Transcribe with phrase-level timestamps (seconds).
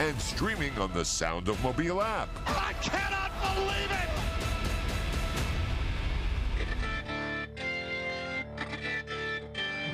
[0.00, 2.30] and streaming on the Sound of Mobile app.
[2.46, 4.08] I cannot believe it.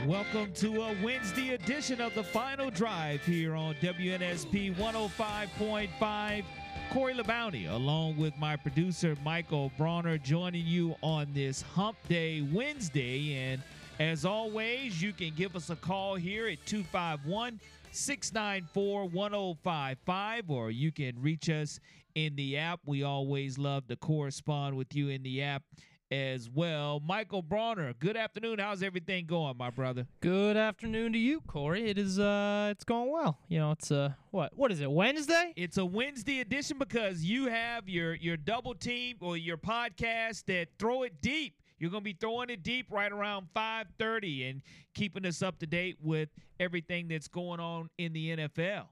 [0.06, 6.45] Welcome to a Wednesday edition of the Final Drive here on WNSP 105.5.
[6.92, 13.34] Corey LeBounty, along with my producer Michael Bronner, joining you on this Hump Day Wednesday.
[13.34, 13.61] And
[13.98, 17.59] as always, you can give us a call here at 251
[17.96, 21.80] 694 1055, or you can reach us
[22.14, 22.80] in the app.
[22.84, 25.62] We always love to correspond with you in the app
[26.10, 27.00] as well.
[27.00, 28.58] Michael Bronner, good afternoon.
[28.58, 30.06] How's everything going, my brother?
[30.20, 31.89] Good afternoon to you, Corey.
[31.89, 33.39] It is uh it's going well.
[33.48, 35.52] You know, it's uh what what is it, Wednesday?
[35.56, 40.69] It's a Wednesday edition because you have your your double team or your podcast that
[40.78, 41.55] throw it deep.
[41.78, 44.62] You're gonna be throwing it deep right around 5:30 and
[44.94, 48.86] keeping us up to date with everything that's going on in the NFL.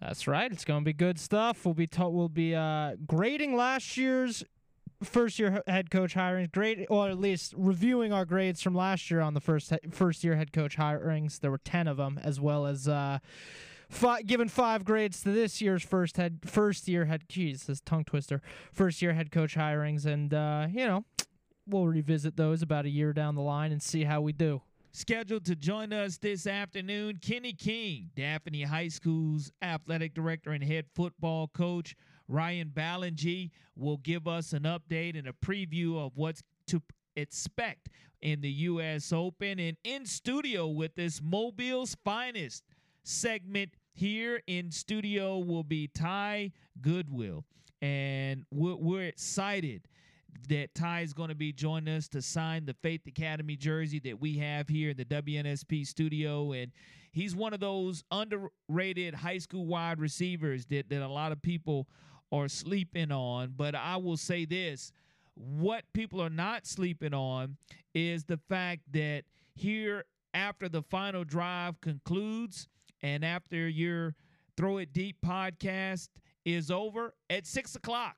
[0.00, 0.50] That's right.
[0.52, 1.64] It's gonna be good stuff.
[1.64, 4.44] We'll be ta- we'll be uh grading last year's
[5.02, 9.20] first year head coach hirings, grade or at least reviewing our grades from last year
[9.20, 11.40] on the first he- first year head coach hirings.
[11.40, 13.18] There were 10 of them as well as uh
[13.90, 18.04] Five, given five grades to this year's first head first year head geez this tongue
[18.04, 21.06] twister first year head coach hirings and uh, you know
[21.68, 24.62] we'll revisit those about a year down the line and see how we do.
[24.92, 30.86] Scheduled to join us this afternoon, Kenny King, Daphne High School's athletic director and head
[30.94, 31.94] football coach.
[32.26, 36.82] Ryan Ballengee will give us an update and a preview of what's to
[37.16, 37.88] expect
[38.20, 39.12] in the U.S.
[39.12, 39.58] Open.
[39.58, 42.64] And in studio with us, Mobile's finest
[43.02, 47.44] segment here in studio will be Ty Goodwill.
[47.80, 49.82] And we're, we're excited
[50.48, 54.20] that Ty is going to be joining us to sign the Faith Academy jersey that
[54.20, 56.52] we have here in the WNSP studio.
[56.52, 56.72] And
[57.12, 61.88] he's one of those underrated high school wide receivers that, that a lot of people
[62.32, 63.54] are sleeping on.
[63.56, 64.92] But I will say this
[65.34, 67.56] what people are not sleeping on
[67.94, 69.24] is the fact that
[69.54, 72.68] here, after the final drive concludes,
[73.02, 74.14] and after your
[74.56, 76.08] Throw It Deep podcast
[76.44, 78.16] is over at six o'clock,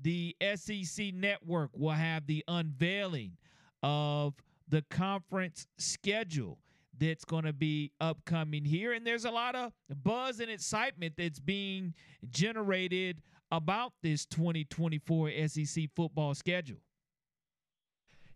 [0.00, 3.36] the SEC network will have the unveiling
[3.82, 4.34] of
[4.68, 6.58] the conference schedule
[6.98, 8.92] that's going to be upcoming here.
[8.92, 9.72] And there's a lot of
[10.02, 11.94] buzz and excitement that's being
[12.30, 16.78] generated about this 2024 SEC football schedule.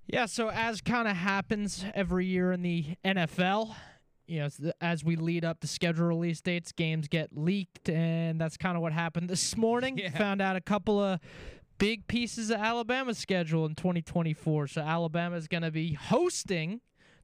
[0.07, 3.75] Yeah, so as kind of happens every year in the NFL,
[4.29, 8.57] you know, as we lead up to schedule release dates, games get leaked, and that's
[8.57, 9.99] kind of what happened this morning.
[9.99, 10.11] Yeah.
[10.11, 11.19] Found out a couple of
[11.79, 14.67] big pieces of Alabama's schedule in 2024.
[14.69, 16.81] So Alabama is going to be hosting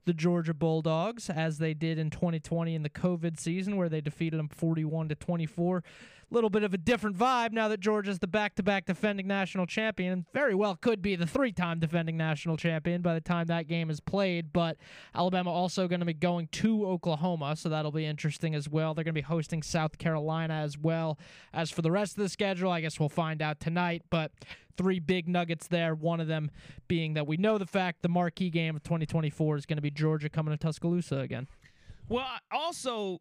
[0.07, 4.39] the Georgia Bulldogs as they did in 2020 in the COVID season, where they defeated
[4.39, 5.83] them 41 to 24.
[6.35, 10.25] Little bit of a different vibe now that Georgia's the back-to-back defending national champion, and
[10.35, 14.01] very well could be the three-time defending national champion by the time that game is
[14.01, 14.53] played.
[14.53, 14.77] But
[15.15, 18.95] Alabama also going to be going to Oklahoma, so that'll be interesting as well.
[18.95, 21.21] They're going to be hosting South Carolina as well.
[21.53, 24.03] As for the rest of the schedule, I guess we'll find out tonight.
[24.11, 24.33] But
[24.77, 25.95] three big nuggets there.
[25.95, 26.51] One of them
[26.89, 29.93] being that we know the fact the marquee game of 2024 is going to be
[29.93, 31.47] Georgia coming to Tuscaloosa again.
[32.09, 33.21] Well, also,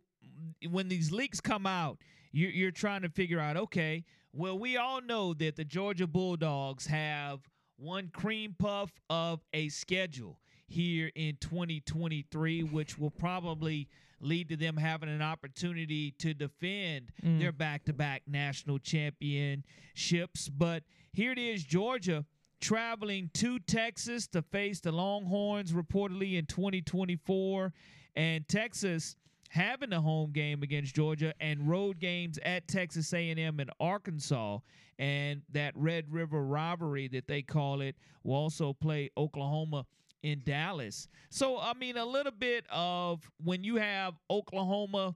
[0.68, 2.00] when these leaks come out,
[2.34, 6.88] you're, you're trying to figure out okay, well, we all know that the Georgia Bulldogs
[6.88, 7.40] have
[7.78, 13.88] one cream puff of a schedule here in 2023, which will probably
[14.20, 17.40] lead to them having an opportunity to defend Mm.
[17.40, 20.50] their back to back national championships.
[20.50, 22.26] But here it is Georgia
[22.60, 27.74] traveling to Texas to face the Longhorns reportedly in 2024.
[28.16, 29.16] And Texas
[29.54, 34.58] having a home game against Georgia and road games at Texas A&M and Arkansas
[34.98, 39.86] and that Red River rivalry that they call it will also play Oklahoma
[40.24, 41.08] in Dallas.
[41.30, 45.14] So I mean a little bit of when you have Oklahoma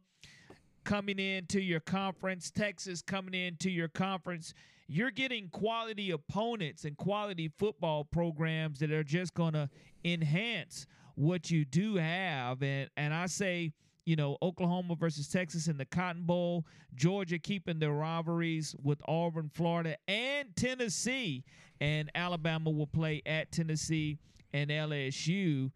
[0.84, 4.54] coming into your conference, Texas coming into your conference,
[4.88, 9.68] you're getting quality opponents and quality football programs that are just going to
[10.06, 10.86] enhance
[11.16, 13.74] what you do have and and I say
[14.08, 16.66] you know, Oklahoma versus Texas in the Cotton Bowl,
[16.96, 21.44] Georgia keeping their rivalries with Auburn, Florida, and Tennessee,
[21.82, 24.18] and Alabama will play at Tennessee
[24.54, 25.72] and LSU.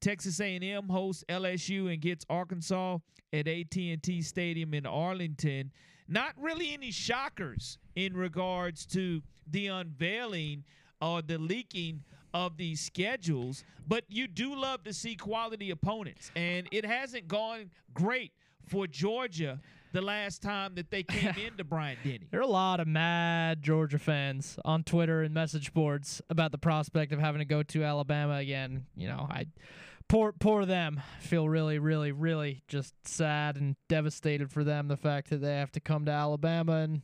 [0.00, 2.98] Texas A&M hosts LSU and gets Arkansas
[3.32, 5.70] at AT&T Stadium in Arlington.
[6.08, 10.64] Not really any shockers in regards to the unveiling
[11.00, 12.02] or the leaking
[12.36, 16.30] of these schedules, but you do love to see quality opponents.
[16.36, 18.32] And it hasn't gone great
[18.68, 19.58] for Georgia
[19.92, 22.26] the last time that they came into Bryant Denny.
[22.30, 26.58] There are a lot of mad Georgia fans on Twitter and message boards about the
[26.58, 28.84] prospect of having to go to Alabama again.
[28.94, 29.46] You know, I
[30.06, 31.00] poor poor them.
[31.20, 35.72] Feel really, really, really just sad and devastated for them the fact that they have
[35.72, 37.00] to come to Alabama and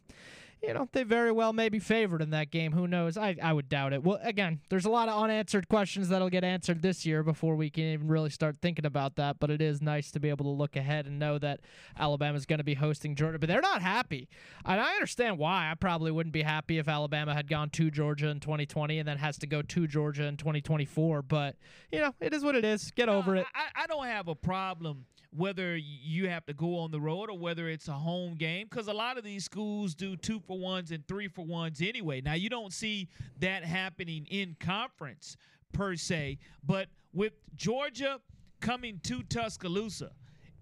[0.62, 2.72] you know, they very well may be favored in that game.
[2.72, 3.16] Who knows?
[3.16, 4.04] I, I would doubt it.
[4.04, 7.68] Well, again, there's a lot of unanswered questions that'll get answered this year before we
[7.68, 9.40] can even really start thinking about that.
[9.40, 11.60] But it is nice to be able to look ahead and know that
[11.98, 13.40] Alabama's going to be hosting Georgia.
[13.40, 14.28] But they're not happy.
[14.64, 15.70] And I understand why.
[15.70, 19.18] I probably wouldn't be happy if Alabama had gone to Georgia in 2020 and then
[19.18, 21.22] has to go to Georgia in 2024.
[21.22, 21.56] But,
[21.90, 22.92] you know, it is what it is.
[22.92, 23.46] Get over it.
[23.54, 27.38] I, I don't have a problem whether you have to go on the road or
[27.38, 30.90] whether it's a home game because a lot of these schools do two for ones
[30.90, 32.20] and three for ones anyway.
[32.20, 33.08] Now, you don't see
[33.40, 35.36] that happening in conference
[35.72, 38.20] per se, but with Georgia
[38.60, 40.10] coming to Tuscaloosa,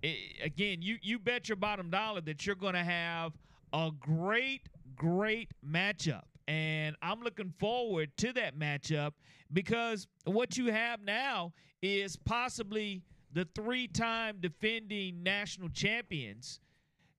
[0.03, 3.33] it, again, you, you bet your bottom dollar that you're going to have
[3.73, 6.23] a great, great matchup.
[6.47, 9.13] And I'm looking forward to that matchup
[9.53, 11.53] because what you have now
[11.83, 13.03] is possibly
[13.33, 16.61] the three time defending national champions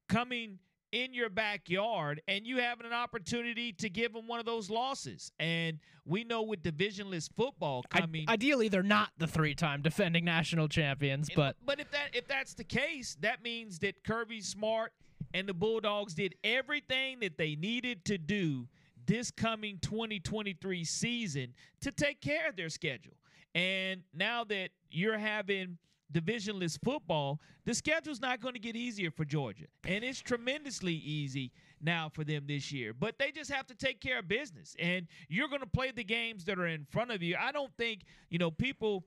[0.07, 0.59] coming
[0.91, 5.31] in your backyard and you having an opportunity to give them one of those losses.
[5.39, 10.67] And we know with divisionless football coming I, ideally they're not the three-time defending national
[10.67, 14.91] champions, but but if that if that's the case, that means that Kirby Smart
[15.33, 18.67] and the Bulldogs did everything that they needed to do
[19.05, 23.13] this coming 2023 season to take care of their schedule.
[23.55, 25.77] And now that you're having
[26.11, 29.65] divisionless football, the schedule's not going to get easier for Georgia.
[29.85, 32.93] And it's tremendously easy now for them this year.
[32.93, 34.75] But they just have to take care of business.
[34.79, 37.35] And you're going to play the games that are in front of you.
[37.39, 39.03] I don't think, you know, people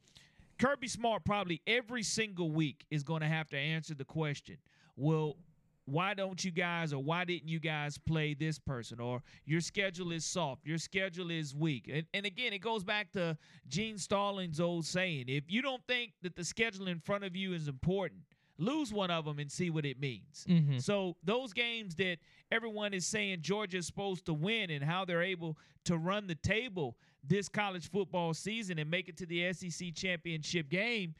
[0.58, 4.56] Kirby Smart probably every single week is going to have to answer the question,
[4.96, 5.36] well,
[5.86, 9.00] why don't you guys or why didn't you guys play this person?
[9.00, 11.90] Or your schedule is soft your schedule is weak.
[11.92, 13.36] And, and again it goes back to
[13.68, 17.52] gene stallings old saying if you don't think that the schedule in front of you
[17.52, 18.20] is important
[18.56, 20.46] lose one of them and see what it means.
[20.48, 20.78] Mm-hmm.
[20.78, 22.18] so those games that
[22.52, 26.36] everyone is saying georgia is supposed to win and how they're able to run the
[26.36, 26.96] table
[27.26, 31.14] this college football season and make it to the sec championship game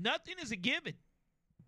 [0.00, 0.94] nothing is a given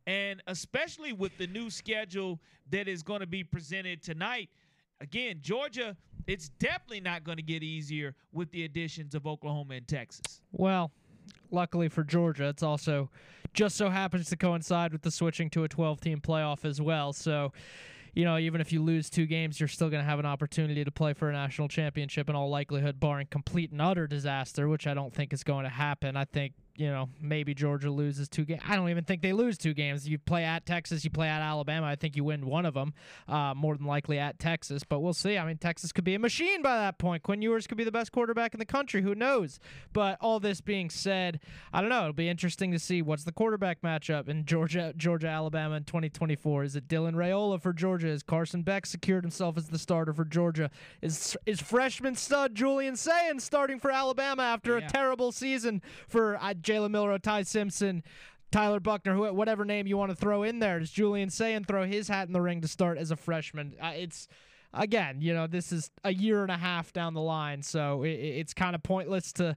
[0.06, 4.48] and especially with the new schedule that is going to be presented tonight,
[5.00, 9.88] again, Georgia, it's definitely not going to get easier with the additions of Oklahoma and
[9.88, 10.40] Texas.
[10.52, 10.90] Well,
[11.50, 13.10] luckily for Georgia, it's also
[13.52, 17.12] just so happens to coincide with the switching to a 12 team playoff as well.
[17.12, 17.52] So,
[18.14, 20.84] you know, even if you lose two games, you're still going to have an opportunity
[20.84, 24.86] to play for a national championship in all likelihood, barring complete and utter disaster, which
[24.86, 26.16] I don't think is going to happen.
[26.16, 28.62] I think you know, maybe Georgia loses two games.
[28.66, 30.08] I don't even think they lose two games.
[30.08, 31.86] You play at Texas, you play at Alabama.
[31.86, 32.92] I think you win one of them,
[33.28, 34.84] uh, more than likely at Texas.
[34.84, 35.38] But we'll see.
[35.38, 37.22] I mean, Texas could be a machine by that point.
[37.22, 39.02] Quinn Ewers could be the best quarterback in the country.
[39.02, 39.58] Who knows?
[39.92, 41.40] But all this being said,
[41.72, 42.00] I don't know.
[42.00, 46.64] It'll be interesting to see what's the quarterback matchup in Georgia, Georgia, Alabama in 2024.
[46.64, 48.08] Is it Dylan Raiola for Georgia?
[48.08, 50.70] Is Carson Beck secured himself as the starter for Georgia?
[51.00, 54.86] Is is freshman stud Julian Sayin starting for Alabama after yeah.
[54.86, 56.36] a terrible season for?
[56.36, 58.02] Uh, Jalen Milroe, Ty Simpson,
[58.50, 60.78] Tyler Buchner, who, whatever name you want to throw in there.
[60.78, 63.74] Does Julian Sayin throw his hat in the ring to start as a freshman?
[63.80, 64.28] Uh, it's
[64.72, 68.10] again, you know, this is a year and a half down the line, so it,
[68.10, 69.56] it's kind of pointless to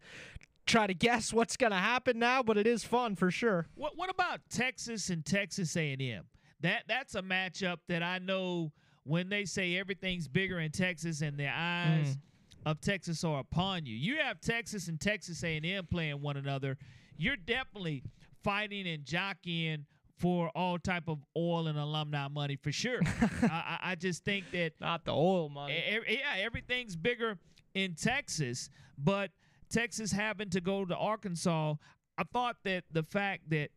[0.65, 3.67] try to guess what's going to happen now, but it is fun for sure.
[3.75, 6.23] What What about Texas and Texas A&M?
[6.61, 8.71] That that's a matchup that I know
[9.03, 12.15] when they say everything's bigger in Texas and their eyes.
[12.15, 12.19] Mm.
[12.65, 13.95] Of Texas are upon you.
[13.95, 16.77] You have Texas and Texas A&M playing one another
[17.19, 18.03] you're definitely
[18.43, 19.85] fighting and jockeying
[20.17, 22.99] for all type of oil and alumni money for sure.
[23.43, 25.81] I, I, just think that not the oil money.
[26.09, 27.37] yeah, everything's bigger
[27.73, 29.31] in Texas, but
[29.69, 31.75] Texas having to go to Arkansas,
[32.17, 33.69] I thought that the fact that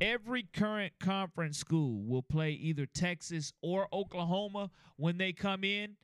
[0.00, 5.96] every current conference school will play either Texas or Oklahoma when they come in.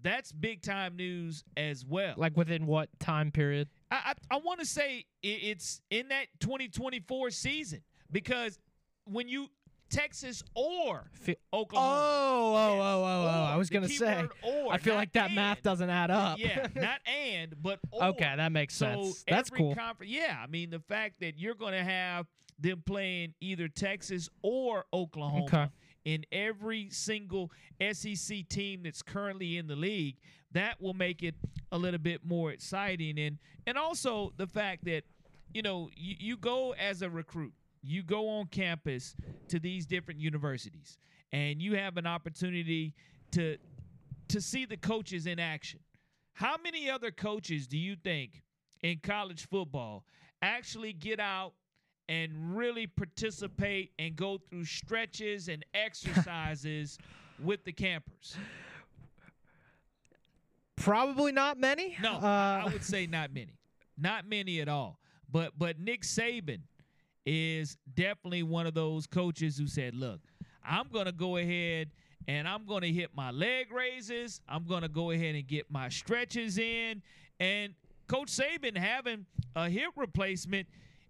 [0.00, 2.14] That's big time news as well.
[2.16, 3.68] Like within what time period?
[3.90, 8.58] I I, I want to say it's in that 2024 season because
[9.04, 9.48] when you
[9.90, 11.10] Texas or
[11.52, 11.98] Oklahoma.
[11.98, 12.82] Oh, oh, Yes.
[12.82, 13.44] oh, oh, oh!
[13.44, 14.28] I was gonna say.
[14.42, 16.38] or, I feel like that math doesn't add up.
[16.38, 18.04] Yeah, not and, but or.
[18.08, 19.24] okay, that makes So sense.
[19.26, 19.74] That's cool.
[20.04, 22.26] yeah, I mean the fact that you're going to have
[22.58, 25.68] them playing either Texas or Oklahoma Okay.
[26.08, 27.52] In every single
[27.92, 30.16] SEC team that's currently in the league,
[30.52, 31.34] that will make it
[31.70, 33.18] a little bit more exciting.
[33.18, 33.36] And
[33.66, 35.02] and also the fact that
[35.52, 39.14] you know you, you go as a recruit, you go on campus
[39.48, 40.96] to these different universities,
[41.30, 42.94] and you have an opportunity
[43.32, 43.58] to
[44.28, 45.80] to see the coaches in action.
[46.32, 48.42] How many other coaches do you think
[48.82, 50.06] in college football
[50.40, 51.52] actually get out
[52.08, 56.98] and really participate and go through stretches and exercises
[57.42, 58.36] with the campers?
[60.76, 61.96] Probably not many.
[62.02, 63.54] No, Uh, I would say not many.
[63.96, 64.98] Not many at all.
[65.30, 66.60] But but Nick Saban
[67.26, 70.20] is definitely one of those coaches who said, "Look,
[70.64, 71.90] I'm going to go ahead
[72.28, 74.40] and I'm going to hit my leg raises.
[74.48, 77.02] I'm going to go ahead and get my stretches in."
[77.40, 77.74] And
[78.06, 80.68] Coach Saban having a hip replacement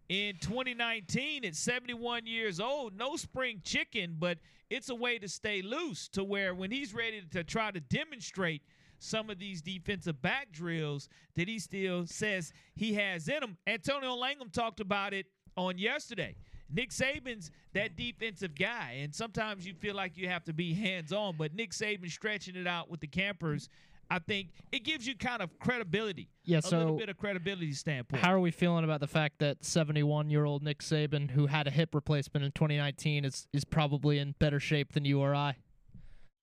[0.09, 4.38] in 2019 at 71 years old, no spring chicken, but
[4.71, 8.62] it's a way to stay loose to where when he's ready to try to demonstrate
[8.99, 13.57] some of these defensive back drills that he still says he has in him.
[13.67, 16.35] Antonio Langham talked about it on yesterday.
[16.71, 21.12] Nick Saban's that defensive guy, and sometimes you feel like you have to be hands
[21.12, 23.69] on, but Nick Saban stretching it out with the campers,
[24.11, 26.31] I think it gives you kind of credibility.
[26.45, 28.23] Yeah, a little so bit of credibility standpoint.
[28.23, 31.67] How are we feeling about the fact that 71 year old Nick Saban, who had
[31.67, 35.57] a hip replacement in 2019, is, is probably in better shape than you or I?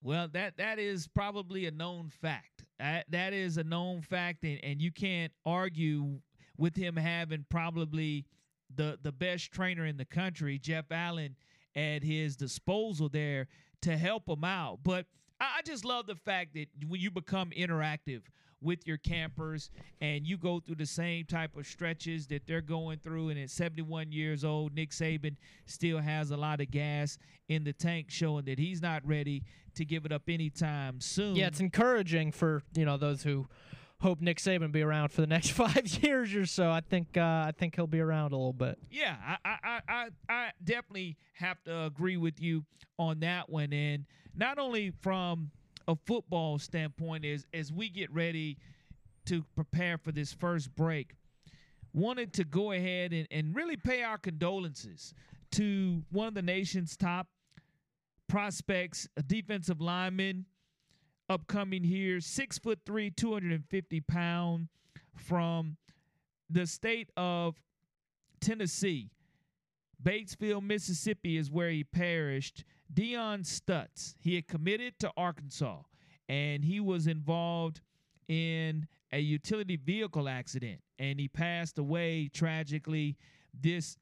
[0.02, 2.64] Well, that that is probably a known fact.
[2.78, 6.20] That that is a known fact, and, and you can't argue
[6.56, 8.26] with him having probably
[8.72, 11.34] the the best trainer in the country, Jeff Allen,
[11.74, 13.48] at his disposal there
[13.82, 14.78] to help him out.
[14.84, 15.06] But
[15.40, 18.22] I, I just love the fact that when you become interactive
[18.62, 22.98] with your campers and you go through the same type of stretches that they're going
[22.98, 27.64] through and at 71 years old Nick Saban still has a lot of gas in
[27.64, 29.42] the tank showing that he's not ready
[29.74, 31.36] to give it up anytime soon.
[31.36, 33.46] Yeah, it's encouraging for you know those who
[34.00, 36.70] hope Nick Saban be around for the next five years or so.
[36.70, 38.78] I think uh, I think he'll be around a little bit.
[38.90, 42.64] Yeah, I, I, I, I I definitely have to agree with you
[42.98, 43.72] on that one.
[43.72, 45.50] And not only from
[45.88, 48.58] a football standpoint, is as we get ready
[49.26, 51.14] to prepare for this first break,
[51.92, 55.14] wanted to go ahead and, and really pay our condolences
[55.52, 57.28] to one of the nation's top
[58.28, 60.44] prospects, a defensive lineman,
[61.28, 64.68] upcoming here, six foot three, 250 pound
[65.14, 65.76] from
[66.50, 67.56] the state of
[68.40, 69.10] Tennessee.
[70.02, 72.64] Batesville, Mississippi is where he perished.
[72.92, 74.14] Dion Stutts.
[74.20, 75.82] He had committed to Arkansas
[76.28, 77.80] and he was involved
[78.28, 83.16] in a utility vehicle accident and he passed away tragically
[83.58, 83.96] this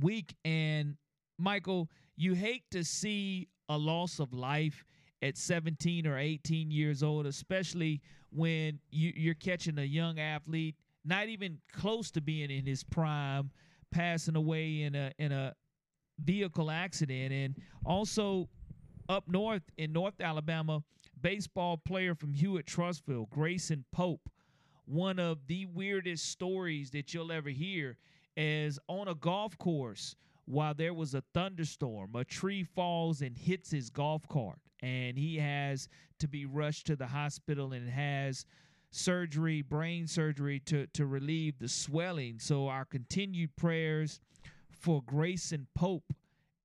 [0.00, 0.34] week.
[0.44, 0.96] And
[1.38, 4.84] Michael, you hate to see a loss of life
[5.22, 11.28] at 17 or 18 years old, especially when you, you're catching a young athlete, not
[11.28, 13.50] even close to being in his prime,
[13.90, 15.54] passing away in a in a
[16.22, 17.32] vehicle accident.
[17.32, 17.54] And
[17.84, 18.48] also
[19.08, 20.82] up north in North Alabama,
[21.20, 24.28] baseball player from Hewitt Trussville, Grayson Pope,
[24.86, 27.96] one of the weirdest stories that you'll ever hear
[28.36, 30.16] is on a golf course
[30.46, 35.38] while there was a thunderstorm, a tree falls and hits his golf cart, and he
[35.38, 38.44] has to be rushed to the hospital and has
[38.90, 42.38] surgery, brain surgery to to relieve the swelling.
[42.38, 44.20] So our continued prayers
[44.84, 46.12] for Grayson Pope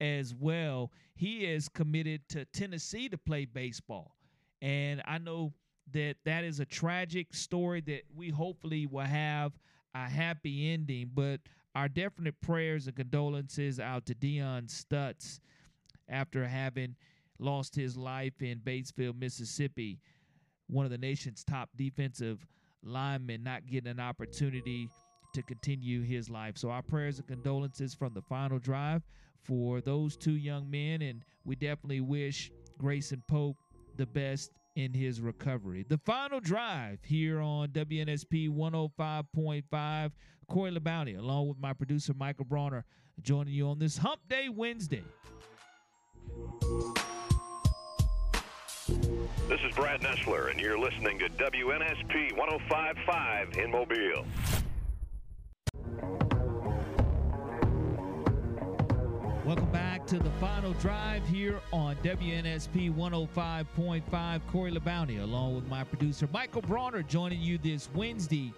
[0.01, 0.91] as well.
[1.15, 4.17] He is committed to Tennessee to play baseball.
[4.61, 5.53] And I know
[5.93, 9.53] that that is a tragic story that we hopefully will have
[9.95, 11.39] a happy ending, but
[11.75, 15.39] our definite prayers and condolences out to Dion Stutts
[16.09, 16.97] after having
[17.39, 19.97] lost his life in Batesville, Mississippi,
[20.67, 22.45] one of the nation's top defensive
[22.83, 24.89] linemen, not getting an opportunity
[25.33, 26.57] to continue his life.
[26.57, 29.03] So our prayers and condolences from the final drive
[29.41, 33.57] for those two young men, and we definitely wish Grayson Pope
[33.95, 35.85] the best in his recovery.
[35.87, 40.11] The final drive here on WNSP 105.5.
[40.47, 42.83] Corey LeBounty, along with my producer Michael Bronner,
[43.21, 45.03] joining you on this Hump Day Wednesday.
[49.47, 54.25] This is Brad Nessler, and you're listening to WNSP 1055 in Mobile.
[59.49, 64.41] Welcome back to the final drive here on WNSP 105.5.
[64.45, 68.53] Corey Labounty, along with my producer Michael Bronner, joining you this Wednesday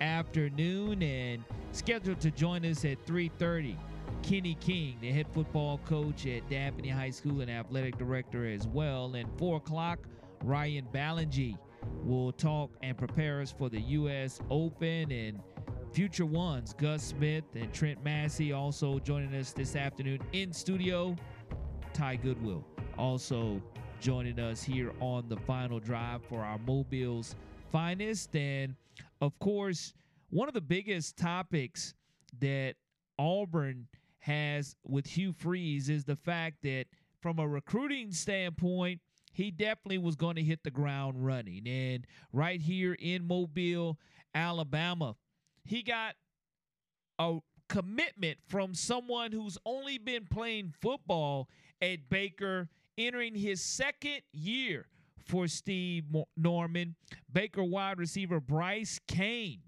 [0.00, 3.76] afternoon and scheduled to join us at 3:30.
[4.22, 9.16] Kenny King, the head football coach at Daphne High School and athletic director as well.
[9.16, 10.06] And 4 o'clock,
[10.44, 11.58] Ryan Ballengee
[12.04, 14.38] will talk and prepare us for the U.S.
[14.48, 15.40] Open and
[15.92, 16.74] future ones.
[16.74, 21.16] Gus Smith and Trent Massey also joining us this afternoon in studio.
[21.92, 22.64] Ty Goodwill
[22.98, 23.62] also
[24.00, 27.34] joining us here on the final drive for our Mobile's
[27.72, 28.34] finest.
[28.36, 28.74] And
[29.20, 29.94] of course,
[30.30, 31.94] one of the biggest topics
[32.40, 32.74] that
[33.18, 33.86] Auburn
[34.18, 36.86] has with Hugh Freeze is the fact that
[37.20, 39.00] from a recruiting standpoint,
[39.32, 41.66] he definitely was going to hit the ground running.
[41.66, 43.98] And right here in Mobile,
[44.34, 45.14] Alabama,
[45.66, 46.14] he got
[47.18, 51.48] a commitment from someone who's only been playing football
[51.82, 54.86] at Baker, entering his second year
[55.26, 56.04] for Steve
[56.36, 56.94] Norman.
[57.32, 59.60] Baker wide receiver Bryce Cain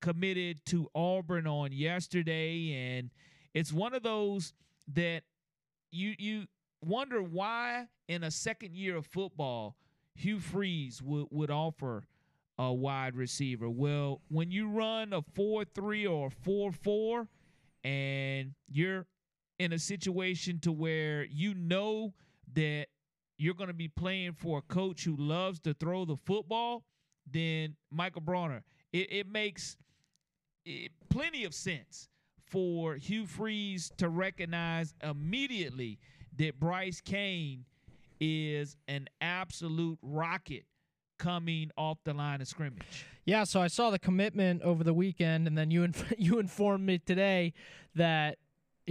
[0.00, 3.10] committed to Auburn on yesterday, and
[3.52, 4.52] it's one of those
[4.94, 5.22] that
[5.90, 6.46] you you
[6.82, 9.76] wonder why in a second year of football
[10.14, 12.04] Hugh Freeze would, would offer
[12.60, 13.70] a wide receiver.
[13.70, 17.26] Well, when you run a 4-3 or a 4-4
[17.84, 19.06] and you're
[19.58, 22.12] in a situation to where you know
[22.52, 22.88] that
[23.38, 26.84] you're going to be playing for a coach who loves to throw the football,
[27.30, 28.62] then Michael Bronner,
[28.92, 29.78] it, it makes
[30.66, 32.10] it, plenty of sense
[32.44, 35.98] for Hugh Freeze to recognize immediately
[36.36, 37.64] that Bryce Cain
[38.20, 40.64] is an absolute rocket
[41.20, 43.04] coming off the line of scrimmage.
[43.26, 46.84] Yeah, so I saw the commitment over the weekend, and then you inf- you informed
[46.84, 47.52] me today
[47.94, 48.38] that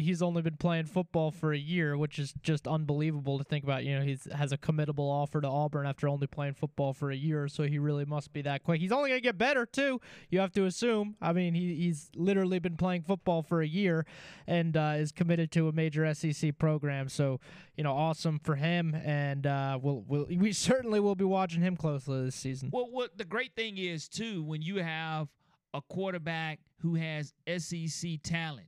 [0.01, 3.84] he's only been playing football for a year, which is just unbelievable to think about.
[3.84, 7.15] You know, he has a committable offer to Auburn after only playing football for a
[7.15, 8.82] year, so he really must be that quick.
[8.82, 10.00] He's only going to get better too.
[10.29, 11.15] You have to assume.
[11.22, 14.06] I mean, he, he's literally been playing football for a year
[14.47, 17.10] and uh, is committed to a major SEC program.
[17.10, 17.39] So,
[17.76, 21.76] you know, awesome for him, and uh, we'll, we'll we certainly will be watching him
[21.76, 22.69] closely this season.
[22.71, 25.28] Well, what the great thing is too, when you have
[25.73, 28.67] a quarterback who has SEC talent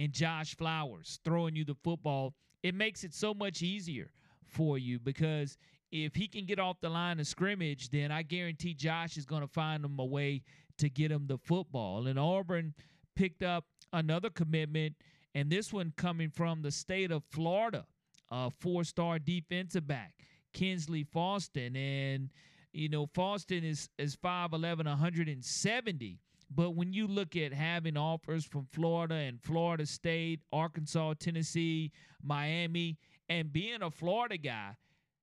[0.00, 4.10] and Josh Flowers throwing you the football, it makes it so much easier
[4.46, 5.58] for you because
[5.92, 9.42] if he can get off the line of scrimmage, then I guarantee Josh is going
[9.42, 10.40] to find him a way
[10.78, 12.06] to get him the football.
[12.06, 12.72] And Auburn
[13.14, 14.94] picked up another commitment,
[15.34, 17.84] and this one coming from the state of Florida,
[18.30, 20.14] a four star defensive back,
[20.54, 21.76] Kensley Faustin.
[21.76, 22.30] And,
[22.72, 26.18] you know, Faustin is, is 5'11, 170.
[26.50, 32.98] But when you look at having offers from Florida and Florida State, Arkansas, Tennessee, Miami,
[33.28, 34.76] and being a Florida guy,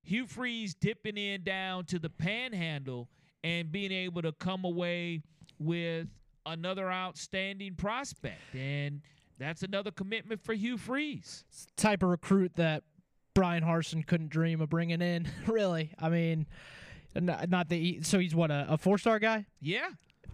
[0.03, 3.09] Hugh Freeze dipping in down to the panhandle
[3.43, 5.21] and being able to come away
[5.59, 6.07] with
[6.45, 8.55] another outstanding prospect.
[8.55, 9.01] And
[9.37, 11.43] that's another commitment for Hugh Freeze.
[11.75, 12.83] type of recruit that
[13.33, 15.91] Bryan Harsin couldn't dream of bringing in, really.
[15.99, 16.47] I mean,
[17.13, 19.45] not, not the so he's what a, a four star guy.
[19.59, 19.89] Yeah,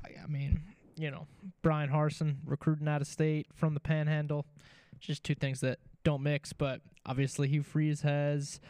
[0.05, 0.61] I mean,
[1.03, 1.27] you know,
[1.61, 4.45] Bryan Harsin recruiting out of state from the Panhandle.
[5.01, 8.61] Just two things that don't mix, but obviously Hugh Freeze has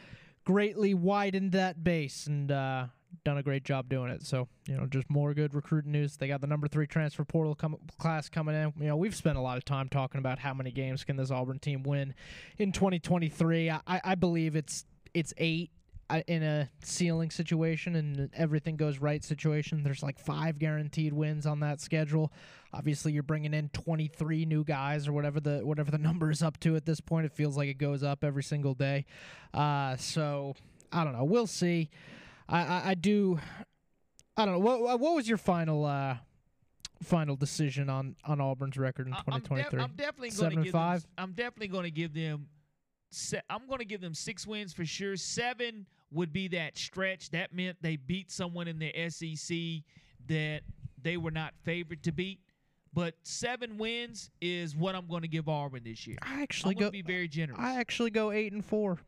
[0.43, 2.87] greatly widened that base and uh,
[3.23, 4.23] done a great job doing it.
[4.23, 6.17] So, you know, just more good recruiting news.
[6.17, 8.73] They got the number three transfer portal com- class coming in.
[8.79, 11.29] You know, we've spent a lot of time talking about how many games can this
[11.29, 12.15] Auburn team win
[12.57, 13.69] in 2023.
[13.69, 15.69] I, I believe it's it's eight
[16.27, 21.59] in a ceiling situation and everything goes right situation, there's like five guaranteed wins on
[21.61, 22.31] that schedule.
[22.73, 26.59] Obviously, you're bringing in 23 new guys or whatever the whatever the number is up
[26.61, 27.25] to at this point.
[27.25, 29.05] It feels like it goes up every single day.
[29.53, 30.55] Uh, so
[30.91, 31.23] I don't know.
[31.23, 31.89] We'll see.
[32.47, 33.39] I, I, I do.
[34.35, 34.59] I don't know.
[34.59, 36.17] What what was your final uh,
[37.01, 39.79] final decision on on Auburn's record in 2023?
[39.79, 41.01] I'm, I'm definitely going to give five.
[41.01, 42.47] Them, I'm definitely going to give them
[43.49, 45.15] I'm going to give them six wins for sure.
[45.15, 47.31] Seven would be that stretch.
[47.31, 49.83] That meant they beat someone in the SEC
[50.27, 50.61] that
[51.01, 52.39] they were not favored to beat.
[52.93, 56.17] But seven wins is what I'm going to give Auburn this year.
[56.21, 57.59] I actually go be very generous.
[57.59, 58.99] I actually go eight and four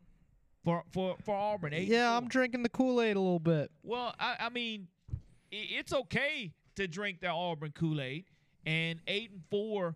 [0.64, 1.72] for for for Auburn.
[1.72, 1.86] Eight.
[1.86, 3.70] Yeah, I'm drinking the Kool Aid a little bit.
[3.84, 4.88] Well, I, I mean,
[5.52, 8.24] it's okay to drink the Auburn Kool Aid,
[8.66, 9.94] and eight and four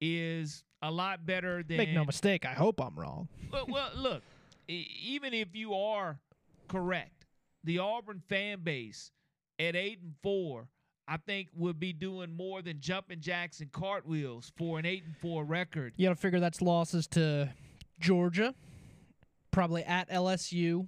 [0.00, 1.76] is a lot better than.
[1.76, 2.44] Make no mistake.
[2.44, 3.28] I hope I'm wrong.
[3.52, 4.22] well, well, look,
[4.66, 6.18] even if you are
[6.70, 7.26] correct,
[7.64, 9.10] the Auburn fan base
[9.58, 10.68] at eight and four,
[11.08, 15.16] I think would be doing more than jumping jacks and cartwheels for an eight and
[15.16, 15.92] four record.
[15.96, 17.50] You got to figure that's losses to
[17.98, 18.54] Georgia,
[19.50, 20.86] probably at LSU.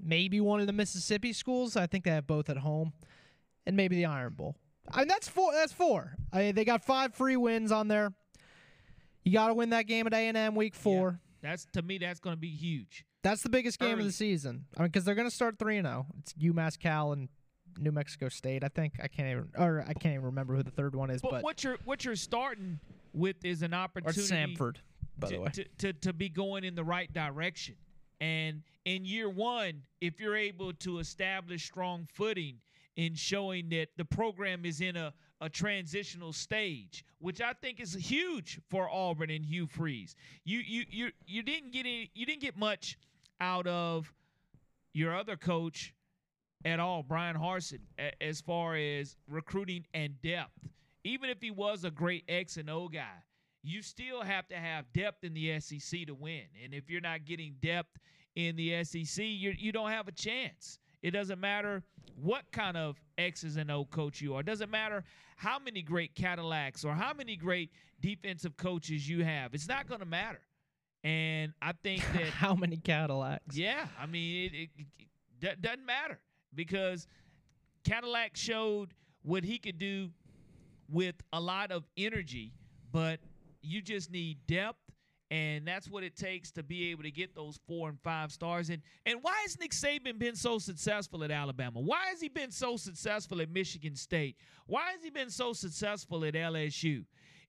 [0.00, 1.76] Maybe one of the Mississippi schools.
[1.76, 2.92] I think they have both at home,
[3.66, 4.54] and maybe the Iron Bowl.
[4.92, 5.52] I mean, that's four.
[5.52, 6.14] That's four.
[6.32, 8.12] I mean, they got five free wins on there.
[9.24, 11.18] You got to win that game at A and M week four.
[11.42, 13.04] That's to me, that's going to be huge.
[13.22, 14.66] That's the biggest game of the season.
[14.76, 16.06] I mean, because they're going to start three and zero.
[16.20, 17.28] It's UMass Cal and
[17.78, 18.64] New Mexico State.
[18.64, 21.20] I think I can't even, or I can't even remember who the third one is.
[21.20, 22.78] But, But, what you're what you're starting
[23.12, 24.20] with is an opportunity.
[24.20, 24.76] or opportunity Samford,
[25.18, 25.50] by to, the way.
[25.50, 27.74] to, to, to be going in the right direction.
[28.20, 32.56] And in year one, if you're able to establish strong footing
[32.96, 37.94] in showing that the program is in a, a transitional stage, which I think is
[37.94, 40.16] huge for Auburn and Hugh Freeze.
[40.44, 42.98] You you you you didn't get any you didn't get much
[43.40, 44.12] out of
[44.92, 45.94] your other coach
[46.64, 47.80] at all, Bryan Harsin,
[48.20, 50.68] as far as recruiting and depth.
[51.04, 53.22] Even if he was a great X and O guy,
[53.62, 56.44] you still have to have depth in the SEC to win.
[56.62, 57.98] And if you're not getting depth
[58.34, 60.78] in the SEC, you you don't have a chance.
[61.02, 61.82] It doesn't matter
[62.20, 64.40] what kind of X's and O coach you are.
[64.40, 65.04] It doesn't matter
[65.36, 67.70] how many great Cadillacs or how many great
[68.00, 69.54] defensive coaches you have.
[69.54, 70.40] It's not going to matter.
[71.04, 73.56] And I think that How many Cadillacs?
[73.56, 74.86] yeah, I mean, it, it,
[75.42, 76.18] it doesn't matter
[76.54, 77.06] because
[77.84, 80.10] Cadillac showed what he could do
[80.90, 82.52] with a lot of energy,
[82.92, 83.20] but
[83.62, 84.78] you just need depth,
[85.30, 88.70] and that's what it takes to be able to get those four and five stars.
[88.70, 91.80] And and why has Nick Saban been so successful at Alabama?
[91.80, 94.36] Why has he been so successful at Michigan State?
[94.66, 97.04] Why has he been so successful at LSU?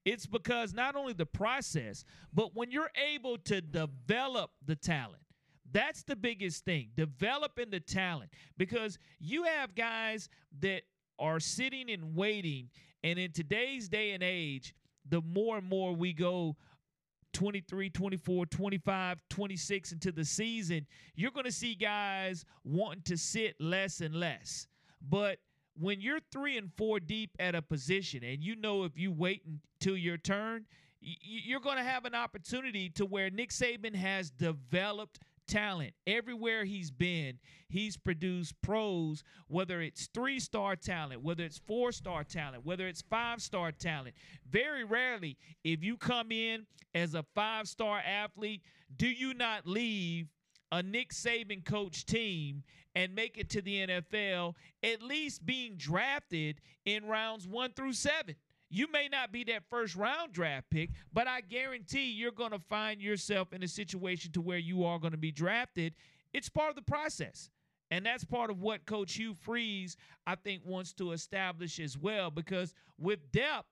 [0.06, 5.24] It's because not only the process, but when you're able to develop the talent.
[5.72, 8.32] That's the biggest thing, developing the talent.
[8.58, 10.30] Because you have guys
[10.62, 10.82] that
[11.20, 12.70] are sitting and waiting.
[13.04, 14.74] And in today's day and age,
[15.08, 16.56] the more and more we go
[17.34, 23.56] 23, 24, 25, 26 into the season, you're going to see guys wanting to sit
[23.60, 24.68] less and less.
[25.08, 25.38] But
[25.80, 29.44] when you're three and four deep at a position and you know if you wait
[29.46, 30.66] until your turn,
[31.02, 35.94] you're going to have an opportunity to where Nick Saban has developed talent.
[36.06, 37.40] Everywhere he's been,
[37.70, 43.02] he's produced pros, whether it's three star talent, whether it's four star talent, whether it's
[43.10, 44.16] five star talent.
[44.50, 48.62] Very rarely, if you come in as a five star athlete,
[48.98, 50.28] do you not leave
[50.72, 52.64] a Nick Saban coach team
[53.00, 58.36] and make it to the NFL, at least being drafted in rounds one through seven.
[58.70, 62.60] You may not be that first round draft pick, but I guarantee you're going to
[62.60, 65.94] find yourself in a situation to where you are going to be drafted.
[66.34, 67.50] It's part of the process.
[67.90, 69.96] And that's part of what Coach Hugh Freeze,
[70.28, 73.70] I think, wants to establish as well, because with depth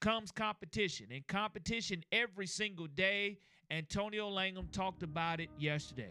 [0.00, 3.38] comes competition, and competition every single day.
[3.70, 6.10] Antonio Langham talked about it yesterday.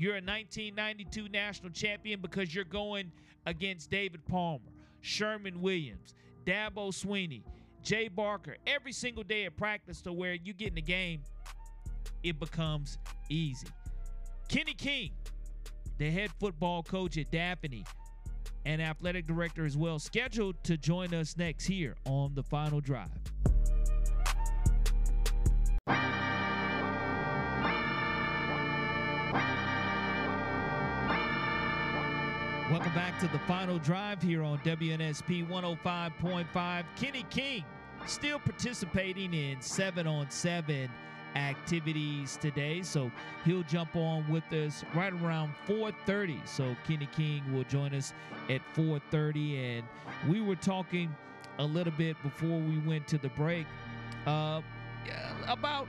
[0.00, 3.12] You're a 1992 national champion because you're going
[3.44, 6.14] against David Palmer, Sherman Williams,
[6.46, 7.42] Dabo Swinney,
[7.84, 11.20] Jay Barker every single day at practice to where you get in the game,
[12.22, 12.96] it becomes
[13.28, 13.66] easy.
[14.48, 15.10] Kenny King,
[15.98, 17.84] the head football coach at Daphne
[18.64, 23.10] and athletic director as well, scheduled to join us next here on the final drive.
[32.70, 36.84] Welcome back to the final drive here on WNSP 105.5.
[36.94, 37.64] Kenny King
[38.06, 40.88] still participating in seven on seven
[41.34, 42.82] activities today.
[42.82, 43.10] So
[43.44, 46.46] he'll jump on with us right around 4:30.
[46.46, 48.12] So Kenny King will join us
[48.48, 49.78] at 4:30.
[49.78, 49.86] And
[50.28, 51.12] we were talking
[51.58, 53.66] a little bit before we went to the break
[54.28, 54.60] uh,
[55.48, 55.88] about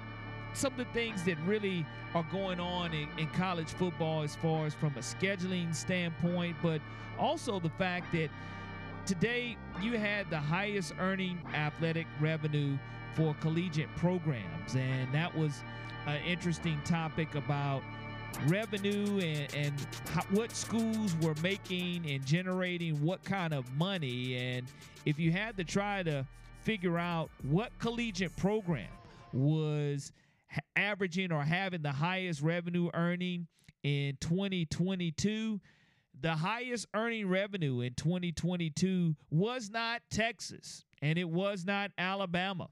[0.54, 4.66] some of the things that really are going on in, in college football as far
[4.66, 6.82] as from a scheduling standpoint, but
[7.18, 8.30] also the fact that
[9.06, 12.78] today you had the highest earning athletic revenue
[13.16, 15.64] for collegiate programs, and that was
[16.08, 17.82] an interesting topic about
[18.48, 24.38] revenue and, and how, what schools were making and generating what kind of money.
[24.38, 24.66] And
[25.06, 26.26] if you had to try to
[26.64, 28.88] figure out what collegiate program
[29.34, 30.12] was
[30.76, 33.48] averaging or having the highest revenue earning
[33.84, 35.60] in 2022,
[36.20, 42.70] the highest earning revenue in 2022 was not Texas and it was not Alabama.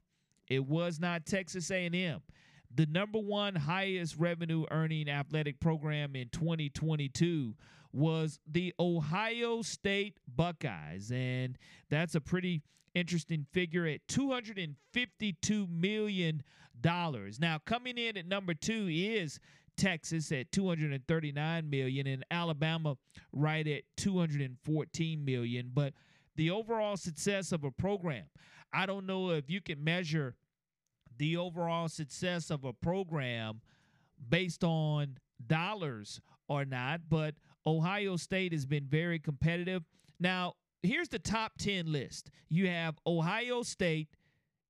[0.48, 2.20] It was not Texas A&M.
[2.72, 7.54] The number one highest revenue earning athletic program in 2022
[7.92, 12.62] was the Ohio State Buckeyes and that's a pretty
[12.94, 16.42] interesting figure at 252 million.
[16.82, 19.38] Now coming in at number 2 is
[19.76, 22.96] Texas at 239 million and Alabama
[23.32, 25.70] right at 214 million.
[25.72, 25.94] But
[26.36, 28.24] the overall success of a program,
[28.72, 30.36] I don't know if you can measure
[31.16, 33.60] the overall success of a program
[34.28, 37.34] based on dollars or not, but
[37.66, 39.82] Ohio State has been very competitive.
[40.18, 42.30] Now, here's the top 10 list.
[42.48, 44.08] You have Ohio State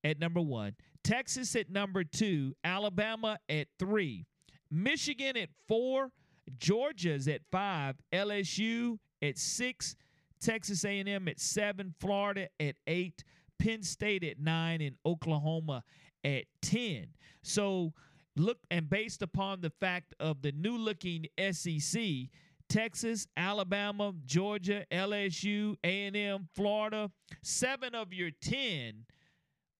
[0.03, 4.27] at number 1, Texas at number 2, Alabama at 3,
[4.71, 6.11] Michigan at 4,
[6.59, 9.97] Georgia's at 5, LSU at 6,
[10.41, 13.25] Texas A&M at 7, Florida at 8,
[13.59, 15.83] Penn State at 9 and Oklahoma
[16.25, 17.09] at 10.
[17.43, 17.93] So,
[18.37, 22.29] look and based upon the fact of the new looking SEC,
[22.69, 27.11] Texas, Alabama, Georgia, LSU, A&M, Florida,
[27.43, 29.05] 7 of your 10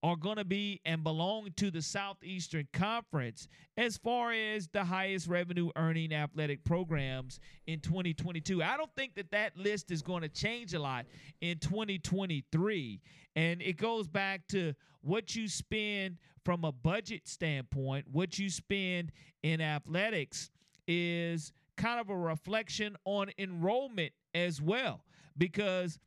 [0.03, 5.27] are going to be and belong to the Southeastern Conference as far as the highest
[5.27, 8.63] revenue earning athletic programs in 2022.
[8.63, 11.05] I don't think that that list is going to change a lot
[11.41, 12.99] in 2023.
[13.35, 19.11] And it goes back to what you spend from a budget standpoint, what you spend
[19.43, 20.49] in athletics
[20.87, 25.03] is kind of a reflection on enrollment as well
[25.37, 25.99] because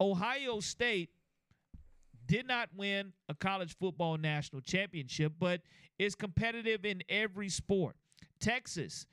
[0.00, 1.10] Ohio State
[2.26, 5.60] did not win a college football national championship, but
[5.98, 7.96] is competitive in every sport.
[8.40, 9.06] Texas,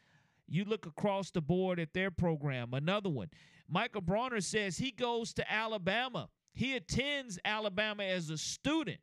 [0.47, 3.29] you look across the board at their program, another one.
[3.69, 6.29] Michael Bronner says he goes to Alabama.
[6.53, 8.99] He attends Alabama as a student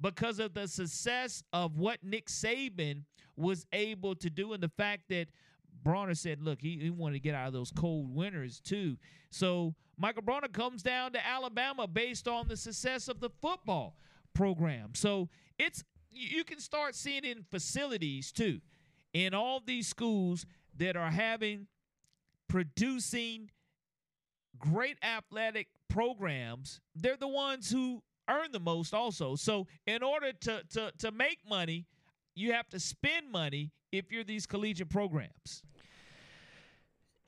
[0.00, 3.02] because of the success of what Nick Saban
[3.36, 5.26] was able to do and the fact that
[5.82, 8.96] Bronner said, look, he, he wanted to get out of those cold winters too.
[9.30, 13.96] So Michael Bronner comes down to Alabama based on the success of the football
[14.34, 14.90] program.
[14.94, 15.28] So
[15.58, 18.60] it's you can start seeing in facilities too,
[19.12, 21.66] in all these schools that are having
[22.48, 23.50] producing
[24.58, 26.80] great athletic programs.
[26.94, 29.36] They're the ones who earn the most also.
[29.36, 31.86] So in order to to to make money,
[32.34, 35.62] you have to spend money if you're these collegiate programs.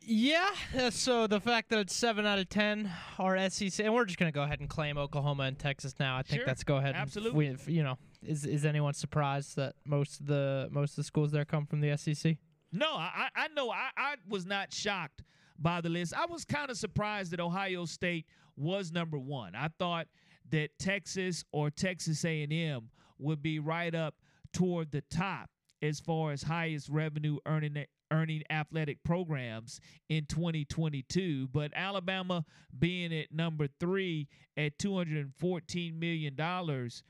[0.09, 4.05] Yeah, uh, so the fact that it's seven out of ten are SEC, and we're
[4.05, 6.17] just gonna go ahead and claim Oklahoma and Texas now.
[6.17, 6.91] I think Sure, that's go ahead.
[6.91, 7.57] and absolutely.
[7.67, 11.33] we- you know, is is anyone surprised that most of the most of the schools
[11.33, 12.37] there come from the SEC?
[12.71, 15.25] No, I I I know I, I was not shocked
[15.59, 16.15] by the list.
[16.15, 19.57] I was kind of surprised that Ohio State was number one.
[19.57, 20.07] I thought
[20.51, 24.15] that Texas or Texas A&M would be right up
[24.53, 25.51] toward the top
[25.83, 27.77] as far as highest revenue earning
[28.11, 32.45] earning athletic programs in 2022 but Alabama
[32.79, 37.03] being at number 3 at 214 million dollars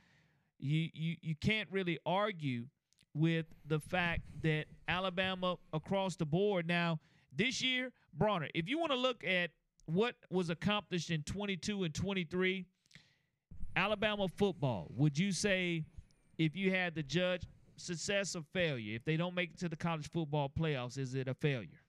[0.59, 2.65] you, you you can't really argue
[3.15, 6.99] with the fact that Alabama across the board now
[7.37, 9.51] this year, Bronner, if you want to look at
[9.85, 12.65] what was accomplished in 22 and 23,
[13.77, 15.85] Alabama football, would you say
[16.39, 17.43] if you had to judge
[17.77, 21.29] success or failure, if they don't make it to the college football playoffs, is it
[21.29, 21.81] a failure?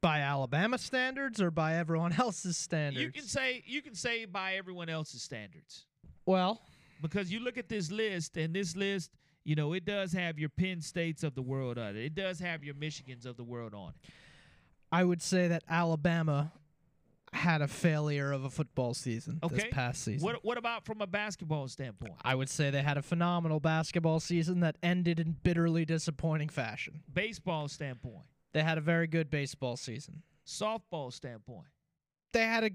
[0.00, 3.04] By Alabama standards or by everyone else's standards?
[3.04, 5.86] You can say you can say by everyone else's standards.
[6.26, 6.60] well,
[7.00, 9.10] because you look at this list and this list
[9.44, 12.38] you know it does have your penn states of the world on it it does
[12.38, 14.10] have your michigans of the world on it
[14.92, 16.52] I would say that Alabama
[17.32, 20.24] had a failure of a football season okay this past season.
[20.24, 24.20] what, what about from a basketball standpoint I would say they had a phenomenal basketball
[24.20, 27.02] season that ended in bitterly disappointing fashion.
[27.12, 30.22] baseball standpoint They had a very good baseball season.
[30.46, 31.68] softball standpoint
[32.32, 32.70] They had a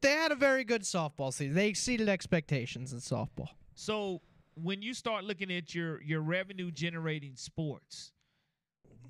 [0.00, 1.54] they had a very good softball season.
[1.56, 3.48] They exceeded expectations in softball.
[3.74, 4.20] so
[4.54, 8.12] when you start looking at your your revenue generating sports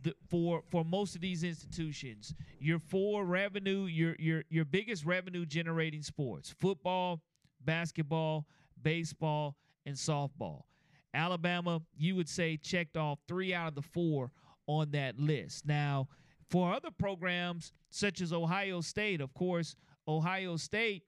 [0.02, 5.44] the, for for most of these institutions your four revenue your your your biggest revenue
[5.44, 7.20] generating sports football
[7.64, 8.46] basketball
[8.82, 9.56] baseball
[9.86, 10.62] and softball.
[11.14, 14.30] Alabama you would say checked off three out of the four
[14.66, 15.66] on that list.
[15.66, 16.08] Now
[16.48, 19.74] for other programs such as ohio state of course
[20.06, 21.04] ohio state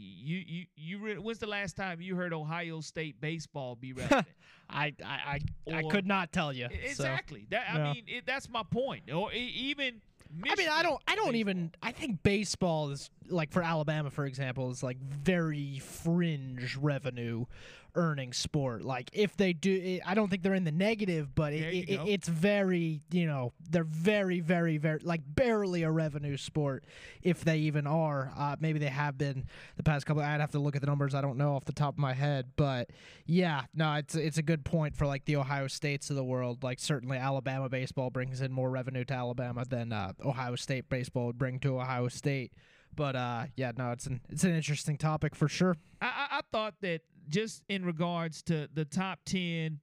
[0.00, 4.26] you you you re- when's the last time you heard ohio state baseball be relevant
[4.72, 6.68] I I I, I could not tell you.
[6.70, 7.46] Exactly.
[7.50, 7.92] That I yeah.
[7.92, 9.10] mean, it, that's my point.
[9.12, 10.00] Or even
[10.48, 14.10] I mean, I don't I don't Michigan even I think baseball is like for Alabama,
[14.10, 17.46] for example, is like very fringe revenue
[17.94, 18.82] earning sport.
[18.84, 22.28] Like if they do, I don't think they're in the negative, but it, it, it's
[22.28, 26.84] very, you know, they're very, very, very like barely a revenue sport
[27.22, 28.32] if they even are.
[28.36, 30.22] Uh, maybe they have been the past couple.
[30.22, 31.14] I'd have to look at the numbers.
[31.14, 32.90] I don't know off the top of my head, but
[33.26, 36.62] yeah, no, it's it's a good point for like the Ohio States of the world.
[36.62, 41.26] Like certainly Alabama baseball brings in more revenue to Alabama than uh, Ohio State baseball
[41.26, 42.52] would bring to Ohio State.
[42.94, 45.76] But uh, yeah, no, it's an it's an interesting topic for sure.
[46.00, 49.78] I, I, thought that just in regards to the top 10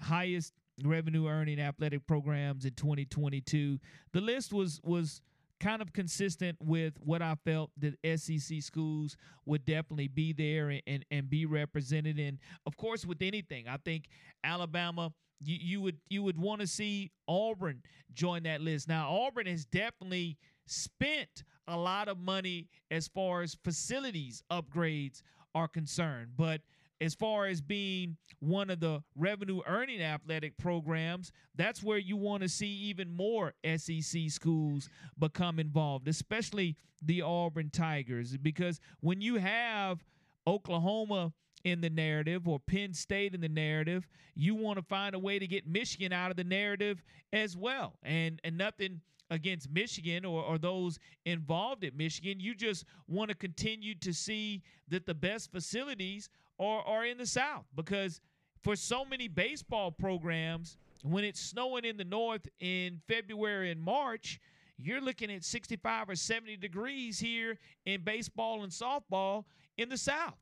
[0.00, 0.52] highest
[0.84, 3.78] revenue earning athletic programs in 2022,
[4.12, 5.22] the list was was
[5.60, 10.82] kind of consistent with what I felt that SEC schools would definitely be there and,
[10.86, 12.18] and, and be represented.
[12.18, 14.04] And of course, with anything, I think
[14.44, 18.88] Alabama, you, you would you would want to see Auburn join that list.
[18.88, 20.36] Now, Auburn has definitely
[20.70, 25.22] spent a lot of money as far as facilities upgrades
[25.54, 26.60] are concerned, but
[27.00, 32.42] as far as being one of the revenue earning athletic programs, that's where you want
[32.42, 38.36] to see even more SEC schools become involved, especially the Auburn Tigers.
[38.36, 40.04] Because when you have
[40.46, 41.32] Oklahoma
[41.64, 45.38] in the narrative or Penn State in the narrative, you want to find a way
[45.38, 47.02] to get Michigan out of the narrative
[47.32, 47.94] as well.
[48.02, 52.40] And and nothing against Michigan or, or those involved at Michigan.
[52.40, 57.26] You just want to continue to see that the best facilities are, are in the
[57.26, 58.20] South because
[58.62, 64.40] for so many baseball programs, when it's snowing in the north in February and March,
[64.76, 69.44] you're looking at 65 or 70 degrees here in baseball and softball
[69.76, 70.38] in the South.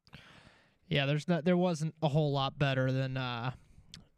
[0.88, 3.50] Yeah, there's not there wasn't a whole lot better than uh,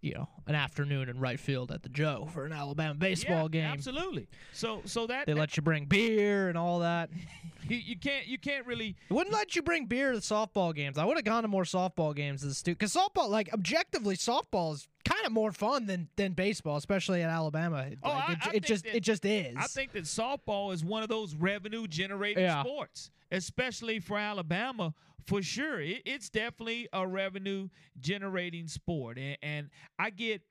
[0.00, 3.48] you know an afternoon in right field at the Joe for an Alabama baseball Yeah,
[3.48, 3.64] game.
[3.72, 4.28] Absolutely.
[4.52, 7.10] So so that, They let you bring beer and all that.
[7.68, 10.98] you, you can't you can't really They wouldn't let you bring beer to softball games.
[10.98, 14.16] I would have gone to more softball games as a student because softball, like objectively,
[14.16, 17.78] softball is kind of more fun than than baseball, especially at Alabama.
[17.90, 19.56] It- Oh, like, I- it, I it just that- it just is.
[19.56, 22.62] I think that softball is one of those revenue generating Yeah.
[22.62, 24.94] sports, especially for Alabama.
[25.26, 27.68] For sure, it, it's definitely a revenue
[28.00, 30.42] generating sport, and, and I get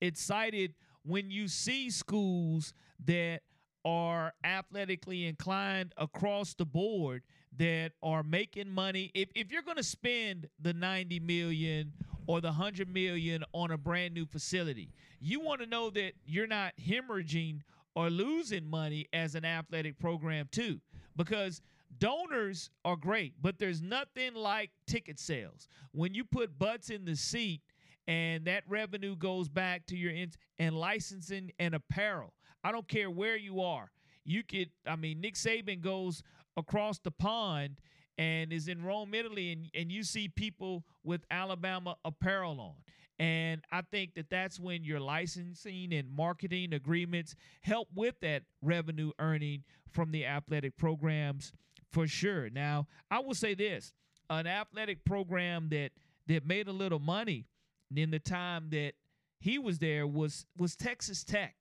[0.00, 2.72] excited when you see schools
[3.04, 3.40] that
[3.84, 7.22] are athletically inclined across the board
[7.56, 9.10] that are making money.
[9.14, 11.92] If if you're going to spend the 90 million
[12.26, 14.90] or the 100 million on a brand new facility,
[15.20, 17.60] you want to know that you're not hemorrhaging
[17.94, 20.80] or losing money as an athletic program too
[21.16, 21.60] because
[21.98, 25.68] donors are great, but there's nothing like ticket sales.
[25.92, 27.62] When you put butts in the seat
[28.06, 32.32] and that revenue goes back to your ins and licensing and apparel.
[32.64, 33.90] I don't care where you are.
[34.24, 36.22] You could, I mean, Nick Saban goes
[36.56, 37.76] across the pond
[38.18, 42.74] and is in Rome, Italy, and, and you see people with Alabama apparel on.
[43.18, 49.12] And I think that that's when your licensing and marketing agreements help with that revenue
[49.18, 51.52] earning from the athletic programs
[51.92, 52.50] for sure.
[52.50, 53.92] Now, I will say this
[54.28, 55.90] an athletic program that
[56.26, 57.46] that made a little money
[57.94, 58.92] in the time that
[59.40, 61.54] he was there was was Texas Tech.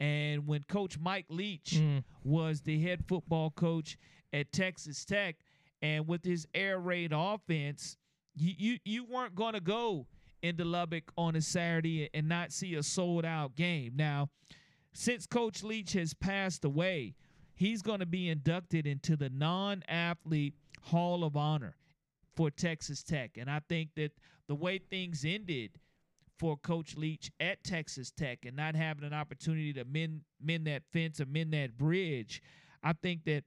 [0.00, 2.02] And when Coach Mike Leach Mm.
[2.24, 3.96] was the head football coach
[4.32, 5.36] at Texas Tech,
[5.80, 7.96] and with his air raid offense,
[8.34, 10.06] you you, you weren't going to go
[10.42, 13.92] into Lubbock on a Saturday and not see a sold out game.
[13.94, 14.28] Now,
[14.92, 17.14] since Coach Leach has passed away,
[17.54, 21.76] he's going to be inducted into the non athlete Hall of Honor
[22.34, 23.36] for Texas Tech.
[23.36, 24.12] And I think that
[24.48, 25.78] the way things ended
[26.38, 30.82] for Coach Leach at Texas Tech and not having an opportunity to mend mend that
[30.92, 32.42] fence or mend that bridge,
[32.82, 33.44] I think that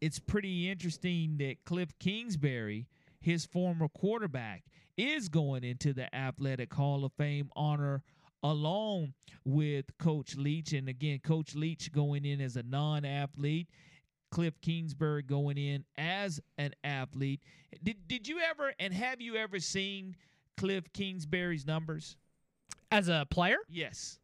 [0.00, 2.86] it's pretty interesting that Cliff Kingsbury,
[3.20, 4.64] his former quarterback,
[4.96, 8.02] is going into the Athletic Hall of Fame honor
[8.44, 10.72] along with Coach Leach.
[10.72, 13.68] And again, Coach Leach going in as a non athlete,
[14.30, 17.40] Cliff Kingsbury going in as an athlete.
[17.82, 20.14] Did, did you ever, and have you ever seen
[20.56, 22.16] Cliff Kingsbury's numbers?
[22.92, 24.20] As a player, Yes.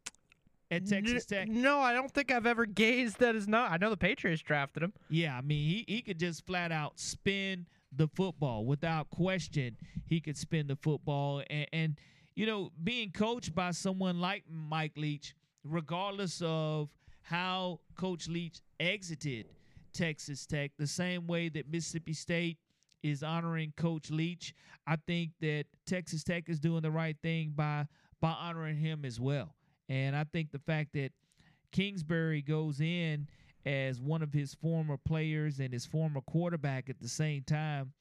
[0.72, 1.48] At Texas Tech?
[1.48, 3.48] No, I don't think I've ever gazed at his.
[3.48, 4.92] No, I know the Patriots drafted him.
[5.08, 9.76] Yeah, I mean, he, he could just flat out spin the football without question.
[10.06, 11.42] He could spin the football.
[11.50, 11.98] And, and,
[12.40, 16.88] you know, being coached by someone like Mike Leach, regardless of
[17.20, 19.44] how Coach Leach exited
[19.92, 22.56] Texas Tech, the same way that Mississippi State
[23.02, 24.54] is honoring Coach Leach,
[24.86, 27.86] I think that Texas Tech is doing the right thing by
[28.22, 29.54] by honoring him as well.
[29.90, 31.10] And I think the fact that
[31.72, 33.28] Kingsbury goes in
[33.66, 37.92] as one of his former players and his former quarterback at the same time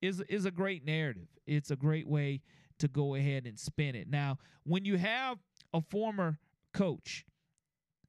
[0.00, 1.26] is is a great narrative.
[1.48, 2.42] It's a great way
[2.78, 4.08] to go ahead and spin it.
[4.08, 5.38] Now, when you have
[5.72, 6.38] a former
[6.72, 7.24] coach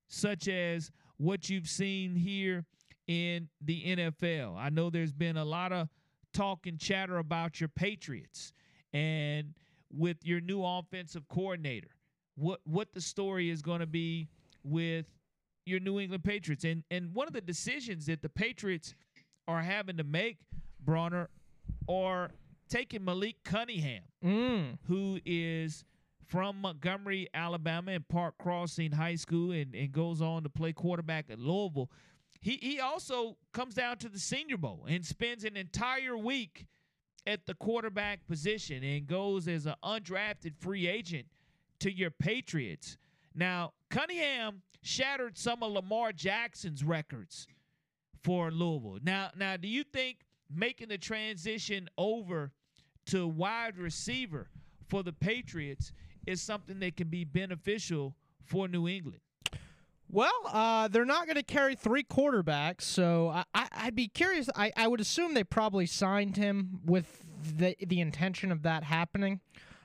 [0.08, 2.66] such as what you've seen here
[3.08, 4.56] in the NFL.
[4.58, 5.88] I know there's been a lot of
[6.34, 8.54] talk and chatter about your Patriots
[8.94, 9.54] and
[9.92, 11.90] with your new offensive coordinator.
[12.36, 14.30] What what the story is going to be
[14.64, 15.06] with
[15.66, 16.64] your New England Patriots.
[16.64, 18.94] And and one of the decisions that the Patriots
[19.48, 20.38] are having to make,
[20.80, 21.30] Bronner,
[21.88, 22.32] are
[22.70, 24.78] taking Malik Cunningham, Mm.
[24.84, 25.84] who is
[26.26, 31.30] from Montgomery, Alabama, and Park Crossing High School, and, and goes on to play quarterback
[31.30, 31.90] at Louisville.
[32.42, 36.68] He he also comes down to the Senior Bowl and spends an entire week
[37.28, 41.28] at the quarterback position and goes as an undrafted free agent
[41.80, 42.98] to your Patriots.
[43.36, 47.48] Now, Cunningham shattered some of Lamar Jackson's records
[48.24, 49.00] for Louisville.
[49.04, 52.52] Now, now, do you think making the transition over
[53.10, 54.50] to wide receiver
[54.88, 55.92] for the Patriots
[56.26, 59.22] is something that can be beneficial for New England?
[60.12, 64.50] Well, uh, they're not going to carry three quarterbacks, so I, I'd be curious.
[64.56, 67.26] I, I would assume they probably signed him with
[67.58, 69.40] the the intention of that happening.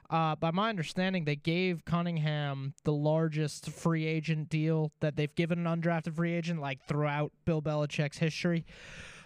[0.08, 5.66] Uh, by my understanding, they gave Cunningham the largest free agent deal that they've given
[5.66, 8.64] an undrafted free agent, like throughout Bill Belichick's history.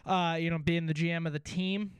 [0.04, 1.92] Uh, you know, being the GM of the team.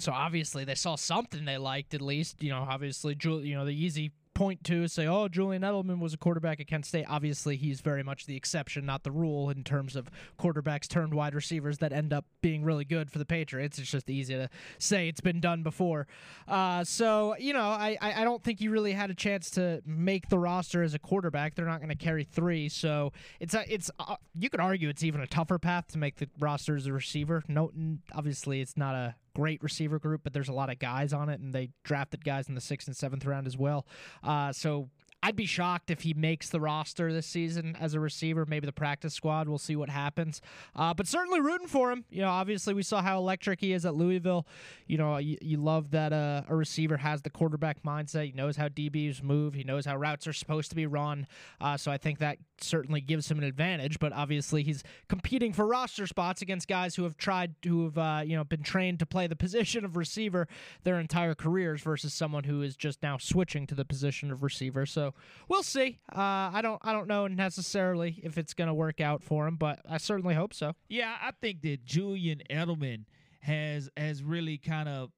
[0.00, 2.42] So obviously they saw something they liked at least.
[2.42, 6.16] You know, obviously, you know, the easy point to say, oh, Julian Edelman was a
[6.16, 7.06] quarterback at Kent State.
[7.08, 11.34] Obviously, he's very much the exception, not the rule, in terms of quarterbacks turned wide
[11.34, 13.78] receivers that end up being really good for the Patriots.
[13.78, 16.06] It's just easy to say it's been done before.
[16.48, 20.28] Uh, so, you know, I, I don't think he really had a chance to make
[20.28, 21.54] the roster as a quarterback.
[21.54, 25.04] They're not going to carry three, so it's a, it's uh, you could argue it's
[25.04, 27.44] even a tougher path to make the roster as a receiver.
[27.46, 27.70] No,
[28.12, 31.40] obviously it's not a great receiver group, but there's a lot of guys on it,
[31.40, 33.86] and they drafted guys in the sixth and seventh round as well.
[34.22, 34.88] Uh, so
[35.24, 38.44] I'd be shocked if he makes the roster this season as a receiver.
[38.44, 39.48] Maybe the practice squad.
[39.48, 40.42] We'll see what happens.
[40.76, 42.04] Uh, but certainly rooting for him.
[42.10, 44.46] You know, obviously we saw how electric he is at Louisville.
[44.86, 48.26] You know, you, you love that uh, a receiver has the quarterback mindset.
[48.26, 49.54] He knows how DBs move.
[49.54, 51.26] He knows how routes are supposed to be run.
[51.58, 53.98] Uh, so I think that certainly gives him an advantage.
[53.98, 58.22] But obviously he's competing for roster spots against guys who have tried, who have uh,
[58.26, 60.48] you know been trained to play the position of receiver
[60.82, 64.84] their entire careers versus someone who is just now switching to the position of receiver.
[64.84, 65.13] So
[65.48, 65.98] we'll see.
[66.12, 69.56] Uh, I don't I don't know necessarily if it's going to work out for him,
[69.56, 70.74] but I certainly hope so.
[70.88, 73.04] Yeah, I think that Julian Edelman
[73.40, 75.10] has has really kind of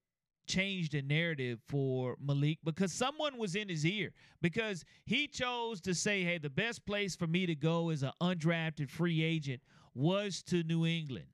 [0.47, 5.95] changed the narrative for Malik because someone was in his ear because he chose to
[5.95, 9.63] say, "Hey, the best place for me to go as an undrafted free agent
[9.95, 11.27] was to New England."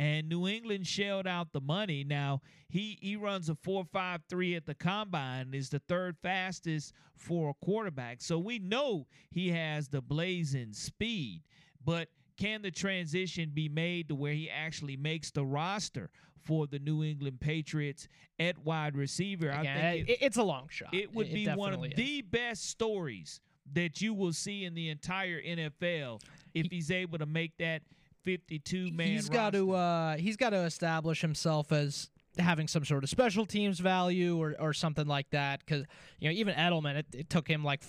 [0.00, 2.04] And New England shelled out the money.
[2.04, 2.40] Now
[2.70, 7.50] he he runs a four five three at the combine, is the third fastest for
[7.50, 8.22] a quarterback.
[8.22, 11.42] So we know he has the blazing speed.
[11.84, 16.78] But can the transition be made to where he actually makes the roster for the
[16.78, 19.52] New England Patriots at wide receiver?
[19.52, 20.94] I think it, it's a long shot.
[20.94, 21.92] it would be one of is.
[21.94, 23.42] the best stories
[23.74, 26.22] that you will see in the entire NFL
[26.54, 27.82] if he's able to make that
[28.24, 33.02] 52 man he's got to uh, he's got to establish himself as having some sort
[33.02, 35.84] of special teams value or, or something like that because
[36.18, 37.82] you know even Edelman it, it took him like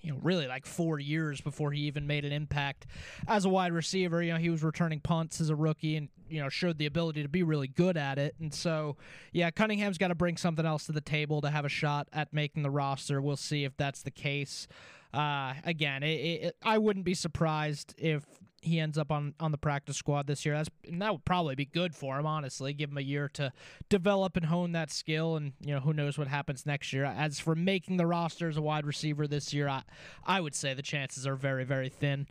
[0.00, 2.86] you know really like four years before he even made an impact
[3.26, 4.22] as a wide receiver.
[4.22, 7.22] You know he was returning punts as a rookie and you know showed the ability
[7.22, 8.34] to be really good at it.
[8.40, 8.96] And so
[9.32, 12.32] yeah Cunningham's got to bring something else to the table to have a shot at
[12.32, 13.20] making the roster.
[13.20, 14.68] We'll see if that's the case.
[15.14, 18.24] Uh, again it, it, I wouldn't be surprised if
[18.66, 20.56] he ends up on, on the practice squad this year.
[20.56, 22.72] That's and that would probably be good for him, honestly.
[22.72, 23.52] Give him a year to
[23.88, 27.04] develop and hone that skill, and you know who knows what happens next year.
[27.04, 29.82] As for making the roster as a wide receiver this year, I
[30.24, 32.26] I would say the chances are very very thin.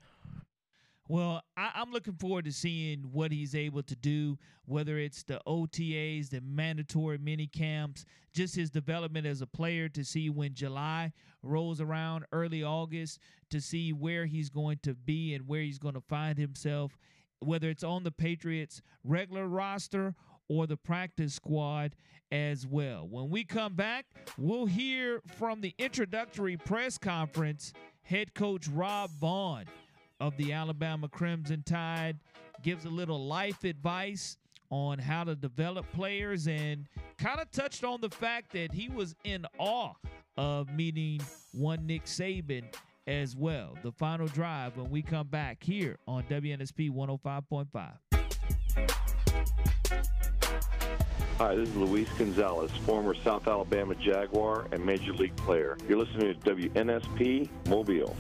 [1.08, 5.40] Well, I, I'm looking forward to seeing what he's able to do, whether it's the
[5.46, 11.14] OTAs, the mandatory mini camps, just his development as a player to see when July
[11.44, 13.20] rolls around, early August,
[13.52, 16.98] to see where he's going to be and where he's going to find himself,
[17.40, 20.16] whether it's on the Patriots' regular roster
[20.48, 21.96] or the practice squad
[22.32, 23.08] as well.
[23.08, 24.08] When we come back,
[24.40, 29.66] we'll hear from the introductory press conference head coach Rob Vaughn
[30.20, 32.18] of the Alabama Crimson Tide
[32.64, 34.38] gives a little life advice
[34.70, 36.88] on how to develop players and
[37.18, 39.94] kind of touched on the fact that he was in awe
[40.38, 42.64] of meeting one Nick Saban
[43.08, 43.78] as well.
[43.84, 47.92] The final drive when we come back here on WNSP 105.5.
[51.38, 55.78] Hi, this is Luis Gonzalez, former South Alabama Jaguar and Major League player.
[55.88, 58.16] You're listening to WNSP Mobile.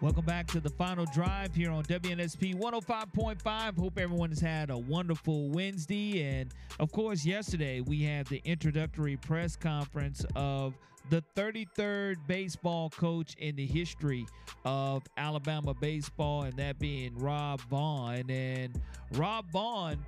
[0.00, 3.76] Welcome back to the final drive here on WNSP 105.5.
[3.76, 6.22] Hope everyone has had a wonderful Wednesday.
[6.22, 10.78] And of course, yesterday we had the introductory press conference of
[11.10, 14.24] the 33rd baseball coach in the history
[14.64, 18.30] of Alabama baseball, and that being Rob Vaughn.
[18.30, 18.80] And
[19.14, 19.98] Rob Vaughn,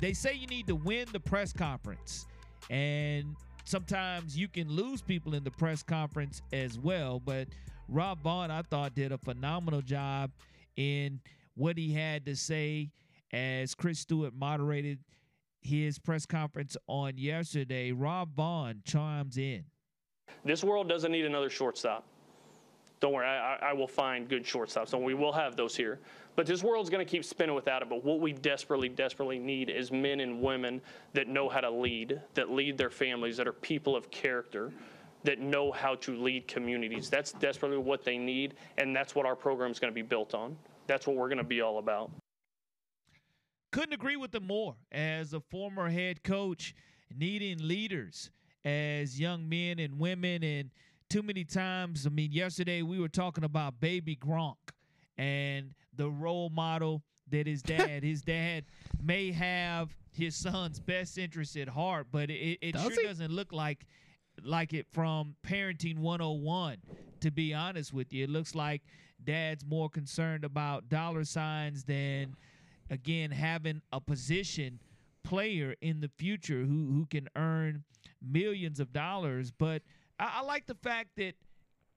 [0.00, 2.26] they say you need to win the press conference.
[2.70, 3.36] And
[3.70, 7.20] sometimes you can lose people in the press conference as well.
[7.20, 7.48] But
[7.88, 10.32] Rob Vaughn, I thought, did a phenomenal job
[10.76, 11.20] in
[11.54, 12.90] what he had to say
[13.32, 14.98] as Chris Stewart moderated
[15.62, 17.92] his press conference on yesterday.
[17.92, 19.64] Rob Vaughn chimes in.
[20.44, 22.04] This world doesn't need another shortstop.
[23.00, 26.00] Don't worry, I, I will find good shortstops, and we will have those here.
[26.40, 27.90] But this world's going to keep spinning without it.
[27.90, 30.80] But what we desperately, desperately need is men and women
[31.12, 34.72] that know how to lead, that lead their families, that are people of character,
[35.24, 37.10] that know how to lead communities.
[37.10, 40.32] That's desperately what they need, and that's what our program is going to be built
[40.32, 40.56] on.
[40.86, 42.10] That's what we're going to be all about.
[43.70, 44.76] Couldn't agree with them more.
[44.90, 46.74] As a former head coach,
[47.14, 48.30] needing leaders
[48.64, 50.70] as young men and women, and
[51.10, 54.56] too many times, I mean, yesterday we were talking about baby Gronk
[55.18, 58.64] and the role model that his dad, his dad
[59.02, 63.06] may have his son's best interest at heart, but it, it Does sure he?
[63.06, 63.86] doesn't look like
[64.42, 66.78] like it from parenting 101
[67.20, 68.24] to be honest with you.
[68.24, 68.80] It looks like
[69.22, 72.34] dad's more concerned about dollar signs than
[72.88, 74.80] again having a position
[75.22, 77.84] player in the future who who can earn
[78.22, 79.50] millions of dollars.
[79.50, 79.82] But
[80.18, 81.34] i, I like the fact that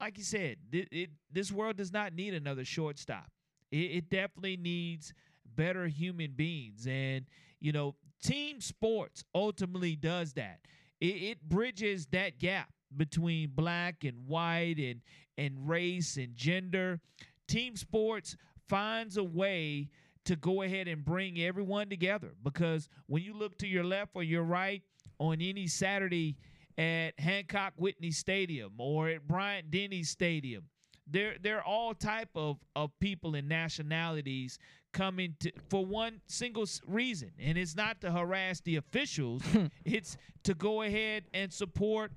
[0.02, 3.32] like you said it, it, this world does not need another shortstop
[3.74, 5.14] it, it definitely needs
[5.56, 7.26] better human beings and
[7.60, 10.60] you know team sports ultimately does that
[11.02, 15.02] it, it bridges that gap between black and white and
[15.38, 17.00] and race and gender.
[17.48, 19.90] Team sports finds a way
[20.26, 24.24] to go ahead and bring everyone together because when you look to your left or
[24.24, 24.82] your right
[25.20, 26.38] on any Saturday
[26.78, 30.64] at Hancock Whitney Stadium or at Bryant Denny Stadium,
[31.08, 34.58] there there are all type of of people and nationalities
[34.94, 39.42] coming to for one single reason, and it's not to harass the officials.
[39.54, 39.66] Hmm.
[39.86, 42.12] it's to go ahead and support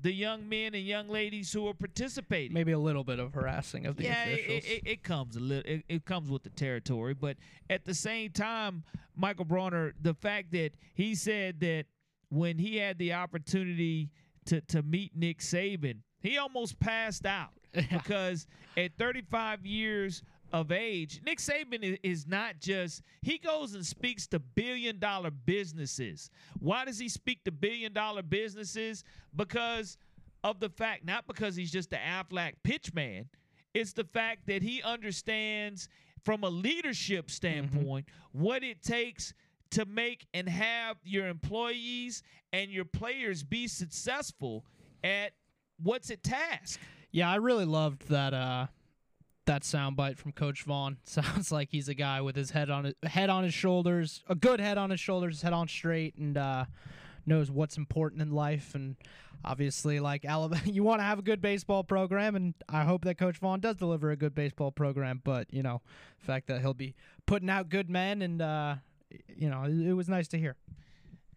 [0.00, 2.52] the young men and young ladies who are participating.
[2.52, 4.64] Maybe a little bit of harassing of the yeah, officials.
[4.64, 5.70] It, it, it comes a little.
[5.70, 7.36] It, it, comes with the territory, but
[7.70, 8.82] at the same time,
[9.14, 11.84] Michael Bronner, the fact that he said that
[12.30, 14.10] when he had the opportunity
[14.46, 17.50] to to meet Nick Saban, he almost passed out
[17.90, 18.46] because
[18.76, 21.20] at 35 years of age.
[21.24, 26.30] Nick Saban is not just, he goes and speaks to billion dollar businesses.
[26.58, 29.02] Why does he speak to billion dollar businesses?
[29.34, 29.96] Because
[30.44, 33.28] of the fact, not because he's just the Aflac pitch man,
[33.72, 35.88] it's the fact that he understands
[36.24, 37.32] from a leadership mm-hmm.
[37.32, 38.42] standpoint mm-hmm.
[38.42, 39.32] what it takes
[39.70, 44.66] to make and have your employees and your players be successful
[45.02, 45.32] at
[45.82, 46.80] what's at task.
[47.10, 48.66] Yeah, I really loved that uh
[49.46, 50.98] that soundbite from Coach Vaughn.
[51.04, 54.34] Sounds like he's a guy with his head on his head on his shoulders, a
[54.34, 56.64] good head on his shoulders, head on straight, and uh,
[57.26, 58.74] knows what's important in life.
[58.74, 58.96] And
[59.44, 63.18] obviously, like Alabama, you want to have a good baseball program, and I hope that
[63.18, 65.20] Coach Vaughn does deliver a good baseball program.
[65.22, 65.82] But you know,
[66.20, 66.94] the fact that he'll be
[67.26, 68.76] putting out good men, and uh,
[69.28, 70.56] you know, it, it was nice to hear.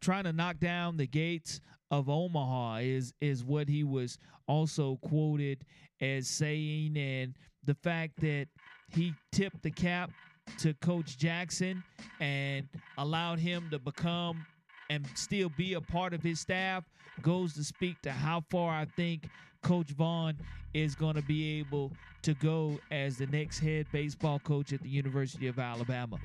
[0.01, 1.61] Trying to knock down the gates
[1.91, 4.17] of Omaha is is what he was
[4.47, 5.65] also quoted
[6.01, 7.33] as saying, and
[7.63, 8.47] the fact that
[8.89, 10.11] he tipped the cap
[10.59, 11.83] to Coach Jackson
[12.19, 12.67] and
[12.97, 14.45] allowed him to become
[14.89, 16.83] and still be a part of his staff
[17.21, 19.27] goes to speak to how far I think
[19.63, 20.37] Coach Vaughn
[20.73, 24.89] is going to be able to go as the next head baseball coach at the
[24.89, 26.17] University of Alabama.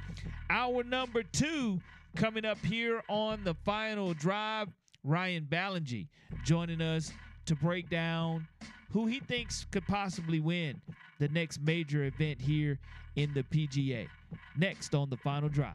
[0.50, 1.78] Our number two
[2.16, 4.68] coming up here on the final drive,
[5.05, 6.09] Ryan Ballengee
[6.44, 7.12] joining us
[7.46, 8.46] to break down
[8.92, 10.80] who he thinks could possibly win
[11.18, 12.78] the next major event here
[13.16, 14.09] in the PGA.
[14.57, 15.74] Next on the final drive.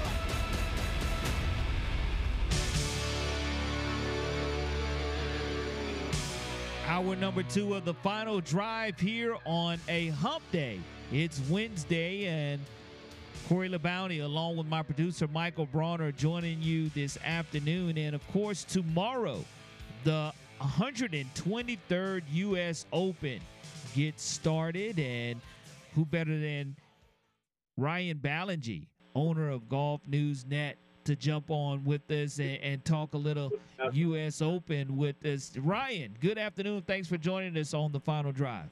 [6.91, 10.77] Hour number two of the final drive here on a hump day.
[11.09, 12.59] It's Wednesday, and
[13.47, 17.97] Corey LeBounty, along with my producer Michael Bronner, joining you this afternoon.
[17.97, 19.45] And of course, tomorrow,
[20.03, 22.85] the 123rd U.S.
[22.91, 23.39] Open
[23.95, 24.99] gets started.
[24.99, 25.39] And
[25.95, 26.75] who better than
[27.77, 33.13] Ryan Ballengee, owner of Golf News Net, to jump on with us and, and talk
[33.13, 33.51] a little
[33.93, 34.41] U.S.
[34.41, 35.51] Open with us.
[35.57, 36.83] Ryan, good afternoon.
[36.85, 38.69] Thanks for joining us on the final drive.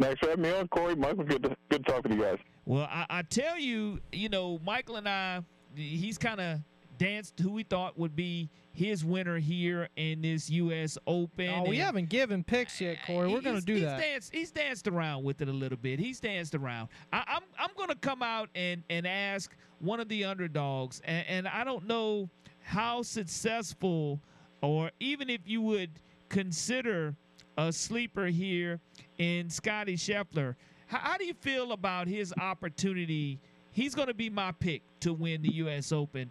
[0.00, 0.94] Thanks for having me on, Corey.
[0.94, 2.38] Michael, good, to, good talking to you guys.
[2.66, 5.42] Well, I, I tell you, you know, Michael and I,
[5.74, 6.60] he's kind of
[6.98, 10.98] danced who we thought would be his winner here in this U.S.
[11.06, 11.48] Open.
[11.48, 13.28] Oh, we and- haven't given picks yet, Corey.
[13.28, 14.00] We're going to do he's that.
[14.00, 15.98] Danced, he's danced around with it a little bit.
[15.98, 16.88] He's danced around.
[17.12, 21.26] I, I'm I'm going to come out and and ask one of the underdogs, and,
[21.28, 22.28] and I don't know
[22.62, 24.20] how successful,
[24.60, 25.90] or even if you would
[26.28, 27.14] consider
[27.56, 28.80] a sleeper here
[29.18, 30.54] in Scotty Scheffler.
[30.86, 33.38] How, how do you feel about his opportunity?
[33.72, 35.92] He's going to be my pick to win the U.S.
[35.92, 36.30] Open.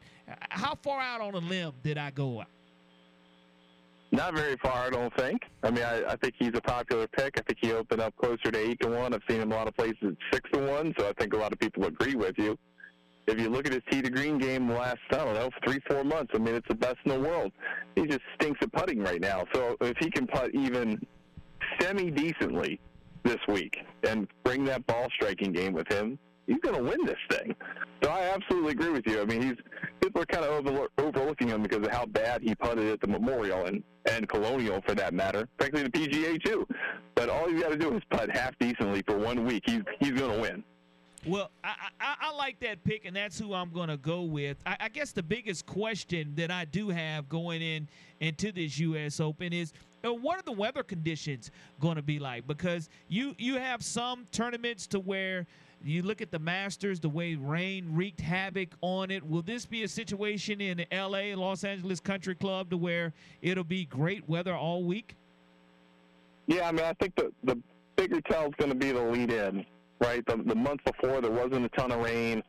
[0.50, 2.44] How far out on a limb did I go?
[4.12, 5.42] Not very far, I don't think.
[5.64, 7.38] I mean, I, I think he's a popular pick.
[7.38, 9.14] I think he opened up closer to eight to one.
[9.14, 11.38] I've seen him a lot of places at six to one, so I think a
[11.38, 12.58] lot of people agree with you.
[13.28, 16.04] If you look at his tee to green game last, I don't know, three, four
[16.04, 17.52] months, I mean, it's the best in the world.
[17.96, 19.44] He just stinks at putting right now.
[19.54, 21.00] So if he can putt even
[21.80, 22.80] semi decently
[23.24, 26.18] this week and bring that ball striking game with him,
[26.48, 27.54] he's going to win this thing.
[28.02, 29.22] So I absolutely agree with you.
[29.22, 29.56] I mean, he's
[30.00, 33.08] people are kind of over, overlooking him because of how bad he putted at the
[33.08, 35.50] Memorial and and Colonial for that matter.
[35.58, 36.66] Frankly, the PGA too.
[37.16, 39.64] But all you got to do is putt half decently for one week.
[39.66, 40.64] He's he's going to win.
[41.26, 44.58] Well, I, I, I like that pick, and that's who I'm going to go with.
[44.66, 47.88] I, I guess the biggest question that I do have going in
[48.20, 49.20] into this U.S.
[49.20, 49.74] Open is,
[50.06, 52.48] uh, what are the weather conditions going to be like?
[52.48, 55.46] Because you you have some tournaments to where
[55.84, 59.28] you look at the Masters, the way rain wreaked havoc on it.
[59.28, 63.86] Will this be a situation in L.A., Los Angeles Country Club, to where it'll be
[63.86, 65.16] great weather all week?
[66.48, 67.58] Yeah, I mean, I think the the
[67.96, 69.66] bigger tell is going to be the lead in,
[70.00, 70.26] right?
[70.26, 72.44] The, the month before there wasn't a ton of rain.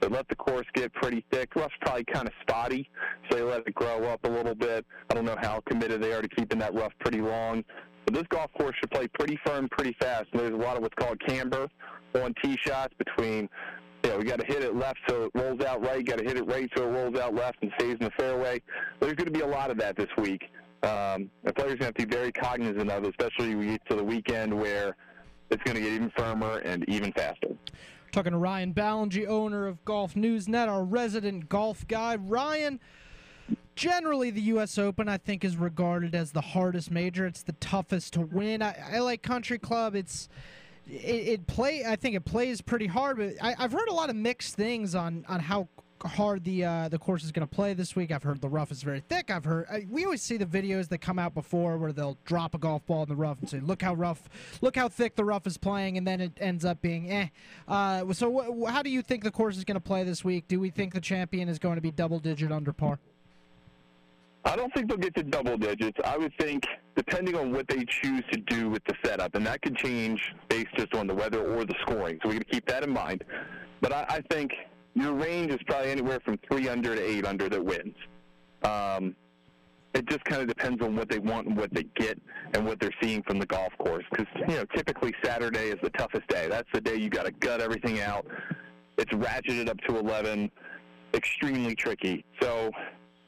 [0.00, 1.54] They let the course get pretty thick.
[1.54, 2.90] Rough's probably kind of spotty,
[3.28, 4.84] so they let it grow up a little bit.
[5.10, 7.64] I don't know how committed they are to keeping that rough pretty long.
[8.04, 10.26] But this golf course should play pretty firm, pretty fast.
[10.32, 11.68] And there's a lot of what's called camber
[12.14, 13.48] on tee shots between.
[14.02, 16.04] You know, we got to hit it left so it rolls out right.
[16.04, 18.60] Got to hit it right so it rolls out left and stays in the fairway.
[19.00, 20.42] There's going to be a lot of that this week.
[20.82, 23.96] Um, the players have to be very cognizant of, it, especially when we get to
[23.96, 24.94] the weekend where
[25.50, 27.48] it's going to get even firmer and even faster.
[28.12, 32.16] Talking to Ryan Ballengee, owner of Golf News Net, our resident golf guy.
[32.16, 32.78] Ryan,
[33.74, 34.78] generally the U.S.
[34.78, 37.26] Open, I think, is regarded as the hardest major.
[37.26, 38.62] It's the toughest to win.
[38.62, 39.96] I, I like Country Club.
[39.96, 40.28] It's
[40.86, 41.84] it, it play.
[41.84, 44.94] I think it plays pretty hard, but I, I've heard a lot of mixed things
[44.94, 45.68] on on how
[46.02, 48.12] hard the uh, the course is going to play this week.
[48.12, 49.30] I've heard the rough is very thick.
[49.30, 52.54] I've heard I, we always see the videos that come out before where they'll drop
[52.54, 54.28] a golf ball in the rough and say, "Look how rough,
[54.60, 57.28] look how thick the rough is playing," and then it ends up being eh.
[57.66, 60.46] Uh, so, how do you think the course is going to play this week?
[60.48, 62.98] Do we think the champion is going to be double digit under par?
[64.46, 65.98] I don't think they'll get to double digits.
[66.04, 66.64] I would think,
[66.96, 70.74] depending on what they choose to do with the setup, and that could change based
[70.76, 72.18] just on the weather or the scoring.
[72.22, 73.24] So we got to keep that in mind.
[73.80, 74.52] But I, I think
[74.94, 77.96] your range is probably anywhere from three under to eight under that wins.
[78.62, 79.14] Um,
[79.94, 82.20] it just kind of depends on what they want and what they get
[82.52, 84.04] and what they're seeing from the golf course.
[84.10, 86.48] Because you know, typically Saturday is the toughest day.
[86.48, 88.26] That's the day you got to gut everything out.
[88.98, 90.50] It's ratcheted up to 11,
[91.14, 92.24] extremely tricky.
[92.40, 92.70] So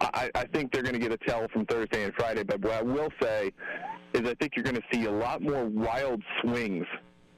[0.01, 2.43] I, I think they're going to get a tell from Thursday and Friday.
[2.43, 3.53] But what I will say
[4.13, 6.87] is I think you're going to see a lot more wild swings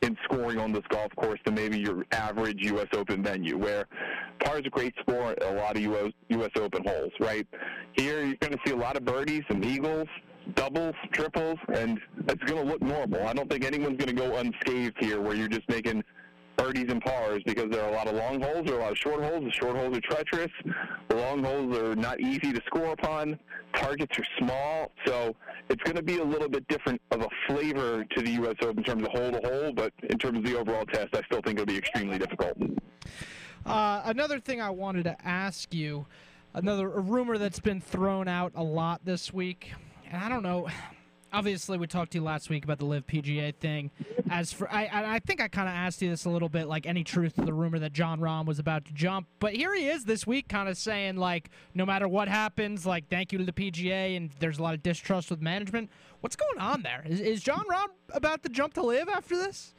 [0.03, 2.87] in scoring on this golf course than maybe your average U.S.
[2.93, 3.87] Open venue, where
[4.45, 6.51] par is a great score at a lot of US, U.S.
[6.57, 7.47] Open holes, right?
[7.97, 10.09] Here you're going to see a lot of birdies, some eagles,
[10.55, 13.27] doubles, triples, and it's going to look normal.
[13.27, 16.03] I don't think anyone's going to go unscathed here where you're just making
[16.59, 18.93] birdies and pars because there are a lot of long holes, there are a lot
[18.93, 19.45] of short holes.
[19.45, 20.51] The short holes are treacherous.
[21.09, 23.39] The long holes are not easy to score upon.
[23.75, 25.35] Targets are small, so
[25.71, 28.57] it's going to be a little bit different of a flavor to the U.S.
[28.63, 31.23] Open in terms of hole to hole, but in terms of the overall test, I
[31.23, 32.59] still think it'll be extremely difficult.
[33.65, 36.07] Uh, another thing I wanted to ask you,
[36.55, 39.73] another rumor that's been thrown out a lot this week,
[40.11, 40.69] and I don't know.
[41.31, 43.91] Obviously, we talked to you last week about the LIV PGA thing.
[44.31, 46.87] As for, I, I think I kind of asked you this a little bit, like
[46.87, 49.27] any truth to the rumor that Jon Rahm was about to jump.
[49.39, 53.09] But here he is this week, kind of saying like, no matter what happens, like
[53.09, 55.91] thank you to the PGA, and there's a lot of distrust with management.
[56.23, 57.05] What's going on there?
[57.07, 59.75] Is, is Jon Rahm about to jump to LIV after this?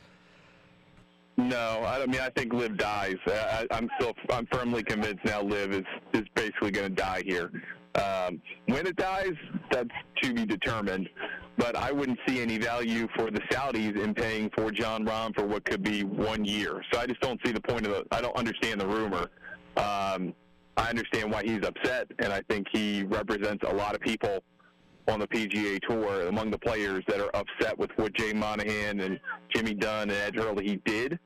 [1.37, 3.15] No, I mean I think LIV dies.
[3.25, 7.49] I, I'm still I'm firmly convinced now LIV is is basically going to die here.
[7.95, 9.33] Um, when it dies,
[9.71, 9.89] that's
[10.21, 11.09] to be determined.
[11.57, 15.45] But I wouldn't see any value for the Saudis in paying for Jon Rahm for
[15.45, 16.81] what could be one year.
[16.91, 18.05] So I just don't see the point of the.
[18.11, 19.29] I don't understand the rumor.
[19.75, 20.33] Um,
[20.77, 24.41] I understand why he's upset, and I think he represents a lot of people
[25.09, 29.19] on the PGA Tour among the players that are upset with what Jay Monahan and
[29.53, 31.19] Jimmy Dunne and Ed Herlihy did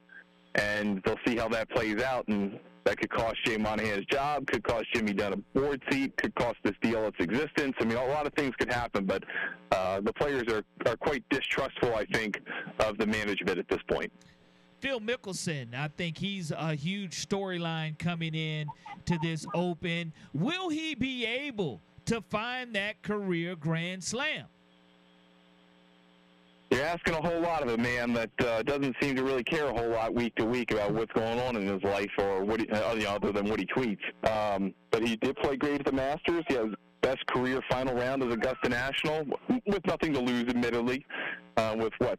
[0.56, 2.28] and they'll see how that plays out.
[2.28, 6.36] And that could cost Jay Monahan's job, could cost Jimmy Dunne a board seat, could
[6.36, 7.74] cost this deal its existence.
[7.80, 9.24] I mean, a lot of things could happen, but
[9.72, 12.40] uh, the players are, are quite distrustful, I think,
[12.80, 14.12] of the management at this point.
[14.80, 18.68] Phil Mickelson, I think he's a huge storyline coming in
[19.06, 20.12] to this Open.
[20.34, 24.46] Will he be able to find that career Grand Slam?
[26.74, 29.68] You're asking a whole lot of a man that uh, doesn't seem to really care
[29.68, 32.62] a whole lot week to week about what's going on in his life or what
[32.62, 34.02] he, uh, you know, other than what he tweets.
[34.28, 36.44] Um, but he did play great at the Masters.
[36.48, 36.70] He has
[37.02, 39.24] best career final round as Augusta National
[39.68, 41.06] with nothing to lose, admittedly.
[41.58, 42.18] Uh, with what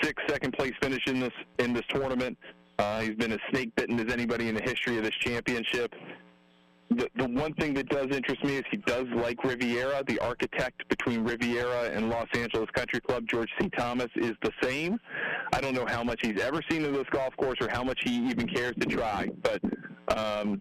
[0.00, 2.38] six second place finish in this in this tournament.
[2.78, 5.92] Uh, he's been as snake bitten as anybody in the history of this championship
[6.90, 10.04] the, the one thing that does interest me is he does like Riviera.
[10.06, 13.68] The architect between Riviera and Los Angeles Country Club, George C.
[13.76, 14.98] Thomas, is the same.
[15.52, 18.00] I don't know how much he's ever seen of this golf course or how much
[18.04, 19.60] he even cares to try, but
[20.16, 20.60] um,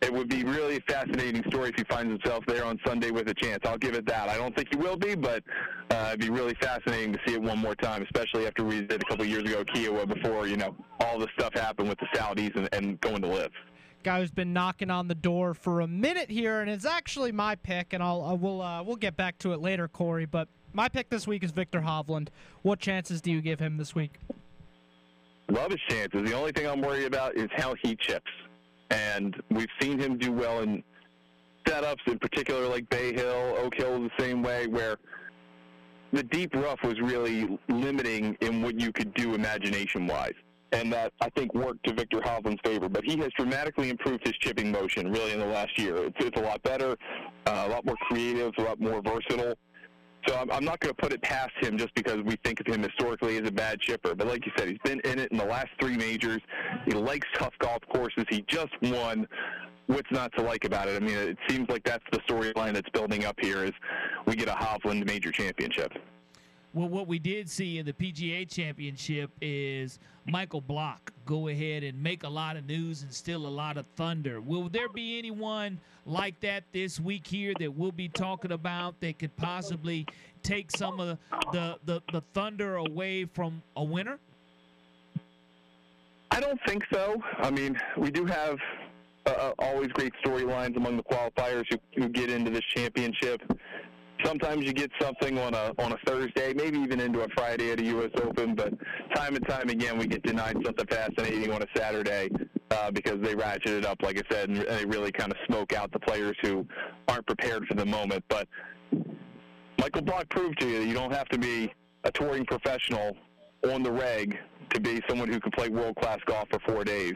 [0.00, 3.28] it would be really a fascinating story if he finds himself there on Sunday with
[3.28, 3.58] a chance.
[3.64, 4.28] I'll give it that.
[4.28, 5.42] I don't think he will be, but
[5.90, 9.02] uh, it'd be really fascinating to see it one more time, especially after we did
[9.02, 12.06] a couple years ago at Kiawah before, you know, all this stuff happened with the
[12.14, 13.50] Saudis and, and going to LIV
[14.04, 17.56] guy who's been knocking on the door for a minute here, and it's actually my
[17.56, 20.26] pick, and I'll uh, we'll uh, we'll get back to it later, Corey.
[20.26, 22.28] But my pick this week is Viktor Hovland.
[22.62, 24.20] What chances do you give him this week?
[25.48, 26.28] Love his chances.
[26.28, 28.30] The only thing I'm worried about is how he chips,
[28.90, 30.84] and we've seen him do well in
[31.66, 34.98] setups, in particular like Bay Hill, Oak Hill the same way, where
[36.12, 40.34] the deep rough was really limiting in what you could do imagination-wise
[40.74, 42.88] and that I think worked to Viktor Hovland's favor.
[42.88, 45.96] But he has dramatically improved his chipping motion really in the last year.
[45.96, 46.96] It's, it's a lot better,
[47.46, 49.54] uh, a lot more creative, a lot more versatile.
[50.26, 52.66] So I'm, I'm not going to put it past him just because we think of
[52.66, 54.14] him historically as a bad chipper.
[54.14, 56.40] But like you said, he's been in it in the last three majors.
[56.86, 58.24] He likes tough golf courses.
[58.28, 59.28] He just won.
[59.86, 61.00] What's not to like about it?
[61.00, 63.72] I mean, it seems like that's the storyline that's building up here is
[64.26, 65.92] we get a Hovland major championship.
[66.74, 72.02] Well, what we did see in the PGA Championship is Michael Block go ahead and
[72.02, 74.40] make a lot of news and steal a lot of thunder.
[74.40, 79.20] Will there be anyone like that this week here that we'll be talking about that
[79.20, 80.04] could possibly
[80.42, 81.16] take some of
[81.52, 84.18] the the, the thunder away from a winner?
[86.32, 87.22] I don't think so.
[87.38, 88.58] I mean, we do have
[89.26, 93.40] uh, always great storylines among the qualifiers who, who get into this championship
[94.24, 97.80] sometimes you get something on a on a Thursday, maybe even into a Friday at
[97.80, 98.10] a U.S.
[98.22, 98.54] Open.
[98.54, 98.72] But
[99.14, 102.30] time and time again, we get denied something fascinating on a Saturday
[102.70, 105.72] uh, because they ratchet it up, like I said, and they really kind of smoke
[105.72, 106.66] out the players who
[107.08, 108.24] aren't prepared for the moment.
[108.28, 108.48] But
[109.78, 111.72] Michael Block proved to you that you don't have to be
[112.04, 113.16] a touring professional
[113.70, 114.38] on the reg
[114.70, 117.14] to be someone who can play world class golf for four days.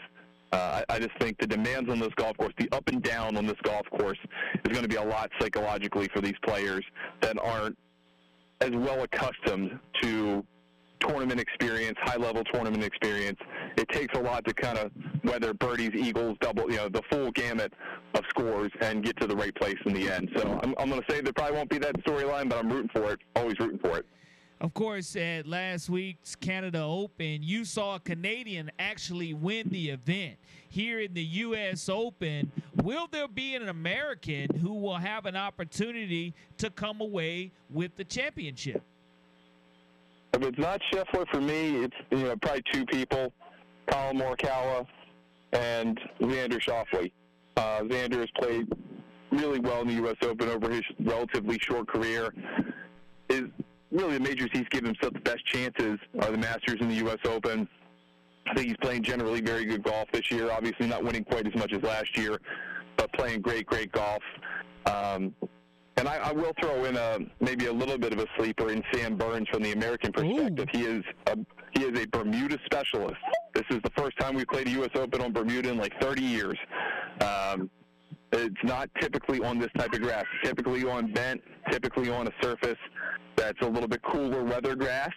[0.53, 3.37] Uh, I, I just think the demands on this golf course, the up and down
[3.37, 4.19] on this golf course,
[4.65, 6.85] is going to be a lot psychologically for these players
[7.21, 7.77] that aren't
[8.61, 10.45] as well accustomed to
[11.01, 13.39] tournament experience, high level tournament experience.
[13.77, 14.91] It takes a lot to kind of
[15.23, 17.73] weather birdies, eagles, double, you know, the full gamut
[18.15, 20.31] of scores and get to the right place in the end.
[20.37, 22.91] So I'm, I'm going to say there probably won't be that storyline, but I'm rooting
[22.93, 23.21] for it.
[23.37, 24.07] Always rooting for it.
[24.61, 30.37] Of course, at last week's Canada Open, you saw a Canadian actually win the event.
[30.69, 31.89] Here in the U.S.
[31.89, 32.51] Open,
[32.83, 38.05] will there be an American who will have an opportunity to come away with the
[38.05, 38.83] championship?
[40.35, 43.33] If it's not Scheffler for me, it's you know probably two people.
[43.87, 44.87] Collin Morikawa,
[45.53, 47.11] and Xander Schauffele.
[47.57, 48.69] Uh, Xander has played
[49.31, 50.17] really well in the U.S.
[50.23, 52.35] Open over his relatively short career.
[53.31, 53.45] Is
[53.91, 57.19] really the majors he's given himself the best chances are the Masters in the U.S.
[57.25, 57.69] Open.
[58.47, 60.51] I think he's playing generally very good golf this year.
[60.51, 62.41] Obviously, not winning quite as much as last year,
[62.97, 64.23] but playing great, great golf.
[64.87, 65.35] Um,
[65.97, 68.83] and I, I will throw in a maybe a little bit of a sleeper in
[68.93, 70.69] Sam Burns from the American perspective.
[70.73, 71.37] He is a
[71.73, 73.17] he is a Bermuda specialist.
[73.55, 74.91] This is the first time we've played a U.S.
[74.95, 76.57] Open on Bermuda in like 30 years.
[77.21, 77.69] Um,
[78.33, 80.25] it's not typically on this type of grass.
[80.45, 82.79] Typically on bent, typically on a surface
[83.39, 85.13] that's a little bit cooler weather grass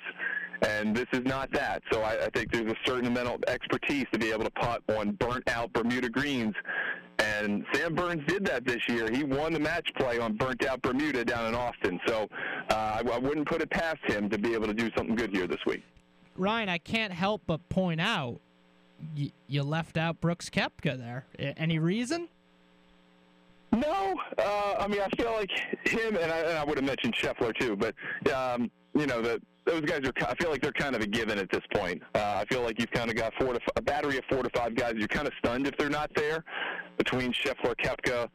[0.61, 1.81] and this is not that.
[1.91, 4.83] So I, I think there's a certain amount of expertise to be able to putt
[4.95, 6.53] on burnt out Bermuda greens.
[7.19, 9.09] And Sam Burns did that this year.
[9.11, 11.99] He won the match play on burnt out Bermuda down in Austin.
[12.07, 12.27] So
[12.69, 15.47] uh, I, wouldn't put it past him to be able to do something good here
[15.47, 15.83] this week.
[16.35, 18.39] Ryan, I can't help but point out
[19.15, 21.25] y- you left out Brooks Koepka there.
[21.37, 22.29] Any reason?
[23.73, 25.49] No, uh, I mean I feel like
[25.85, 27.95] him, and I, and I would have mentioned Scheffler too, but
[28.33, 30.13] um, you know the those guys are.
[30.27, 32.01] I feel like they're kind of a given at this point.
[32.15, 34.43] Uh, I feel like you've kind of got four to f- a battery of four
[34.43, 34.95] to five guys.
[34.97, 36.43] You're kind of stunned if they're not there
[36.97, 38.27] between Scheffler, Koepka,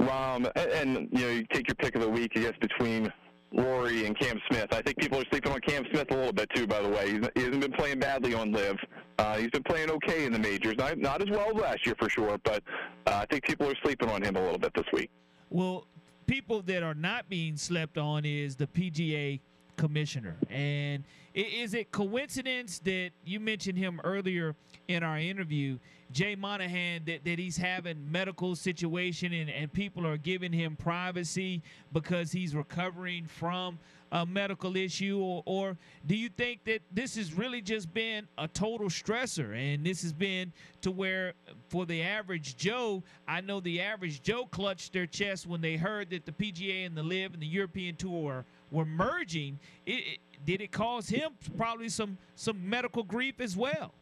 [0.00, 2.32] Rahm, and, and you know you take your pick of the week.
[2.36, 3.12] I guess between
[3.52, 4.72] Rory and Cam Smith.
[4.72, 6.66] I think people are sleeping on Cam Smith a little bit too.
[6.66, 8.76] By the way, he's, he hasn't been playing badly on LIV.
[9.18, 11.94] Uh, he's been playing okay in the majors, not not as well as last year
[11.98, 12.62] for sure, but
[13.06, 15.10] uh, I think people are sleeping on him a little bit this week.
[15.50, 15.86] Well,
[16.26, 19.40] people that are not being slept on is the PGA
[19.76, 20.36] commissioner.
[20.48, 24.54] And is it coincidence that you mentioned him earlier
[24.88, 25.78] in our interview,
[26.12, 31.62] Jay Monahan, that, that he's having medical situation and, and people are giving him privacy
[31.92, 33.78] because he's recovering from
[34.12, 38.48] a medical issue or, or do you think that this has really just been a
[38.48, 39.56] total stressor?
[39.56, 41.34] And this has been to where
[41.68, 46.08] for the average joe i know the average joe clutched their chest when they heard
[46.08, 49.58] that the pga and the LIV and the european tour were merging.
[49.86, 53.92] It, it, did it cause him probably some some medical grief as well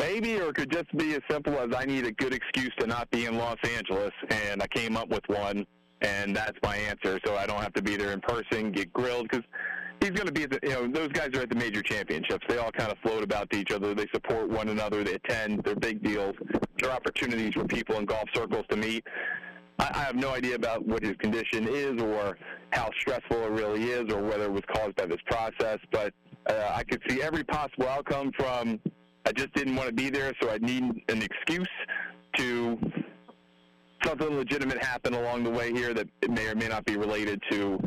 [0.00, 2.86] Maybe, or it could just be as simple as I need a good excuse to
[2.86, 5.66] not be in Los Angeles, and I came up with one
[6.02, 7.20] and that's my answer.
[7.24, 9.44] So I don't have to be there in person, get grilled, because
[10.00, 12.44] he's going to be at the, you know, those guys are at the major championships.
[12.48, 13.94] They all kind of float about to each other.
[13.94, 15.04] They support one another.
[15.04, 15.62] They attend.
[15.64, 16.34] They're big deals.
[16.78, 19.04] They're opportunities for people in golf circles to meet.
[19.78, 22.36] I, have no idea about what his condition is or
[22.70, 26.12] how stressful it really is or whether it was caused by this process, but
[26.50, 28.78] uh, I could see every possible outcome from
[29.30, 31.68] I just didn't want to be there, so I need an excuse
[32.36, 32.76] to
[34.04, 37.40] something legitimate happen along the way here that it may or may not be related
[37.48, 37.78] to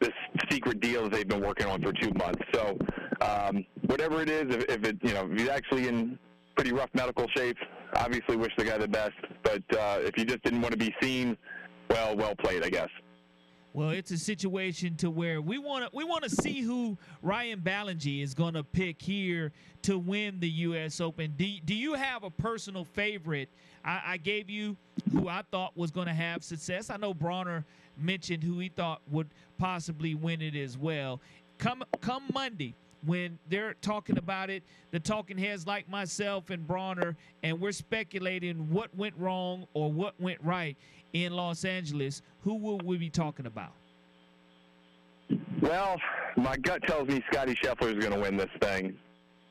[0.00, 0.10] this
[0.50, 2.42] secret deal that they've been working on for two months.
[2.52, 2.76] So
[3.20, 6.18] um, whatever it is, if, if it you know if he's actually in
[6.56, 7.56] pretty rough medical shape,
[7.94, 9.14] obviously wish the guy the best.
[9.44, 11.36] But uh, if you just didn't want to be seen,
[11.88, 12.88] well, well played, I guess.
[13.72, 17.60] Well, it's a situation to where we want to we want to see who Ryan
[17.60, 19.52] Ballengee is going to pick here
[19.82, 21.00] to win the U.S.
[21.00, 21.34] Open.
[21.36, 23.48] Do, do you have a personal favorite?
[23.84, 24.76] I, I gave you
[25.12, 26.90] who I thought was going to have success.
[26.90, 27.64] I know Bronner
[27.96, 31.20] mentioned who he thought would possibly win it as well.
[31.58, 32.74] Come come Monday
[33.06, 38.70] when they're talking about it, the talking heads like myself and Bronner, and we're speculating
[38.70, 40.76] what went wrong or what went right
[41.12, 43.72] in Los Angeles, who will we be talking about?
[45.60, 45.96] Well,
[46.36, 48.96] my gut tells me Scotty Scheffler is going to win this thing,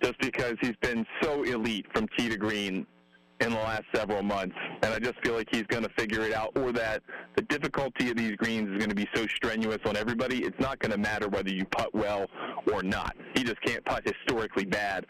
[0.02, 2.86] just because he's been so elite from tee to green
[3.42, 6.34] in the last several months, and I just feel like he's going to figure it
[6.34, 7.02] out, or that
[7.36, 10.80] the difficulty of these greens is going to be so strenuous on everybody, it's not
[10.80, 12.28] going to matter whether you putt well
[12.74, 13.16] or not.
[13.36, 15.06] He just can't putt historically bad.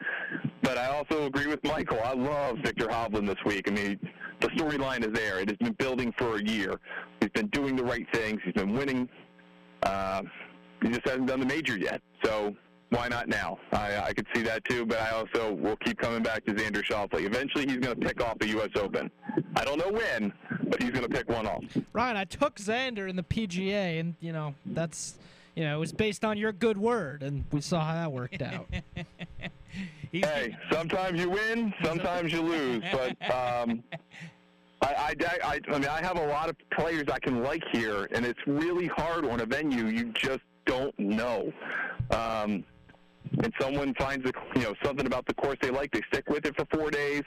[0.61, 1.99] But I also agree with Michael.
[2.03, 3.67] I love Viktor Hovland this week.
[3.67, 3.99] I mean,
[4.39, 5.39] the storyline is there.
[5.39, 6.79] It has been building for a year.
[7.19, 8.39] He's been doing the right things.
[8.43, 9.09] He's been winning.
[9.83, 10.21] Uh,
[10.81, 12.01] he just hasn't done the major yet.
[12.23, 12.53] So
[12.89, 13.59] why not now?
[13.71, 16.83] I, I could see that too, but I also will keep coming back to Xander
[16.83, 17.25] Schauffele.
[17.25, 18.69] Eventually, he's going to pick off the U.S.
[18.75, 19.11] Open.
[19.55, 20.33] I don't know when,
[20.63, 21.63] but he's going to pick one off.
[21.93, 25.15] Ryan, I took Xander in the PGA, and you know that's
[25.55, 28.41] you know it was based on your good word, and we saw how that worked
[28.41, 28.67] out.
[30.11, 33.31] hey, sometimes you win, sometimes you lose, but.
[33.31, 33.83] Um,
[34.81, 38.07] I, I, I, I mean, I have a lot of players I can like here,
[38.13, 39.87] and it's really hard on a venue.
[39.87, 41.51] You just don't know.
[42.11, 42.63] Um,
[43.31, 46.45] and someone finds a, you know something about the course they like, they stick with
[46.45, 47.23] it for four days.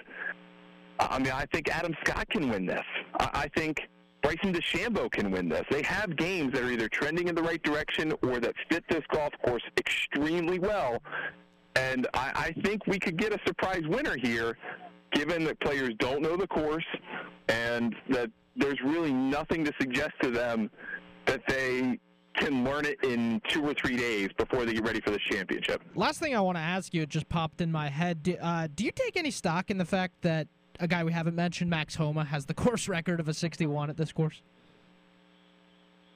[0.99, 2.85] I mean, I think Adam Scott can win this.
[3.19, 3.81] I, I think
[4.23, 5.65] Bryson DeChambeau can win this.
[5.71, 9.03] They have games that are either trending in the right direction or that fit this
[9.13, 11.03] golf course extremely well.
[11.75, 14.57] And I, I think we could get a surprise winner here,
[15.13, 16.85] given that players don't know the course
[17.49, 20.71] and that there's really nothing to suggest to them
[21.27, 21.99] that they
[22.35, 25.83] can learn it in two or three days before they get ready for this championship.
[25.95, 28.23] Last thing I want to ask you, it just popped in my head.
[28.23, 30.49] Do, uh, do you take any stock in the fact that
[30.81, 33.97] a guy we haven't mentioned, Max Homa, has the course record of a 61 at
[33.97, 34.43] this course?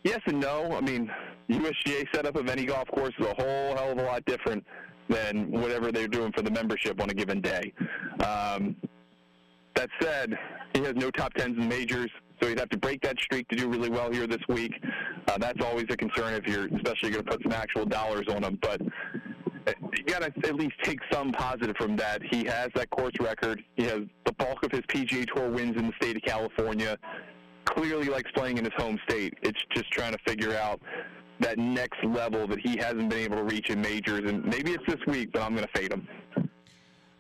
[0.05, 0.73] Yes and no.
[0.73, 1.11] I mean,
[1.51, 4.65] USGA setup of any golf course is a whole hell of a lot different
[5.09, 7.73] than whatever they're doing for the membership on a given day.
[8.25, 8.77] Um,
[9.75, 10.37] that said,
[10.75, 12.11] he has no top tens in majors,
[12.41, 14.73] so he'd have to break that streak to do really well here this week.
[15.29, 18.45] Uh, that's always a concern if you're especially going to put some actual dollars on
[18.45, 18.59] him.
[18.61, 18.81] But
[19.67, 22.23] uh, you got to at least take some positive from that.
[22.31, 23.63] He has that course record.
[23.77, 26.99] He has the bulk of his PGA Tour wins in the state of California.
[27.65, 29.35] Clearly likes playing in his home state.
[29.43, 30.81] It's just trying to figure out
[31.41, 34.31] that next level that he hasn't been able to reach in majors.
[34.31, 36.07] And maybe it's this week, but I'm going to fade him.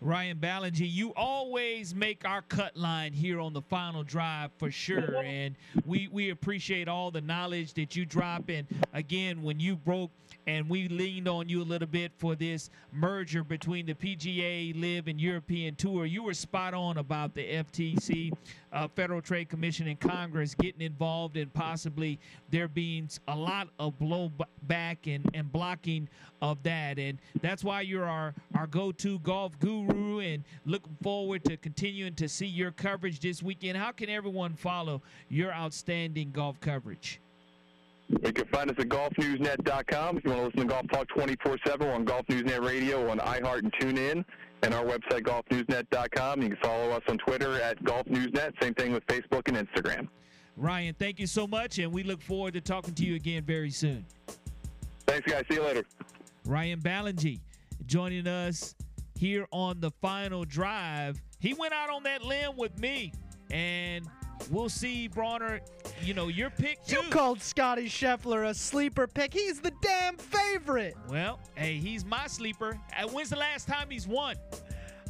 [0.01, 5.17] Ryan Ballengee, you always make our cut line here on the final drive for sure.
[5.27, 8.49] And we, we appreciate all the knowledge that you drop.
[8.49, 10.11] And again, when you broke
[10.47, 15.09] and we leaned on you a little bit for this merger between the PGA, LIV
[15.09, 18.33] and European Tour, you were spot on about the FTC,
[18.77, 22.19] uh, Federal Trade Commission, and Congress getting involved and possibly
[22.51, 26.09] there being a lot of blowback and, and blocking
[26.43, 26.99] of that.
[26.99, 32.15] And that's why you're our, our go to golf guru and looking forward to continuing
[32.17, 33.79] to see your coverage this weekend.
[33.79, 35.01] How can everyone follow
[35.31, 37.21] your outstanding golf coverage?
[38.09, 40.19] You can find us at golfnewsnet.com.
[40.19, 43.59] If you want to listen to Golf Talk 24-7, on Golf Newsnet Radio, on iHeart
[43.61, 44.25] and TuneIn,
[44.63, 46.43] and our website, golfnewsnet.com.
[46.43, 48.53] You can follow us on Twitter at golfnewsnet.
[48.63, 50.09] Same thing with Facebook and Instagram.
[50.57, 53.71] Ryan, thank you so much, and we look forward to talking to you again very
[53.71, 54.07] soon.
[55.07, 55.45] Thanks, guys.
[55.51, 55.85] See you later.
[56.45, 57.41] Ryan Ballengee
[57.87, 58.75] joining us
[59.15, 61.21] here on the final drive.
[61.41, 63.13] He went out on that limb with me,
[63.51, 64.07] and
[64.51, 65.61] we'll see, Bronner.
[66.03, 66.97] You know, your pick too.
[66.97, 69.33] You called Scotty Scheffler a sleeper pick.
[69.33, 70.95] He's the damn favorite.
[71.09, 72.79] Well, hey, he's my sleeper.
[72.97, 74.37] And when's the last time he's won?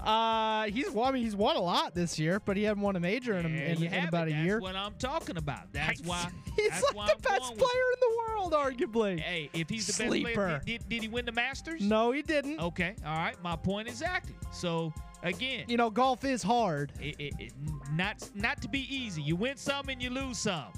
[0.03, 2.95] Uh, he's well, I mean, he's won a lot this year, but he hadn't won
[2.97, 4.55] a major in, a, in, in about a that's year.
[4.55, 5.72] That's what I'm talking about.
[5.72, 6.29] That's why.
[6.57, 9.18] he's that's like why the I'm best player in the world, arguably.
[9.18, 10.29] Hey, if he's the Sleeper.
[10.29, 11.81] best player, did, did he win the Masters?
[11.83, 12.61] No, he didn't.
[12.61, 13.35] Okay, all right.
[13.43, 14.35] My point exactly.
[14.53, 14.93] So
[15.23, 16.93] again, You know, golf is hard.
[17.01, 17.53] it, it, it-
[17.93, 19.23] not not to be easy.
[19.23, 20.73] You win some and you lose some.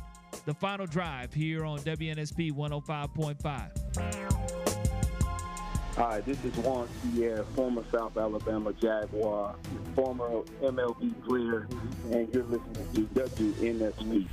[0.45, 4.59] The final drive here on WNSP 105.5.
[5.97, 9.57] Hi, this is Juan Sierra, former South Alabama Jaguar,
[9.97, 11.67] former MLB player,
[12.13, 14.29] and you're listening to WNSP.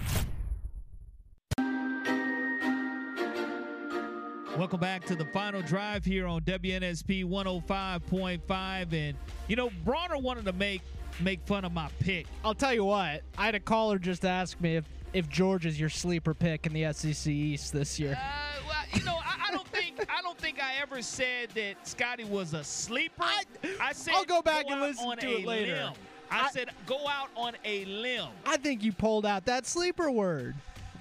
[4.58, 8.94] Welcome back to the final drive here on WNSP 105.5.
[8.94, 9.18] And
[9.50, 10.82] you know, Bronner wanted to make
[11.20, 12.26] make fun of my pick.
[12.44, 13.22] I'll tell you what.
[13.38, 16.74] I had a caller just ask me if if George is your sleeper pick in
[16.74, 18.14] the SEC East this year.
[18.18, 21.86] Uh, well, you know, I, I don't think I don't think I ever said that
[21.86, 23.24] Scotty was a sleeper.
[23.82, 25.74] I, said I'll go back and out listen on to a it later.
[25.76, 25.94] limb.
[26.32, 28.30] I, I- said go out on a limb.
[28.46, 30.56] I think you pulled out that sleeper word.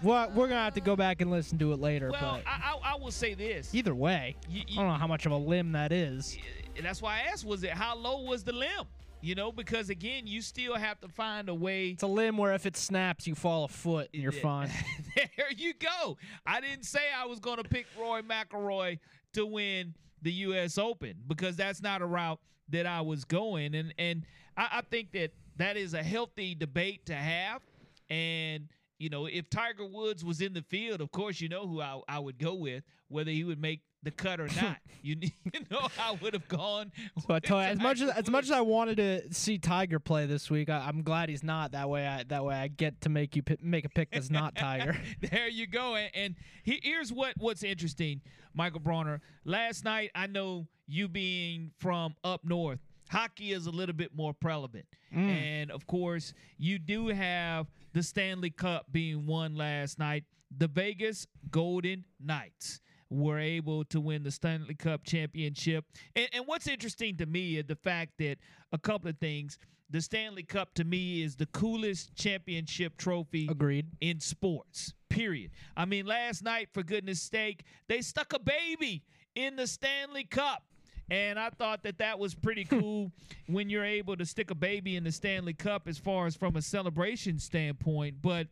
[0.04, 2.10] Well, we're gonna have to go back and listen to it later.
[2.10, 3.74] Well, but I, I, I will say this.
[3.74, 6.36] either way, You- I don't know how much of a limb that is.
[6.82, 8.84] that's why I asked, was it how low was the limb?
[9.22, 11.88] You know, because again, you still have to find a way.
[11.90, 14.68] It's a limb where if it snaps, you fall a foot and you're fine.
[15.16, 16.18] there you go.
[16.46, 18.98] I didn't say I was going to pick Rory McIlroy
[19.32, 20.76] to win the U.S.
[20.76, 22.38] Open because that's not a route
[22.68, 24.24] that I was going, and and
[24.58, 27.62] I, I think that that is a healthy debate to have,
[28.10, 28.68] and.
[28.98, 32.00] You know, if Tiger Woods was in the field, of course, you know who I,
[32.08, 34.76] I would go with, whether he would make the cut or not.
[35.02, 36.92] you, you know, I would have gone.
[37.26, 39.98] So I told you, as much as as much as I wanted to see Tiger
[39.98, 41.72] play this week, I, I'm glad he's not.
[41.72, 44.30] That way, I that way I get to make you pi- make a pick that's
[44.30, 44.96] not Tiger.
[45.30, 45.96] there you go.
[45.96, 48.20] And, and he- here's what what's interesting,
[48.54, 49.20] Michael Bronner.
[49.44, 52.78] Last night, I know you being from up north,
[53.10, 54.86] hockey is a little bit more prevalent.
[55.14, 55.28] Mm.
[55.28, 60.24] And of course, you do have the Stanley Cup being won last night.
[60.56, 65.84] The Vegas Golden Knights were able to win the Stanley Cup championship.
[66.14, 68.36] And, and what's interesting to me is the fact that
[68.72, 69.58] a couple of things.
[69.90, 73.86] The Stanley Cup to me is the coolest championship trophy Agreed.
[74.00, 74.94] in sports.
[75.08, 75.52] Period.
[75.76, 79.04] I mean, last night, for goodness sake, they stuck a baby
[79.36, 80.64] in the Stanley Cup.
[81.10, 83.12] And I thought that that was pretty cool
[83.46, 86.56] when you're able to stick a baby in the Stanley Cup as far as from
[86.56, 88.16] a celebration standpoint.
[88.22, 88.48] But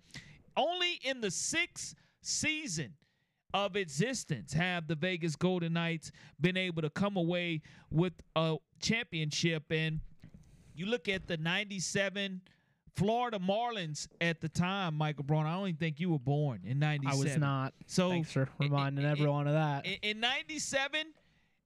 [0.57, 2.93] only in the sixth season
[3.55, 9.65] of existence have the Vegas Golden Knights been able to come away with a championship.
[9.71, 10.01] And
[10.75, 12.43] you look at the 97
[12.97, 15.47] Florida Marlins at the time, Michael Braun.
[15.47, 17.19] I don't even think you were born in 97.
[17.19, 17.75] I was not.
[17.87, 19.87] So Thanks for reminding in- everyone of that.
[19.87, 21.07] in, in 97,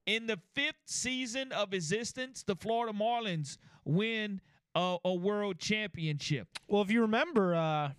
[0.06, 4.40] in the fifth season of existence, the Florida Marlins win
[4.74, 6.48] a, a world championship.
[6.68, 7.90] Well, if you remember, uh,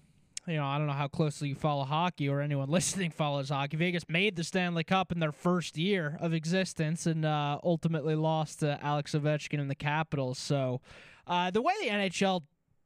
[0.47, 3.77] you know, I don't know how closely you follow hockey or anyone listening follows hockey.
[3.77, 8.61] Vegas made the Stanley Cup in their first year of existence and uh, ultimately lost
[8.61, 10.39] to Alex Ovechkin and the Capitals.
[10.39, 10.81] So
[11.27, 12.43] uh, the way the NHL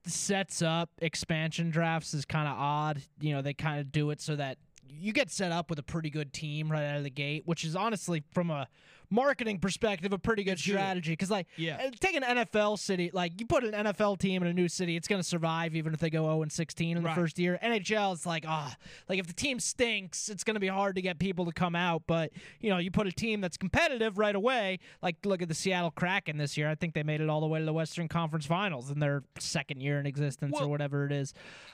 [0.07, 3.03] sets up expansion drafts is kind of odd.
[3.19, 4.57] You know, they kind of do it so that
[4.89, 7.63] you get set up with a pretty good team right out of the gate, which
[7.63, 8.67] is honestly from a
[9.12, 11.12] marketing perspective a pretty good strategy.
[11.12, 11.78] Because like Yeah.
[11.86, 14.95] uh, take an NFL city like you put an NFL team in a new city
[14.95, 17.59] it's going to survive even if they go 0 and 16 in the first year.
[17.62, 18.76] NHL it's like ah
[19.09, 21.76] like if the team stinks it's going to be hard to get people to come
[21.76, 22.03] out.
[22.07, 25.53] But you know you put a team that's competitive right away like look at the
[25.55, 28.07] Seattle Kraken this year I think they made it all the way to the Western
[28.07, 31.34] Conference Finals in their second year in existence Well, or whatever it is.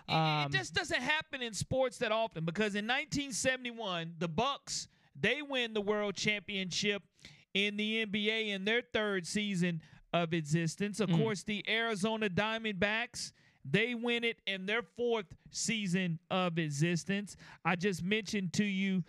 [0.10, 4.88] It- um, it just doesn't happen in sports that often because in 1971, the Bucks
[5.20, 7.04] they win the world championship
[7.54, 9.82] in the NBA in their third season
[10.14, 11.00] of existence.
[11.00, 11.18] Of Mm.
[11.18, 13.32] course, the Arizona Diamondbacks
[13.70, 17.36] they win it in their fourth season of existence.
[17.66, 19.04] I just mentioned to you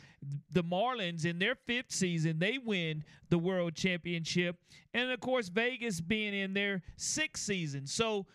[0.51, 4.57] the Marlins in their fifth season, they win the world championship.
[4.93, 7.87] And of course, Vegas being in their sixth season.
[7.87, 8.27] So,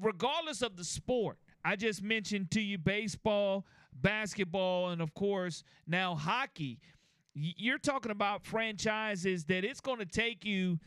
[0.00, 6.14] regardless of the sport, I just mentioned to you baseball, basketball, and of course, now
[6.14, 6.78] hockey.
[7.34, 10.78] You're talking about franchises that it's going to take you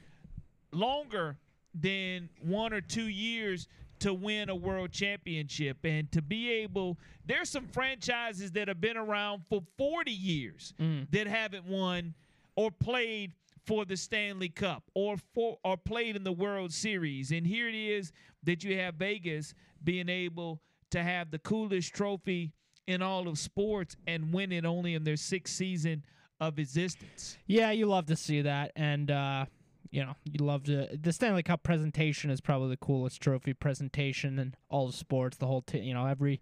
[0.71, 1.37] longer
[1.73, 3.67] than one or two years
[3.99, 5.77] to win a world championship.
[5.83, 11.09] And to be able there's some franchises that have been around for 40 years mm.
[11.11, 12.13] that haven't won
[12.55, 13.33] or played
[13.65, 17.31] for the Stanley Cup or for or played in the World Series.
[17.31, 19.53] And here it is that you have Vegas
[19.83, 22.53] being able to have the coolest trophy
[22.87, 26.03] in all of sports and win it only in their sixth season
[26.39, 27.37] of existence.
[27.45, 29.45] Yeah, you love to see that, and uh,
[29.91, 30.87] you know you love to.
[30.99, 35.37] The Stanley Cup presentation is probably the coolest trophy presentation in all of sports.
[35.37, 36.39] The whole, t- you know, every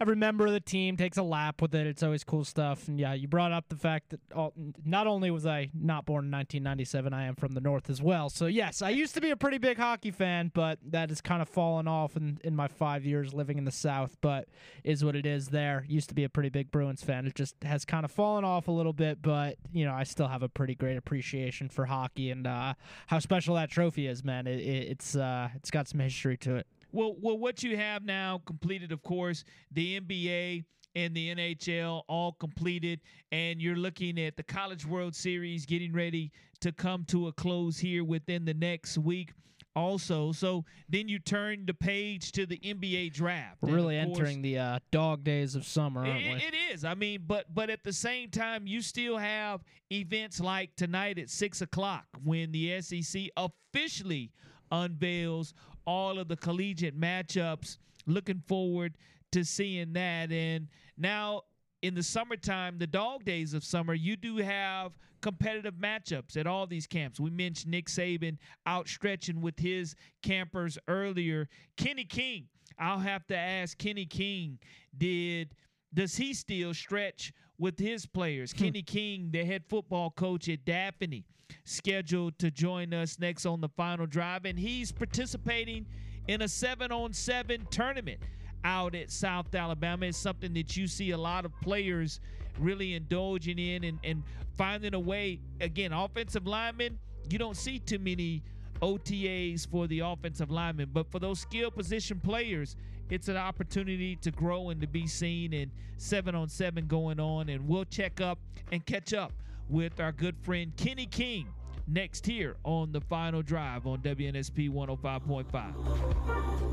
[0.00, 1.86] every member of the team takes a lap with it.
[1.86, 2.88] It's always cool stuff.
[2.88, 4.52] And yeah, you brought up the fact that all,
[4.84, 8.28] not only was I not born in 1997, I am from the north as well.
[8.30, 11.42] So yes, I used to be a pretty big hockey fan, but that has kind
[11.42, 14.16] of fallen off in in my five years living in the south.
[14.20, 14.48] But
[14.82, 15.48] is what it is.
[15.48, 17.26] There used to be a pretty big Bruins fan.
[17.26, 20.28] It just has kind of fallen off a little bit, but you know I still
[20.28, 22.74] have a pretty great appreciation for hockey and uh,
[23.06, 24.46] how special that trophy is, man.
[24.46, 26.66] It, it, it's uh, it's got some history to it.
[26.94, 29.42] Well, well, what you have now completed, of course,
[29.72, 30.64] the NBA
[30.94, 33.00] and the NHL all completed,
[33.32, 36.30] and you're looking at the College World Series getting ready
[36.60, 39.32] to come to a close here within the next week.
[39.74, 43.56] Also, so then you turn the page to the NBA draft.
[43.60, 46.42] We're really course, entering the uh, dog days of summer, aren't it- we?
[46.44, 46.84] it is.
[46.84, 51.28] I mean, but but at the same time, you still have events like tonight at
[51.28, 54.30] six o'clock when the SEC officially
[54.70, 55.54] unveils
[55.86, 57.78] all of the collegiate matchups.
[58.06, 58.96] Looking forward
[59.32, 60.30] to seeing that.
[60.30, 61.42] And now
[61.82, 66.66] in the summertime, the dog days of summer, you do have competitive matchups at all
[66.66, 67.18] these camps.
[67.18, 71.48] We mentioned Nick Saban outstretching with his campers earlier.
[71.76, 72.46] Kenny King,
[72.78, 74.58] I'll have to ask Kenny King,
[74.96, 75.54] did
[75.94, 78.52] does he still stretch with his players?
[78.52, 78.64] Hmm.
[78.64, 81.24] Kenny King, the head football coach at Daphne,
[81.64, 85.86] scheduled to join us next on the final drive, and he's participating
[86.28, 88.20] in a seven on seven tournament
[88.64, 90.06] out at South Alabama.
[90.06, 92.20] It's something that you see a lot of players
[92.58, 94.22] really indulging in and, and
[94.56, 95.38] finding a way.
[95.60, 96.98] Again, offensive linemen,
[97.28, 98.42] you don't see too many
[98.80, 102.76] OTAs for the offensive linemen, but for those skill position players,
[103.10, 107.48] it's an opportunity to grow and to be seen and seven on seven going on.
[107.48, 108.38] And we'll check up
[108.72, 109.32] and catch up
[109.68, 111.48] with our good friend Kenny King
[111.86, 116.64] next here on the final drive on WNSP 105.5.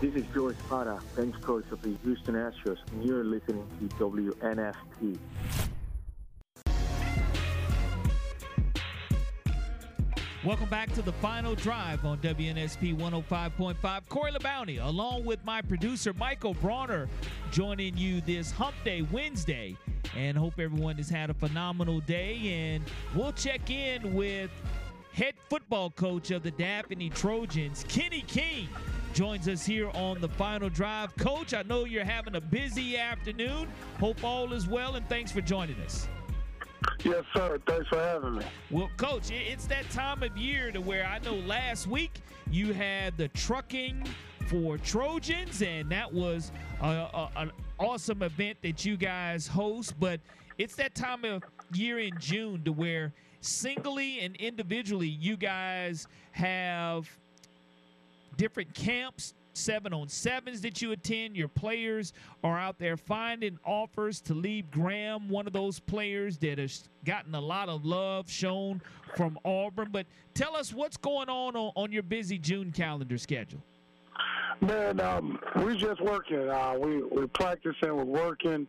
[0.00, 5.18] This is George Espada, bench coach of the Houston Astros, and you're listening to WNSP.
[10.48, 14.08] Welcome back to the final drive on WNSP 105.5.
[14.08, 17.06] Corey LeBounty, along with my producer Michael Bronner,
[17.52, 19.76] joining you this Hump Day Wednesday.
[20.16, 22.38] And hope everyone has had a phenomenal day.
[22.50, 22.82] And
[23.14, 24.50] we'll check in with
[25.12, 28.70] head football coach of the Daphne Trojans, Kenny King,
[29.12, 31.14] joins us here on the final drive.
[31.16, 33.68] Coach, I know you're having a busy afternoon.
[34.00, 36.08] Hope all is well, and thanks for joining us.
[37.04, 37.58] Yes, sir.
[37.66, 38.44] Thanks for having me.
[38.70, 43.16] Well, Coach, it's that time of year to where I know last week you had
[43.16, 44.06] the trucking
[44.48, 49.94] for Trojans, and that was a, a, an awesome event that you guys host.
[50.00, 50.20] But
[50.56, 51.42] it's that time of
[51.72, 57.08] year in June to where singly and individually you guys have
[58.36, 61.36] different camps seven on sevens that you attend.
[61.36, 62.12] Your players
[62.42, 64.20] are out there finding offers.
[64.22, 68.80] to leave Graham, one of those players that has gotten a lot of love shown
[69.16, 69.88] from Auburn.
[69.90, 73.62] But tell us what's going on on, on your busy June calendar schedule.
[74.60, 76.48] Man, um, we just working.
[76.48, 77.94] Uh, we we practicing.
[77.96, 78.66] We're working.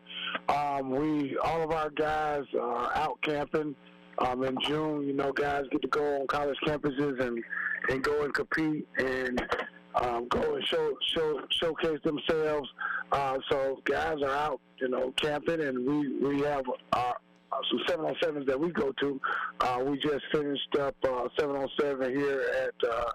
[0.47, 3.75] Um, we all of our guys are out camping.
[4.19, 7.43] Um, in June, you know, guys get to go on college campuses and
[7.89, 9.41] and go and compete and
[9.95, 12.69] um, go and show show showcase themselves.
[13.11, 17.15] Uh, so guys are out, you know, camping, and we we have our
[17.69, 19.19] some seven on sevens that we go to.
[19.61, 23.05] Uh, we just finished up uh, seven on seven here at uh,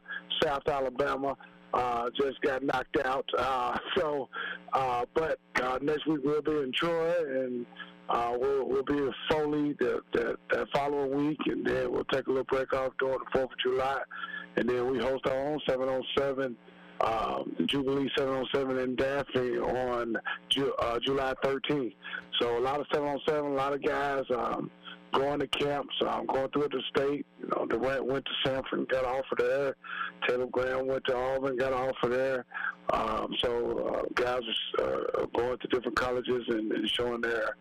[0.42, 1.36] South Alabama.
[1.72, 3.28] Uh, just got knocked out.
[3.36, 4.28] Uh, so,
[4.72, 7.14] uh, but uh, next week we'll be in Troy,
[7.44, 7.66] and
[8.08, 12.26] uh, we'll, we'll be in Foley the, the, the following week, and then we'll take
[12.26, 14.00] a little break off during the Fourth of July,
[14.56, 16.56] and then we host our own 707.
[17.00, 20.16] Um, Jubilee 707 in Daphne on
[20.48, 21.94] Ju- uh, July 13th.
[22.40, 24.70] So a lot of 707, a lot of guys um,
[25.12, 27.26] going to camps, um, going through the state.
[27.40, 29.76] You know, Durant went to Samford, and got an offer there.
[30.26, 32.44] Taylor Graham went to Auburn, got an offer there.
[32.92, 34.42] Um, so uh, guys
[34.80, 37.56] are uh, going to different colleges and, and showing their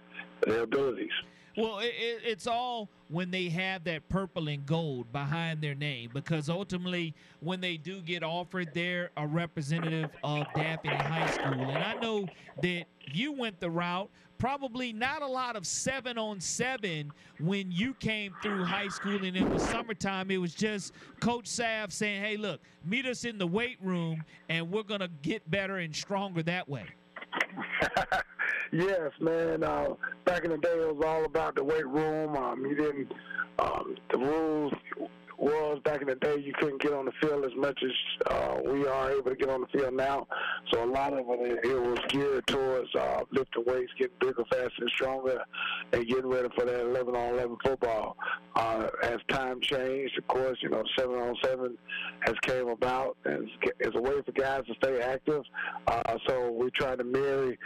[0.45, 1.11] their abilities.
[1.56, 6.10] Well, it, it, it's all when they have that purple and gold behind their name
[6.14, 11.70] because ultimately, when they do get offered, they're a representative of Daphne High School.
[11.70, 12.28] And I know
[12.62, 14.10] that you went the route,
[14.40, 19.38] probably not a lot of seven on seven when you came through high school and
[19.38, 20.32] it was summertime.
[20.32, 24.72] It was just Coach Sav saying, hey, look, meet us in the weight room and
[24.72, 26.86] we're going to get better and stronger that way.
[28.74, 29.64] Yes, man.
[29.64, 29.90] Uh,
[30.26, 32.36] back in the day, it was all about the weight room.
[32.36, 33.12] Um, you didn't.
[33.60, 34.74] Um, the rules
[35.38, 38.58] was back in the day you couldn't get on the field as much as uh,
[38.66, 40.26] we are able to get on the field now.
[40.72, 44.72] So a lot of it, it was geared towards uh, lifting weights, getting bigger, faster,
[44.80, 45.44] and stronger,
[45.91, 48.16] and getting ready for that 11 on 11 football.
[48.56, 51.78] Uh, as time changed, of course, you know, 7 on 7
[52.22, 53.41] has came about as,
[53.86, 55.44] as a way for guys to stay active.
[55.88, 57.58] Uh, so we try to marry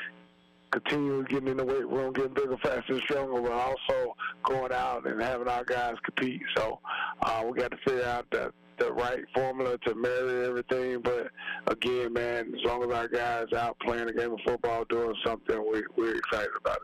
[0.71, 5.05] continue getting in the weight room, getting bigger, faster, and stronger, but also going out
[5.05, 6.41] and having our guys compete.
[6.55, 6.79] So
[7.21, 11.01] uh, we got to figure out the the right formula to marry everything.
[11.01, 11.31] But
[11.65, 15.57] again, man, as long as our guys out playing a game of football, doing something,
[15.71, 16.83] we we're excited about it.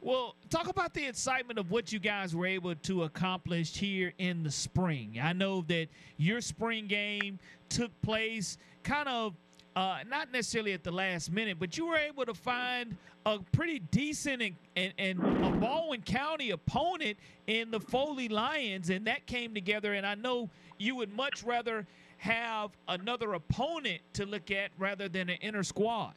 [0.00, 4.42] Well, talk about the excitement of what you guys were able to accomplish here in
[4.42, 5.18] the spring.
[5.22, 5.88] I know that
[6.18, 7.38] your spring game
[7.70, 9.32] took place kind of
[9.76, 12.96] uh, not necessarily at the last minute, but you were able to find
[13.26, 19.06] a pretty decent and, and, and a Baldwin County opponent in the Foley Lions, and
[19.06, 19.94] that came together.
[19.94, 20.48] And I know
[20.78, 21.86] you would much rather
[22.18, 26.14] have another opponent to look at rather than an inner squad.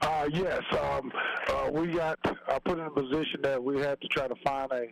[0.00, 1.12] Uh, yes, um,
[1.48, 4.72] uh, we got uh, put in a position that we had to try to find
[4.72, 4.86] a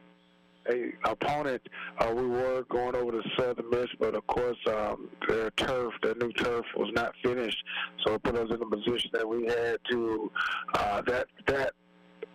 [0.70, 1.62] a opponent.
[1.98, 6.14] Uh, we were going over to Southern Miss, but of course um, their turf, their
[6.16, 7.62] new turf, was not finished,
[8.04, 10.30] so it put us in a position that we had to
[10.74, 11.72] uh, that that.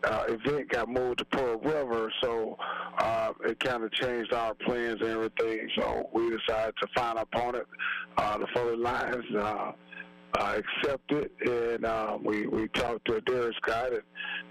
[0.06, 2.58] Uh, event got moved to Pearl River, so
[2.98, 5.70] uh, it kind of changed our plans and everything.
[5.78, 7.66] So we decided to find an opponent.
[8.18, 9.72] Uh, the Foley Lions uh,
[10.40, 14.02] uh, accepted, and uh, we we talked to Darius Scott, and,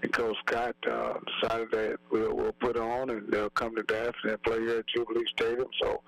[0.01, 4.31] and Coach Scott uh, decided that we'll, we'll put on, and they'll come to Daphne
[4.31, 5.67] and play here at Jubilee Stadium.
[5.81, 6.01] So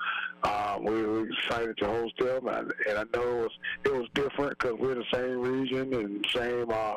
[0.44, 3.52] uh, we were excited to host them, and, and I know it was
[3.86, 6.96] it was different because we're in the same region and same uh,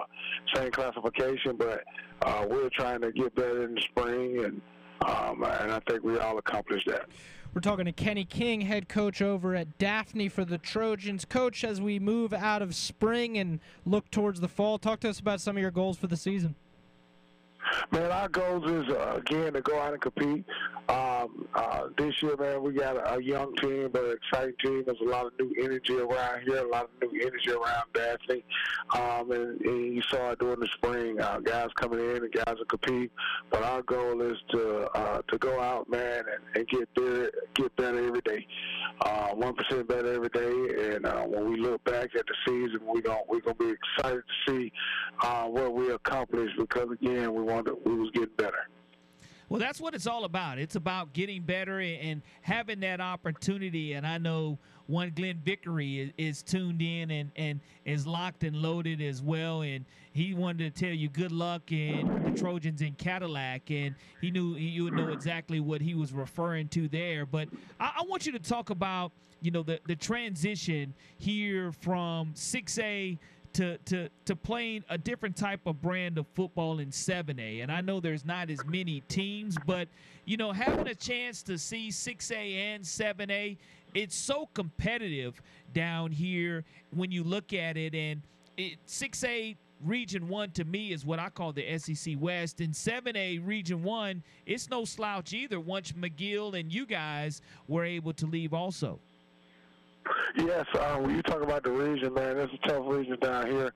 [0.54, 1.82] same classification, but
[2.22, 4.60] uh, we're trying to get better in the spring, and
[5.06, 7.08] um, and I think we all accomplished that.
[7.58, 11.24] We're talking to Kenny King, head coach over at Daphne for the Trojans.
[11.24, 15.18] Coach, as we move out of spring and look towards the fall, talk to us
[15.18, 16.54] about some of your goals for the season.
[17.92, 20.44] Man, our goals is uh, again to go out and compete.
[20.88, 24.84] Um, uh, this year, man, we got a, a young team, but an exciting team.
[24.86, 28.44] There's a lot of new energy around here, a lot of new energy around Daphne.
[28.94, 32.56] Um, and, and you saw it during the spring, uh, guys coming in and guys
[32.56, 33.12] will compete.
[33.50, 37.76] But our goal is to uh, to go out, man, and, and get better, get
[37.76, 38.46] better every day.
[39.00, 39.54] Uh, one
[39.86, 40.94] better every day.
[40.94, 44.22] And uh, when we look back at the season, we going we're gonna be excited
[44.22, 44.72] to see
[45.22, 48.68] uh, what we accomplished because again, we wanted we was getting better.
[49.48, 50.58] Well, that's what it's all about.
[50.58, 53.94] It's about getting better and having that opportunity.
[53.94, 58.56] And I know one Glenn Vickery is, is, tuned in and, and is locked and
[58.56, 59.62] loaded as well.
[59.62, 63.70] And he wanted to tell you good luck in the Trojans in Cadillac.
[63.70, 67.24] And he knew you would know exactly what he was referring to there.
[67.24, 67.48] But
[67.80, 73.18] I, I want you to talk about, you know, the, the transition here from 6A
[73.54, 77.62] to to to playing a different type of brand of football in 7A.
[77.62, 79.88] And I know there's not as many teams, but
[80.24, 83.56] you know, having a chance to see 6A and 7A,
[83.94, 85.40] it's so competitive
[85.72, 88.22] down here when you look at it and
[88.56, 92.60] it 6A Region 1 to me is what I call the SEC West.
[92.60, 98.12] And 7A Region 1, it's no slouch either once McGill and you guys were able
[98.14, 98.98] to leave also.
[100.36, 103.72] Yes, uh, when you talk about the region, man, it's a tough region down here.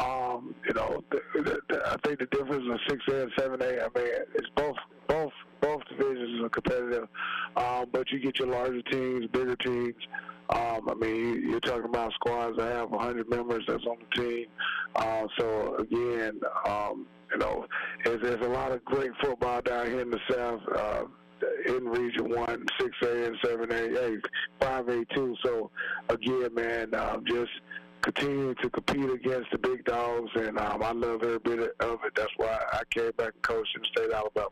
[0.00, 3.62] Um, you know, the, the, the, I think the difference in six A and seven
[3.62, 4.76] A, I mean, it's both
[5.08, 7.08] both both divisions are competitive,
[7.56, 9.94] um, but you get your larger teams, bigger teams.
[10.50, 14.46] Um, I mean, you're talking about squads that have 100 members that's on the team.
[14.96, 17.64] Uh, so again, um, you know,
[18.04, 20.60] there's, there's a lot of great football down here in the South.
[20.76, 21.04] Uh,
[21.66, 24.22] in Region 1, 6A and 7A,
[24.60, 25.36] 5A too.
[25.44, 25.70] So,
[26.08, 27.50] again, man, um, just
[28.02, 32.12] continuing to compete against the big dogs, and um, I love every bit of it.
[32.16, 34.48] That's why I came back and coached in the state of Alabama.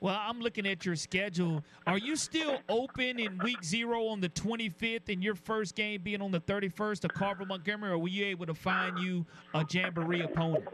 [0.00, 1.62] Well, I'm looking at your schedule.
[1.86, 6.20] Are you still open in week zero on the 25th and your first game being
[6.20, 9.24] on the 31st of Carver Montgomery, or were you able to find you
[9.54, 10.64] a Jamboree opponent?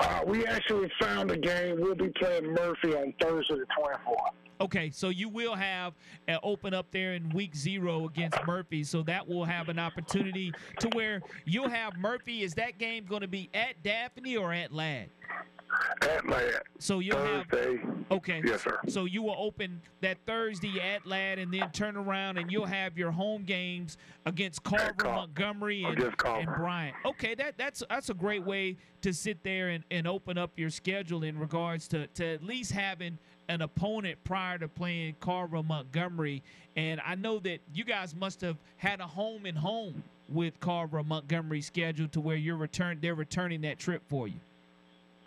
[0.00, 1.80] Uh, we actually found a game.
[1.80, 4.49] We'll be playing Murphy on Thursday the 24th.
[4.60, 5.94] Okay, so you will have
[6.28, 10.52] an open up there in week zero against Murphy, so that will have an opportunity
[10.80, 12.42] to where you'll have Murphy.
[12.42, 15.08] Is that game going to be at Daphne or at Ladd?
[16.02, 16.62] At Ladd.
[16.78, 17.78] So you'll Thursday.
[17.78, 18.42] have okay.
[18.44, 18.78] Yes, sir.
[18.88, 22.98] So you will open that Thursday at Ladd, and then turn around and you'll have
[22.98, 23.96] your home games
[24.26, 26.96] against Carver, Car- Montgomery, and, and Bryant.
[27.06, 30.70] Okay, that that's that's a great way to sit there and, and open up your
[30.70, 33.18] schedule in regards to to at least having
[33.50, 36.40] an opponent prior to playing Carver Montgomery.
[36.76, 41.02] And I know that you guys must have had a home and home with Carver
[41.02, 44.38] Montgomery scheduled to where you're return they're returning that trip for you.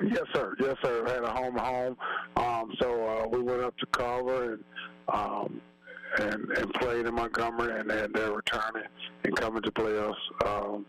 [0.01, 0.55] Yes, sir.
[0.59, 1.05] Yes, sir.
[1.05, 1.97] Had a home home.
[2.37, 4.63] Um, so uh, we went up to Carver and
[5.13, 5.61] um,
[6.19, 8.87] and and played in Montgomery, and then they're returning
[9.25, 10.85] and coming to play us um,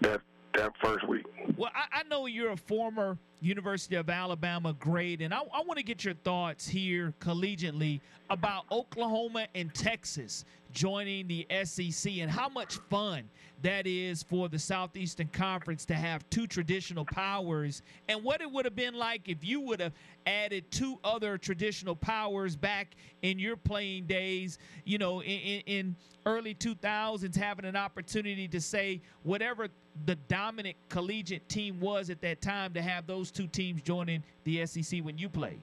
[0.00, 0.20] that
[0.54, 1.24] that first week.
[1.56, 5.78] Well, I, I, know you're a former University of Alabama grade, and I, I want
[5.78, 8.00] to get your thoughts here collegiately
[8.30, 13.28] about Oklahoma and Texas joining the SEC and how much fun
[13.62, 18.64] that is for the Southeastern Conference to have two traditional powers and what it would
[18.64, 19.92] have been like if you would have
[20.26, 26.54] added two other traditional powers back in your playing days, you know, in, in, early
[26.54, 29.68] 2000s, having an opportunity to say whatever
[30.06, 34.64] the dominant collegiate team was at that time to have those two teams joining the
[34.66, 35.60] SEC when you played.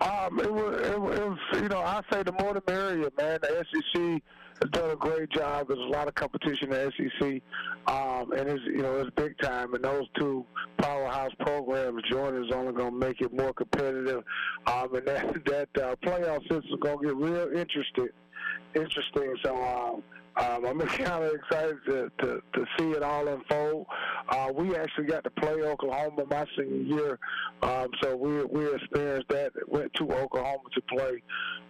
[0.00, 3.38] Um, it was, it was, you know, I say the more the man.
[3.40, 4.22] The SEC
[4.62, 5.68] has done a great job.
[5.68, 7.42] There's a lot of competition in the SEC,
[7.86, 9.74] um, and it's, you know, it's big time.
[9.74, 10.44] And those two
[10.78, 14.24] powerhouse programs joining is only going to make it more competitive.
[14.66, 18.08] Um, and that that uh, playoff system is going to get real interesting.
[18.74, 19.34] Interesting.
[19.42, 19.56] So.
[19.56, 20.02] Um,
[20.38, 23.86] um, I'm kind of excited to, to, to see it all unfold.
[24.52, 27.18] We actually got to play Oklahoma my senior year,
[27.62, 29.52] um, so we we experienced that.
[29.68, 31.22] Went to Oklahoma to play,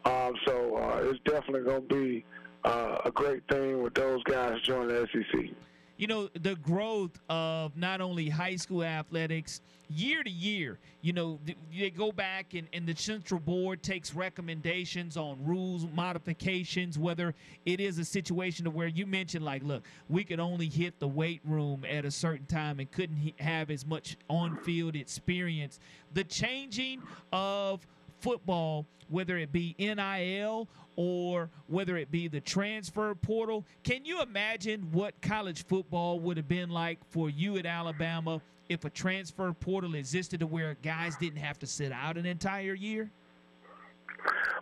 [0.04, 2.24] um, so uh, it's definitely going to be
[2.64, 5.50] uh, a great thing with those guys joining the SEC
[5.98, 9.60] you know, the growth of not only high school athletics
[9.90, 11.40] year to year, you know,
[11.76, 17.34] they go back and, and the central board takes recommendations on rules modifications, whether
[17.66, 21.08] it is a situation to where you mentioned, like, look, we could only hit the
[21.08, 25.80] weight room at a certain time and couldn't have as much on field experience.
[26.14, 27.02] The changing
[27.32, 27.84] of
[28.20, 33.64] football, whether it be NIL or whether it be the transfer portal.
[33.84, 38.84] Can you imagine what college football would have been like for you at Alabama if
[38.84, 43.10] a transfer portal existed to where guys didn't have to sit out an entire year?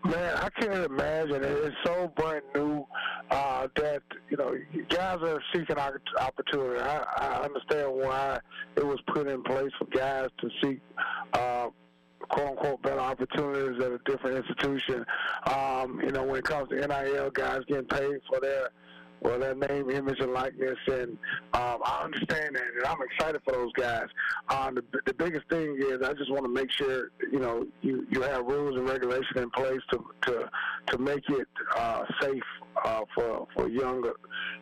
[0.05, 1.43] Man, I can't imagine.
[1.43, 2.87] It's so brand new
[3.31, 4.55] uh, that you know
[4.89, 6.81] guys are seeking opportunity.
[6.81, 8.39] I, I understand why
[8.77, 10.81] it was put in place for guys to seek.
[11.33, 11.69] Uh,
[12.28, 15.05] quote unquote better opportunities at a different institution.
[15.47, 18.70] Um, you know, when it comes to NIL, guys getting paid for their
[19.20, 21.12] well, their name, image, and likeness, and
[21.55, 24.07] um, I understand that, and I'm excited for those guys.
[24.51, 28.07] Um, the, the biggest thing is I just want to make sure you know you,
[28.11, 30.51] you have rules and regulations in place to to
[30.89, 32.43] to make it uh, safe
[32.85, 34.12] uh, for for younger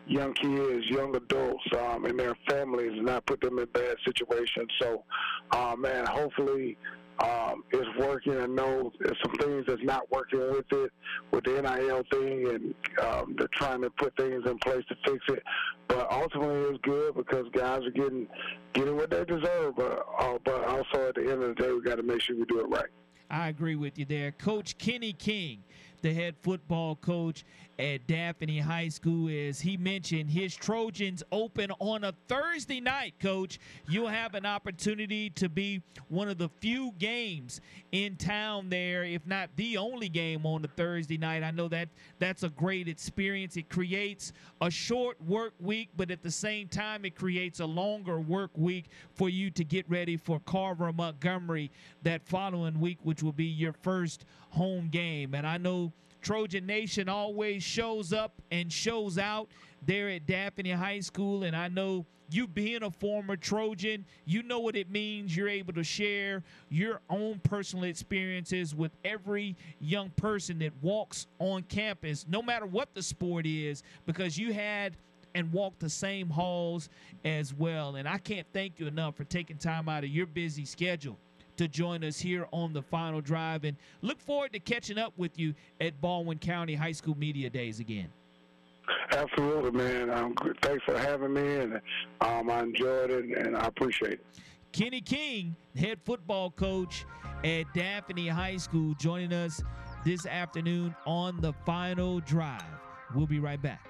[0.07, 4.69] young kids, young adults, um, and their families, and not put them in bad situations.
[4.81, 5.03] So,
[5.51, 6.77] uh, man, hopefully
[7.19, 8.37] um, is working.
[8.37, 8.91] I know
[9.23, 10.91] some things that's not working with it,
[11.31, 15.23] with the NIL thing, and um, they're trying to put things in place to fix
[15.29, 15.43] it.
[15.87, 18.27] But ultimately, it's good because guys are getting
[18.73, 19.75] getting what they deserve.
[19.75, 22.35] But uh, but also at the end of the day, we got to make sure
[22.35, 22.89] we do it right.
[23.29, 25.63] I agree with you there, Coach Kenny King
[26.05, 27.43] the head football coach
[27.79, 29.29] at Daphne High School.
[29.29, 33.59] As he mentioned, his Trojans open on a Thursday night, coach.
[33.87, 37.61] You'll have an opportunity to be one of the few games
[37.91, 41.43] in town there, if not the only game on a Thursday night.
[41.43, 41.89] I know that
[42.19, 43.57] that's a great experience.
[43.57, 48.19] It creates a short work week, but at the same time, it creates a longer
[48.19, 51.71] work week for you to get ready for Carver Montgomery
[52.03, 55.33] that following week, which will be your first home game.
[55.33, 55.91] And I know
[56.25, 59.47] Trojan Nation always shows up and shows out
[59.85, 61.43] there at Daphne High School.
[61.43, 65.37] And I know you being a former Trojan, you know what it means.
[65.37, 71.61] You're able to share your own personal experiences with every young person that walks on
[71.61, 74.97] campus, no matter what the sport is, because you had
[75.35, 76.89] and walked the same halls
[77.23, 77.97] as well.
[77.97, 81.19] And I can't thank you enough for taking time out of your busy schedule
[81.57, 85.37] to join us here on the final drive and look forward to catching up with
[85.39, 88.09] you at Baldwin County High School Media Days again.
[89.11, 90.09] Absolutely, man.
[90.09, 91.81] Um, thanks for having me, and
[92.21, 94.25] um, I enjoyed it, and I appreciate it.
[94.71, 97.05] Kenny King, head football coach
[97.43, 99.63] at Daphne High School, joining us
[100.03, 102.61] this afternoon on the final drive.
[103.15, 103.87] We'll be right back.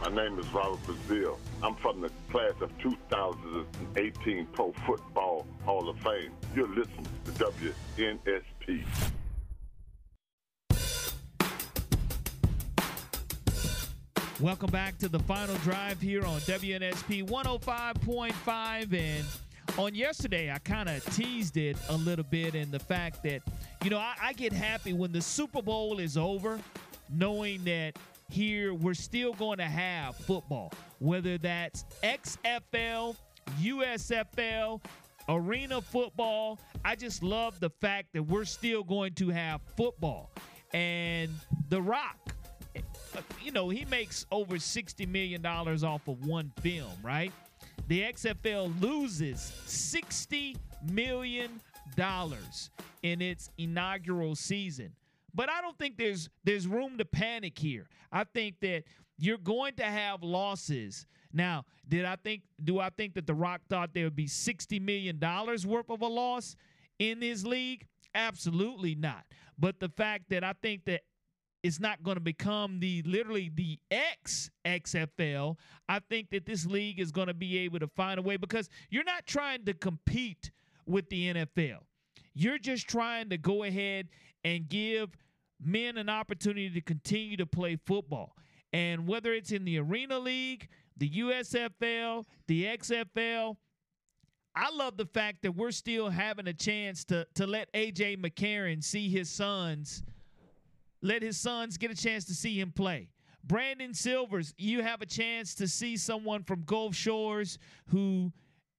[0.00, 1.36] My name is Robert Brazile.
[1.62, 6.32] I'm from the class of 2018 Pro Football Hall of Fame.
[6.56, 8.82] You're listening to WNSP.
[14.40, 18.94] Welcome back to the final drive here on WNSP 105.5.
[18.94, 19.26] And
[19.78, 23.42] on yesterday, I kind of teased it a little bit in the fact that,
[23.84, 26.58] you know, I, I get happy when the Super Bowl is over,
[27.10, 27.98] knowing that
[28.32, 33.16] here we're still going to have football, whether that's XFL,
[33.60, 34.80] USFL,
[35.28, 36.58] arena football.
[36.84, 40.30] I just love the fact that we're still going to have football.
[40.72, 41.30] And
[41.68, 42.16] The Rock,
[43.42, 47.32] you know, he makes over $60 million off of one film, right?
[47.88, 50.56] The XFL loses $60
[50.90, 51.60] million
[53.02, 54.92] in its inaugural season.
[55.34, 57.86] But I don't think there's there's room to panic here.
[58.12, 58.84] I think that
[59.18, 61.06] you're going to have losses.
[61.32, 64.80] Now, did I think do I think that The Rock thought there would be 60
[64.80, 66.56] million dollars worth of a loss
[66.98, 67.86] in this league?
[68.14, 69.24] Absolutely not.
[69.58, 71.02] But the fact that I think that
[71.62, 75.56] it's not going to become the literally the X XFL.
[75.88, 78.68] I think that this league is going to be able to find a way because
[78.88, 80.50] you're not trying to compete
[80.86, 81.80] with the NFL.
[82.34, 84.08] You're just trying to go ahead
[84.44, 85.16] and give
[85.62, 88.36] men an opportunity to continue to play football.
[88.72, 93.56] And whether it's in the Arena League, the USFL, the XFL,
[94.54, 98.82] I love the fact that we're still having a chance to to let AJ McCarron
[98.82, 100.02] see his sons,
[101.02, 103.08] let his sons get a chance to see him play.
[103.44, 108.32] Brandon Silvers, you have a chance to see someone from Gulf Shores who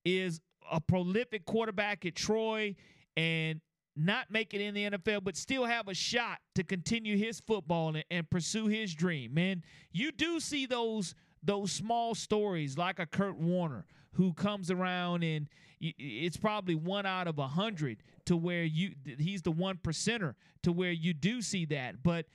[0.06, 0.40] is
[0.72, 2.76] a prolific quarterback at Troy
[3.18, 3.60] and
[3.96, 7.90] not make it in the NFL, but still have a shot to continue his football
[7.90, 9.34] and, and, pursue his dream.
[9.34, 15.24] Man, you do see those those small stories like a Kurt Warner who comes around
[15.24, 15.48] and
[15.80, 20.72] it's probably one out of a hundred to where you he's the one percenter to
[20.72, 22.04] where you do see that.
[22.04, 22.28] But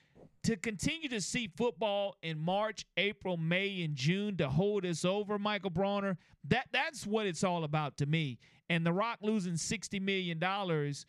[0.43, 5.39] to continue to see football in March, April, May, and June to hold us over,
[5.39, 6.19] Michael Bronner,
[6.49, 8.39] that that's what it's all about to me.
[8.69, 11.07] And The Rock losing sixty million dollars,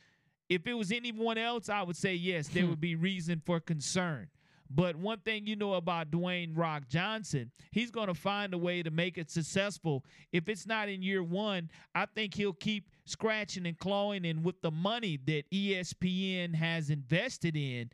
[0.49, 2.69] if it was anyone else, I would say yes, there hmm.
[2.69, 4.27] would be reason for concern.
[4.69, 8.83] But one thing you know about Dwayne Rock Johnson, he's going to find a way
[8.83, 10.03] to make it successful.
[10.33, 14.25] If it's not in year one, I think he'll keep scratching and clawing.
[14.25, 17.89] And with the money that ESPN has invested in,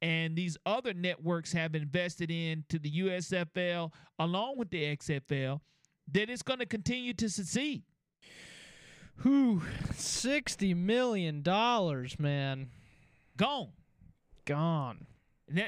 [0.00, 5.60] and these other networks have invested in to the USFL along with the XFL,
[6.12, 7.82] that it's going to continue to succeed.
[9.22, 9.62] Whew,
[9.94, 12.70] sixty million dollars, man.
[13.36, 13.72] Gone.
[14.44, 15.06] Gone.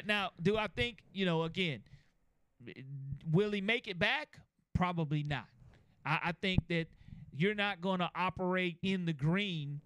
[0.07, 1.83] Now, do I think, you know, again,
[3.31, 4.39] will he make it back?
[4.75, 5.47] Probably not.
[6.05, 6.87] I, I think that
[7.35, 9.81] you're not going to operate in the green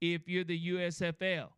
[0.00, 1.48] if you're the USFL.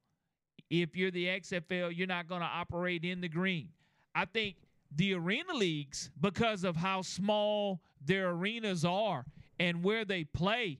[0.70, 3.68] If you're the XFL, you're not going to operate in the green.
[4.14, 4.56] I think
[4.94, 9.26] the arena leagues, because of how small their arenas are
[9.60, 10.78] and where they play,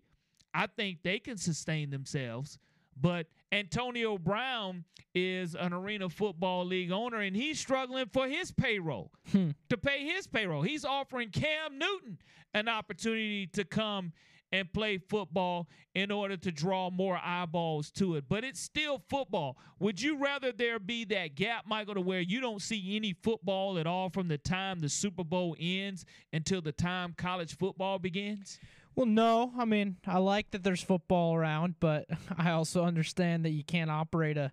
[0.54, 2.58] I think they can sustain themselves.
[3.00, 4.84] But Antonio Brown
[5.14, 9.50] is an Arena Football League owner, and he's struggling for his payroll Hmm.
[9.70, 10.62] to pay his payroll.
[10.62, 12.18] He's offering Cam Newton
[12.52, 14.12] an opportunity to come
[14.54, 18.24] and play football in order to draw more eyeballs to it.
[18.28, 19.56] But it's still football.
[19.78, 23.78] Would you rather there be that gap, Michael, to where you don't see any football
[23.78, 26.04] at all from the time the Super Bowl ends
[26.34, 28.58] until the time college football begins?
[28.94, 29.52] Well, no.
[29.58, 32.06] I mean, I like that there's football around, but
[32.36, 34.52] I also understand that you can't operate a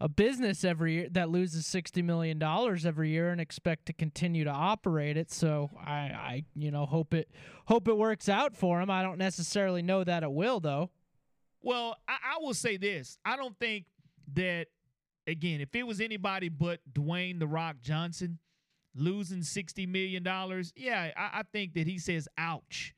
[0.00, 4.44] a business every year that loses sixty million dollars every year and expect to continue
[4.44, 5.30] to operate it.
[5.30, 7.28] So I, I, you know, hope it
[7.66, 8.90] hope it works out for him.
[8.90, 10.90] I don't necessarily know that it will, though.
[11.62, 13.18] Well, I, I will say this.
[13.24, 13.86] I don't think
[14.34, 14.66] that
[15.26, 18.38] again, if it was anybody but Dwayne the Rock Johnson
[18.94, 22.94] losing sixty million dollars, yeah, I, I think that he says ouch.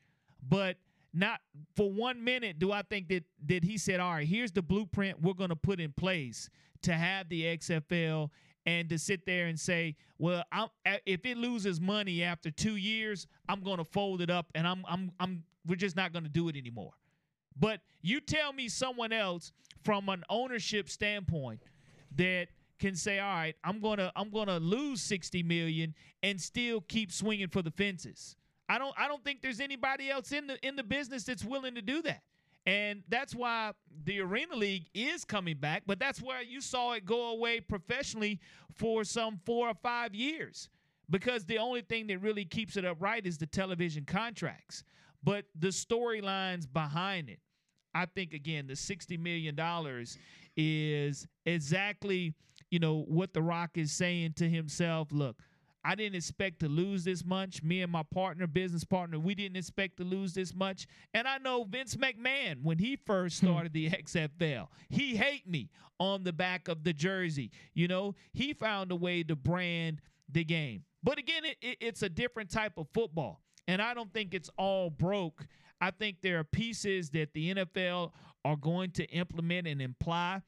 [0.47, 0.77] But
[1.13, 1.41] not
[1.77, 5.21] for one minute do I think that that he said, all right, here's the blueprint
[5.21, 6.49] we're gonna put in place
[6.83, 8.31] to have the XFL
[8.67, 10.69] and to sit there and say, well, I'm,
[11.07, 15.13] if it loses money after two years, I'm gonna fold it up and I'm I'm
[15.19, 16.93] I'm we're just not gonna do it anymore.
[17.59, 19.53] But you tell me someone else
[19.83, 21.63] from an ownership standpoint
[22.17, 22.49] that
[22.79, 26.81] can say, "All right, I'm going to I'm going to lose 60 million and still
[26.81, 28.37] keep swinging for the fences."
[28.71, 31.75] I don't I don't think there's anybody else in the in the business that's willing
[31.75, 32.23] to do that.
[32.67, 33.73] And that's why
[34.05, 38.39] the Arena League is coming back, but that's where you saw it go away professionally
[38.75, 40.69] for some 4 or 5 years
[41.09, 44.85] because the only thing that really keeps it upright is the television contracts.
[45.25, 47.41] But the storylines behind it,
[47.95, 49.59] I think again, the $60 million
[50.57, 52.35] is exactly,
[52.71, 55.09] you know, what The Rock is saying to himself.
[55.11, 55.39] Look,
[55.85, 57.63] I didn't expect to lose this much.
[57.63, 60.87] Me and my partner, business partner, we didn't expect to lose this much.
[61.15, 63.47] And I know Vince McMahon, when he first hmm.
[63.47, 67.51] started the XFL, he hate me on the back of the jersey.
[67.75, 70.01] You know, he found a way to brand
[70.31, 70.85] the game.
[71.03, 73.41] But again, it, it, it's a different type of football.
[73.67, 75.47] And I don't think it's all broke.
[75.81, 78.13] I think there are pieces that the NFL
[78.45, 80.43] are going to implement and imply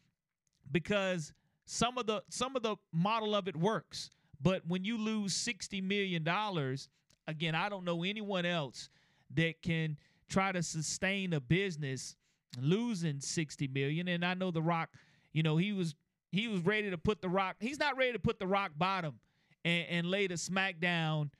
[0.70, 1.32] because
[1.64, 4.10] some of the some of the model of it works.
[4.42, 6.88] But when you lose sixty million dollars,
[7.28, 8.88] again, I don't know anyone else
[9.34, 9.96] that can
[10.28, 12.16] try to sustain a business
[12.60, 14.08] losing sixty million.
[14.08, 14.90] And I know The Rock,
[15.32, 15.94] you know, he was
[16.32, 17.56] he was ready to put the rock.
[17.60, 19.20] He's not ready to put the rock bottom
[19.64, 21.30] and, and lay the smackdown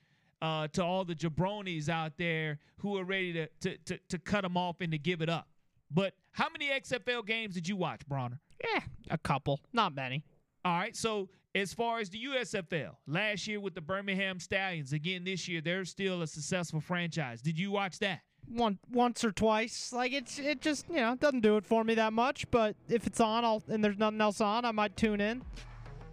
[0.41, 4.45] uh, to all the jabronis out there who are ready to, to to to cut
[4.45, 5.47] him off and to give it up.
[5.91, 8.39] But how many XFL games did you watch, Bronner?
[8.63, 10.23] Yeah, a couple, not many.
[10.65, 10.95] All right.
[10.95, 15.61] So as far as the USFL, last year with the Birmingham Stallions, again this year
[15.61, 17.41] they're still a successful franchise.
[17.41, 18.21] Did you watch that?
[18.47, 19.93] One once or twice.
[19.93, 22.49] Like it's it just you know doesn't do it for me that much.
[22.51, 25.43] But if it's on, I'll and there's nothing else on, I might tune in.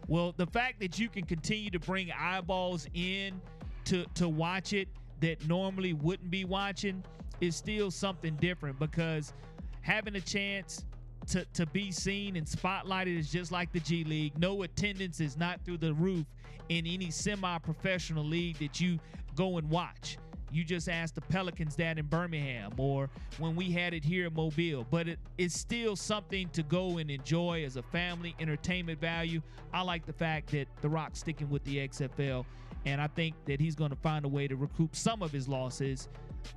[0.06, 3.40] Well, the fact that you can continue to bring eyeballs in
[3.86, 4.88] to to watch it
[5.20, 7.02] that normally wouldn't be watching
[7.40, 9.32] is still something different because
[9.80, 10.84] having a chance
[11.30, 14.36] to, to be seen and spotlighted is just like the G League.
[14.38, 16.26] No attendance is not through the roof
[16.68, 18.98] in any semi professional league that you
[19.36, 20.18] go and watch.
[20.52, 23.08] You just ask the Pelicans that in Birmingham or
[23.38, 24.84] when we had it here in Mobile.
[24.90, 29.40] But it, it's still something to go and enjoy as a family entertainment value.
[29.72, 32.44] I like the fact that The Rock's sticking with the XFL,
[32.84, 35.46] and I think that he's going to find a way to recoup some of his
[35.46, 36.08] losses.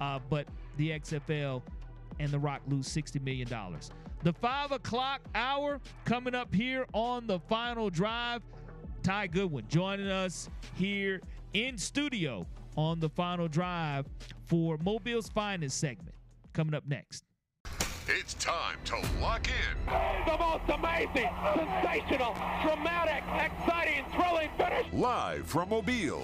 [0.02, 0.48] Uh, but
[0.78, 1.62] the XFL
[2.20, 3.48] and The Rock lose $60 million.
[4.24, 8.42] The five o'clock hour coming up here on the final drive.
[9.02, 11.20] Ty Goodwill joining us here
[11.54, 14.06] in studio on the final drive
[14.46, 16.16] for Mobile's finest segment.
[16.54, 17.26] Coming up next.
[18.08, 19.94] It's time to lock in.
[20.26, 24.92] The most amazing, sensational, dramatic, exciting, thrilling finish.
[24.94, 26.24] Live from Mobile.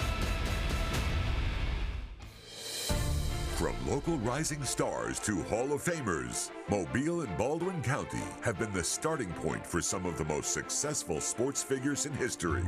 [3.61, 8.83] From local rising stars to Hall of Famers, Mobile and Baldwin County have been the
[8.83, 12.65] starting point for some of the most successful sports figures in history.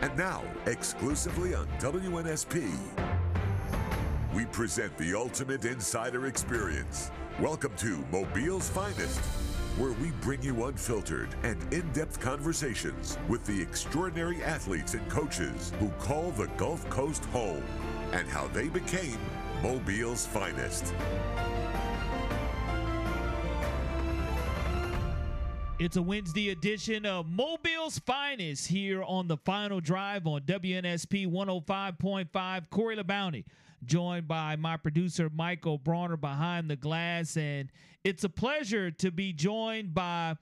[0.00, 2.72] And now, exclusively on WNSP,
[4.34, 7.10] we present the ultimate insider experience.
[7.38, 9.20] Welcome to Mobile's Finest,
[9.76, 15.74] where we bring you unfiltered and in depth conversations with the extraordinary athletes and coaches
[15.78, 17.62] who call the Gulf Coast home
[18.12, 19.18] and how they became
[19.62, 20.94] Mobile's finest.
[25.78, 32.70] It's a Wednesday edition of Mobile's Finest here on the final drive on WNSP 105.5.
[32.70, 33.44] Corey LeBounty,
[33.84, 37.36] joined by my producer Michael Bronner behind the glass.
[37.36, 37.70] And
[38.02, 40.34] it's a pleasure to be joined by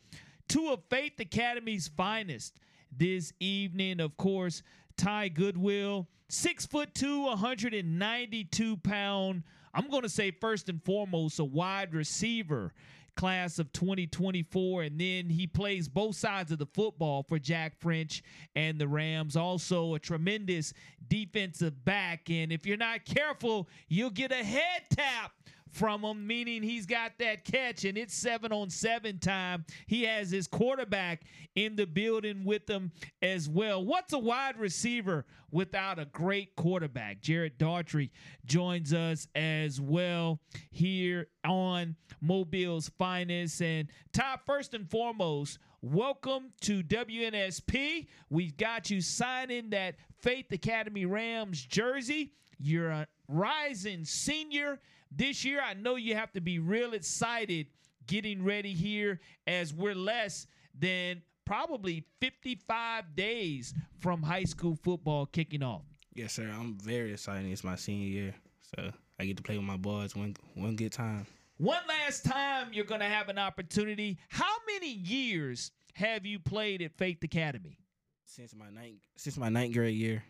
[0.48, 2.58] two of Faith Academy's finest
[2.90, 4.00] this evening.
[4.00, 4.62] Of course,
[4.96, 9.42] Ty Goodwill, six foot two, 192 pound.
[9.74, 12.72] I'm going to say first and foremost, a wide receiver
[13.16, 18.22] class of 2024 and then he plays both sides of the football for Jack French
[18.54, 20.74] and the Rams also a tremendous
[21.08, 25.32] defensive back and if you're not careful you'll get a head tap
[25.76, 29.64] from him, meaning he's got that catch and it's seven on seven time.
[29.86, 31.22] He has his quarterback
[31.54, 33.84] in the building with him as well.
[33.84, 37.20] What's a wide receiver without a great quarterback?
[37.20, 38.10] Jarrett Daughtry
[38.46, 40.40] joins us as well
[40.70, 43.60] here on Mobile's Finest.
[43.60, 48.06] And top first and foremost, welcome to WNSP.
[48.30, 52.32] We've got you signing that Faith Academy Rams jersey.
[52.58, 54.80] You're a rising senior
[55.10, 57.66] this year, I know you have to be real excited
[58.06, 60.46] getting ready here as we're less
[60.78, 65.82] than probably 55 days from high school football kicking off.
[66.14, 66.48] Yes, sir.
[66.48, 67.50] I'm very excited.
[67.50, 68.34] It's my senior year,
[68.76, 71.26] so I get to play with my boys one one good time.
[71.58, 74.18] One last time, you're going to have an opportunity.
[74.28, 77.78] How many years have you played at Faith Academy?
[78.24, 80.24] Since my ninth since my ninth grade year.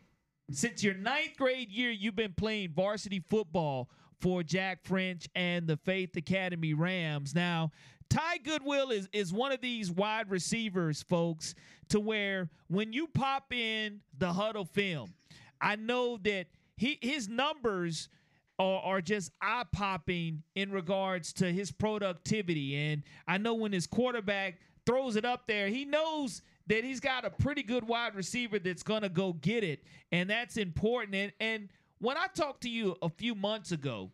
[0.51, 3.91] Since your ninth grade year, you've been playing varsity football
[4.21, 7.35] for Jack French and the Faith Academy Rams.
[7.35, 7.71] Now,
[8.09, 11.55] Ty Goodwill is, is one of these wide receivers, folks,
[11.89, 15.15] to where when you pop in the Hudl film,
[15.61, 18.09] I know that he his numbers
[18.59, 22.77] are, are just eye popping in regards to his productivity.
[22.77, 27.25] And I know when his quarterback throws it up there, he knows that he's got
[27.25, 29.85] a pretty good wide receiver that's going to go get it.
[30.13, 31.15] And that's important.
[31.15, 34.11] And, and when I talked to you a few months ago,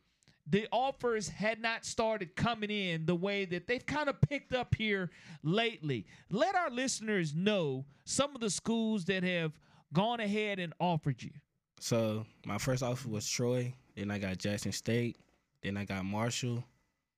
[0.46, 4.74] the offers had not started coming in the way that they've kind of picked up
[4.74, 5.10] here
[5.42, 6.06] lately.
[6.30, 9.52] Let our listeners know some of the schools that have
[9.92, 11.30] gone ahead and offered you.
[11.78, 15.16] So my first offer was Troy, then I got Jackson State,
[15.62, 16.64] then I got Marshall,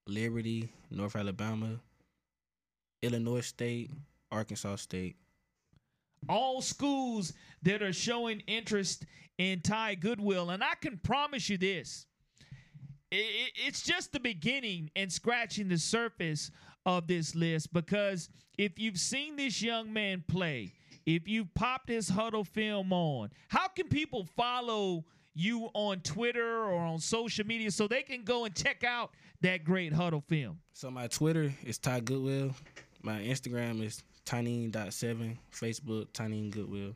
[0.06, 1.80] Liberty, North Alabama,
[3.02, 3.90] Illinois State,
[4.30, 5.16] Arkansas State.
[6.28, 7.32] All schools
[7.62, 9.05] that are showing interest
[9.38, 10.51] in Ty Goodwill.
[10.51, 12.06] And I can promise you this
[13.16, 16.51] it's just the beginning and scratching the surface
[16.86, 18.28] of this list because
[18.59, 20.72] if you've seen this young man play,
[21.06, 26.80] if you've popped his Hudl film on, how can people follow you on Twitter or
[26.80, 29.10] on social media so they can go and check out
[29.42, 30.59] that great Hudl film?
[30.72, 32.55] So my Twitter is Ty Goodwill.
[33.02, 36.92] My Instagram is tiny.7, Facebook Tiny Goodwill.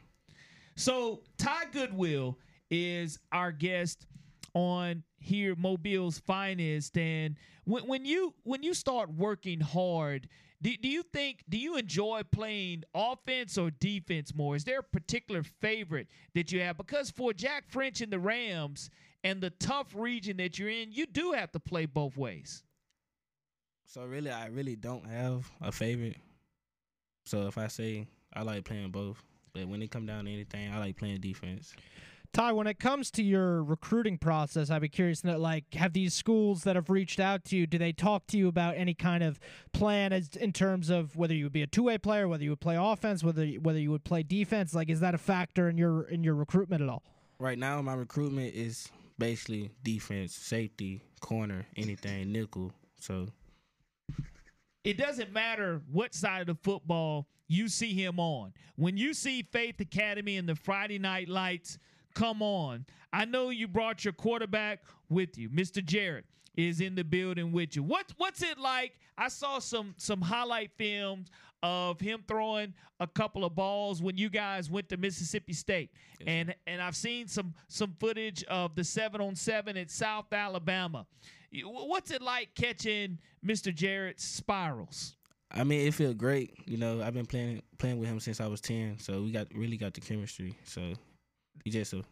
[0.76, 2.38] So Ty Goodwill
[2.70, 4.06] is our guest
[4.54, 6.96] on here Mobile's finest.
[6.96, 10.28] And when, when you when you start working hard
[10.60, 14.56] do, do you think do you enjoy playing offense or defense more?
[14.56, 16.76] Is there a particular favorite that you have?
[16.76, 18.90] Because for Jack French and the Rams
[19.22, 22.64] and the tough region that you're in you do have to play both ways.
[23.86, 26.16] So really I really don't have a favorite
[27.28, 29.22] so if I say I like playing both
[29.52, 31.74] but when it come down to anything, I like playing defense.
[32.34, 35.94] Ty, when it comes to your recruiting process, I'd be curious to know, like, have
[35.94, 38.92] these schools that have reached out to you, do they talk to you about any
[38.92, 39.40] kind of
[39.72, 42.60] plan as in terms of whether you would be a two-way player, whether you would
[42.60, 44.74] play offense, whether whether you would play defense?
[44.74, 47.02] Like, is that a factor in your in your recruitment at all?
[47.38, 52.72] Right now, my recruitment is basically defense, safety, corner, anything, nickel.
[53.00, 53.28] So
[54.88, 58.54] it doesn't matter what side of the football you see him on.
[58.76, 61.76] When you see Faith Academy and the Friday Night Lights
[62.14, 65.50] come on, I know you brought your quarterback with you.
[65.50, 65.84] Mr.
[65.84, 66.24] Jarrett
[66.56, 67.82] is in the building with you.
[67.82, 68.94] What's what's it like?
[69.18, 71.28] I saw some some highlight films
[71.62, 75.90] of him throwing a couple of balls when you guys went to Mississippi State.
[76.26, 81.06] And and I've seen some some footage of the 7 on 7 at South Alabama.
[81.64, 83.74] What's it like catching Mr.
[83.74, 85.16] Jarrett's spirals?
[85.50, 86.54] I mean, it feels great.
[86.66, 89.46] You know, I've been playing playing with him since I was ten, so we got
[89.54, 90.54] really got the chemistry.
[90.64, 90.92] So
[91.64, 92.04] he's just a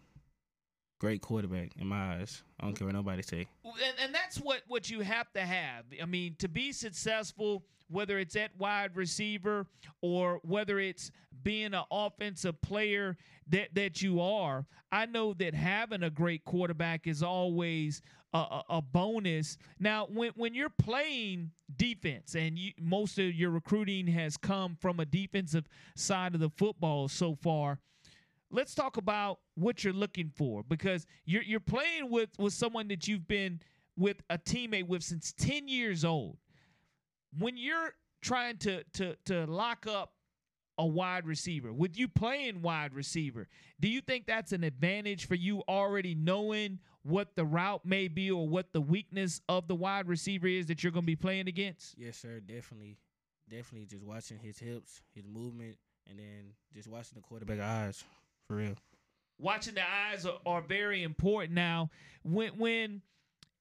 [1.01, 2.43] great quarterback in my eyes.
[2.59, 3.47] I don't care what nobody say.
[3.65, 5.85] And, and that's what what you have to have.
[6.01, 9.67] I mean, to be successful, whether it's at wide receiver
[10.01, 11.11] or whether it's
[11.43, 13.19] being an offensive player
[13.49, 18.01] that that you are, I know that having a great quarterback is always
[18.37, 19.59] a, a, bonus.
[19.79, 25.01] Now, when when you're playing defense and you, most of your recruiting has come from
[25.01, 27.79] a defensive side of the football so far,
[28.51, 33.09] let's talk about what you're looking for because you're you're playing with with someone that
[33.09, 33.61] you've been
[33.97, 36.37] with a teammate with since 10 years old.
[37.39, 40.13] When you're trying to to to lock up
[40.79, 43.49] a wide receiver, with you playing wide receiver,
[43.81, 48.31] do you think that's an advantage for you already knowing what the route may be
[48.31, 51.49] or what the weakness of the wide receiver is that you're going to be playing
[51.49, 51.95] against?
[51.97, 52.41] Yes, sir.
[52.41, 52.99] Definitely.
[53.49, 55.77] Definitely just watching his hips, his movement,
[56.09, 58.03] and then just watching the quarterback eyes
[58.49, 58.75] for real.
[59.39, 61.53] Watching the eyes are, are very important.
[61.55, 61.91] Now,
[62.25, 63.03] when when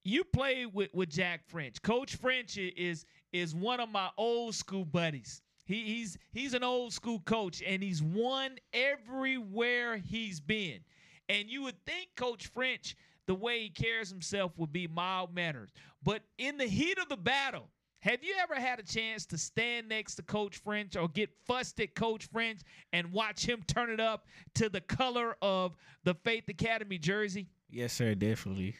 [0.02, 4.84] you play with, with Jack French, Coach French is is one of my old school
[4.84, 5.42] buddies.
[5.66, 10.80] He, he's he's an old school coach, and he's won everywhere he's been.
[11.28, 15.70] And you would think Coach French the way he carries himself would be mild manners.
[16.02, 17.68] But in the heat of the battle,
[17.98, 21.80] have you ever had a chance to stand next to Coach French or get fussed
[21.80, 22.60] at Coach French
[22.92, 25.74] and watch him turn it up to the color of
[26.04, 27.48] the Faith Academy jersey?
[27.68, 28.76] Yes, sir, definitely.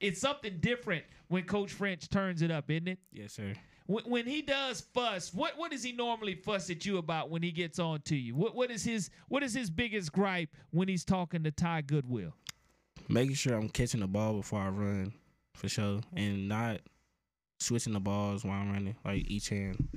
[0.00, 2.98] It's something different when Coach French turns it up, isn't it?
[3.12, 3.52] Yes, sir.
[3.90, 7.42] When, when he does fuss, what what does he normally fuss at you about when
[7.42, 8.36] he gets on to you?
[8.36, 12.34] What what is his what is his biggest gripe when he's talking to Ty Goodwill?
[13.10, 15.12] making sure I'm catching the ball before I run,
[15.54, 16.80] for sure, and not
[17.58, 19.88] switching the balls while I'm running, like each hand.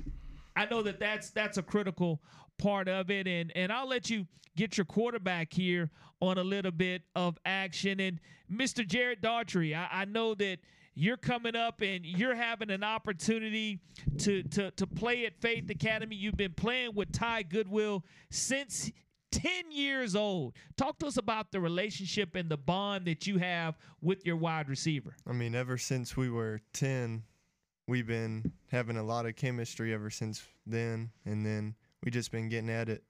[0.56, 2.20] I know that that's that's a critical
[2.58, 4.26] part of it, and and I'll let you
[4.56, 5.90] get your quarterback here
[6.20, 8.00] on a little bit of action.
[8.00, 8.20] And
[8.52, 8.86] Mr.
[8.86, 10.58] Jarrett Daughtry, I, I know that
[10.94, 13.80] you're coming up and you're having an opportunity
[14.18, 16.16] to to to play at Faith Academy.
[16.16, 18.90] You've been playing with Ty Goodwill since
[19.32, 20.54] 10 years old.
[20.76, 24.68] Talk to us about the relationship and the bond that you have with your wide
[24.68, 25.16] receiver.
[25.26, 27.24] I mean, ever since we were 10,
[27.88, 32.48] we've been having a lot of chemistry ever since then, and then we just been
[32.48, 33.02] getting at it.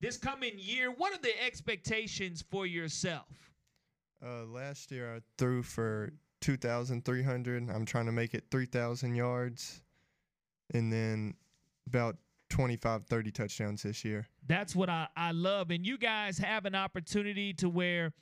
[0.00, 3.52] This coming year, what are the expectations for yourself?
[4.24, 7.70] Uh, last year I threw for 2,300.
[7.70, 9.80] I'm trying to make it 3,000 yards,
[10.74, 11.34] and then
[11.86, 12.18] about
[12.50, 14.28] 25, 30 touchdowns this year.
[14.46, 15.70] That's what I, I love.
[15.70, 18.12] And you guys have an opportunity to where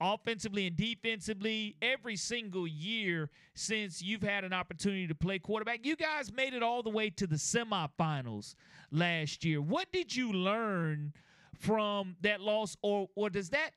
[0.00, 5.84] offensively and defensively every single year since you've had an opportunity to play quarterback.
[5.84, 8.54] You guys made it all the way to the semifinals
[8.92, 9.60] last year.
[9.60, 11.12] What did you learn
[11.58, 13.72] from that loss or or does that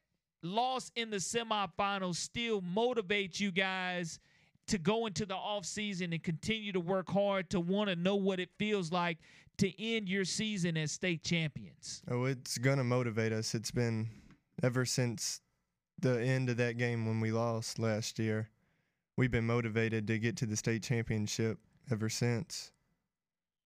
[0.46, 4.20] loss in the semifinals still motivate you guys
[4.68, 8.40] to go into the offseason and continue to work hard to want to know what
[8.40, 9.18] it feels like
[9.58, 12.02] to end your season as state champions?
[12.10, 13.56] Oh, it's going to motivate us.
[13.56, 14.10] It's been
[14.64, 15.42] ever since
[16.00, 18.50] the end of that game when we lost last year.
[19.18, 21.58] We've been motivated to get to the state championship
[21.90, 22.72] ever since.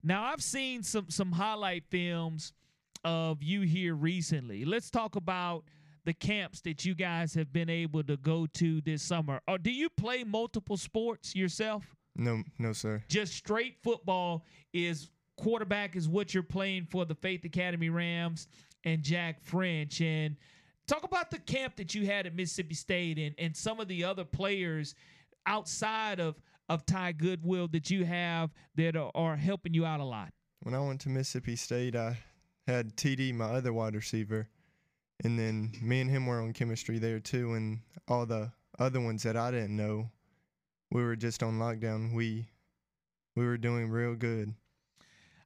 [0.03, 2.53] Now, I've seen some some highlight films
[3.03, 4.63] of you here recently.
[4.65, 5.63] Let's talk about
[6.05, 9.41] the camps that you guys have been able to go to this summer.
[9.47, 11.95] Or do you play multiple sports yourself?
[12.15, 13.03] No, no, sir.
[13.07, 18.47] Just straight football is quarterback is what you're playing for the Faith Academy Rams
[18.83, 20.01] and Jack French.
[20.01, 20.35] And
[20.87, 24.03] talk about the camp that you had at Mississippi State and, and some of the
[24.03, 24.95] other players
[25.45, 26.35] outside of,
[26.67, 30.29] of Ty Goodwill that you have that are, are helping you out a lot.
[30.61, 32.17] When I went to Mississippi State, I
[32.67, 34.49] had TD, my other wide receiver,
[35.23, 37.53] and then me and him were on chemistry there too.
[37.53, 40.09] And all the other ones that I didn't know,
[40.91, 42.13] we were just on lockdown.
[42.13, 42.47] We
[43.35, 44.53] we were doing real good.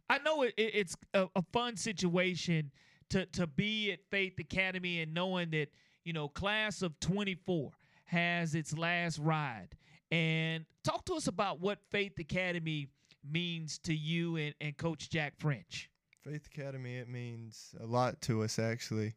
[0.10, 2.72] I know it, it, it's a, a fun situation
[3.10, 5.70] to to be at Faith Academy and knowing that
[6.04, 7.72] you know class of 24
[8.06, 9.70] has its last ride.
[10.12, 12.88] And talk to us about what Faith Academy
[13.28, 15.90] means to you and, and Coach Jack French.
[16.22, 19.16] Faith Academy, it means a lot to us actually.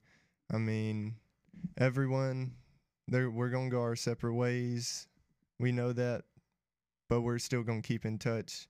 [0.53, 1.17] I mean,
[1.77, 2.53] everyone,
[3.09, 5.09] we're gonna go our separate ways.
[5.59, 6.25] We know that,
[7.09, 8.69] but we're still gonna keep in touch.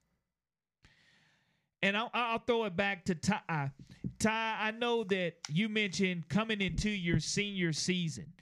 [1.82, 3.70] And I'll, I'll throw it back to Ty.
[4.18, 8.32] Ty, I know that you mentioned coming into your senior season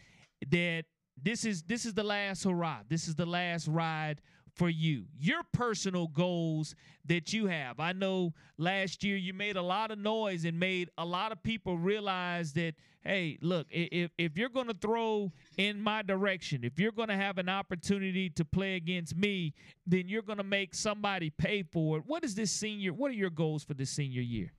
[0.50, 0.84] that
[1.20, 2.80] this is this is the last hurrah.
[2.88, 4.20] This is the last ride
[4.54, 5.04] for you.
[5.18, 6.74] Your personal goals
[7.06, 7.80] that you have.
[7.80, 11.42] I know last year you made a lot of noise and made a lot of
[11.42, 12.74] people realize that
[13.04, 17.16] hey, look, if if you're going to throw in my direction, if you're going to
[17.16, 19.54] have an opportunity to play against me,
[19.86, 22.04] then you're going to make somebody pay for it.
[22.06, 22.92] What is this senior?
[22.92, 24.52] What are your goals for this senior year?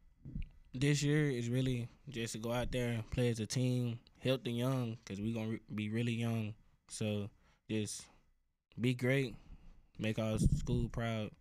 [0.74, 4.44] This year is really just to go out there and play as a team, help
[4.44, 6.54] the young, because we're going to be really young.
[6.90, 7.30] So
[7.70, 8.04] just
[8.80, 9.36] be great,
[10.00, 11.32] make our school proud.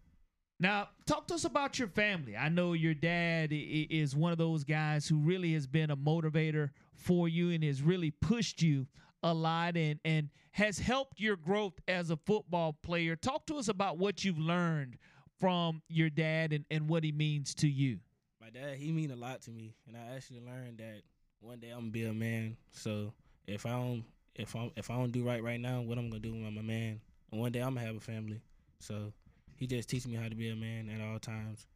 [0.60, 2.36] Now, talk to us about your family.
[2.36, 6.70] I know your dad is one of those guys who really has been a motivator
[6.94, 8.86] for you and has really pushed you
[9.22, 13.16] a lot and, and has helped your growth as a football player.
[13.16, 14.96] Talk to us about what you've learned
[15.40, 17.98] from your dad and, and what he means to you.
[18.40, 21.02] My dad, he mean a lot to me, and I actually learned that
[21.40, 22.56] one day I'm gonna be a man.
[22.70, 23.12] So
[23.46, 24.04] if I don't
[24.34, 26.58] if I if I don't do right right now, what I'm gonna do when I'm
[26.58, 27.00] a man,
[27.34, 28.40] and one day I'm gonna have a family.
[28.78, 29.12] So
[29.56, 31.66] he just teaches me how to be a man at all times.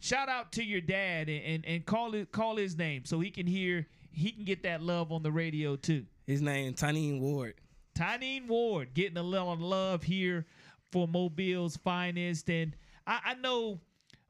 [0.00, 3.30] Shout out to your dad and, and, and call it call his name so he
[3.30, 6.06] can hear he can get that love on the radio too.
[6.26, 7.54] His name Tyneen Ward.
[7.94, 10.46] Tyneen Ward getting a little love here
[10.90, 12.48] for Mobile's finest.
[12.48, 12.74] And
[13.06, 13.78] I, I know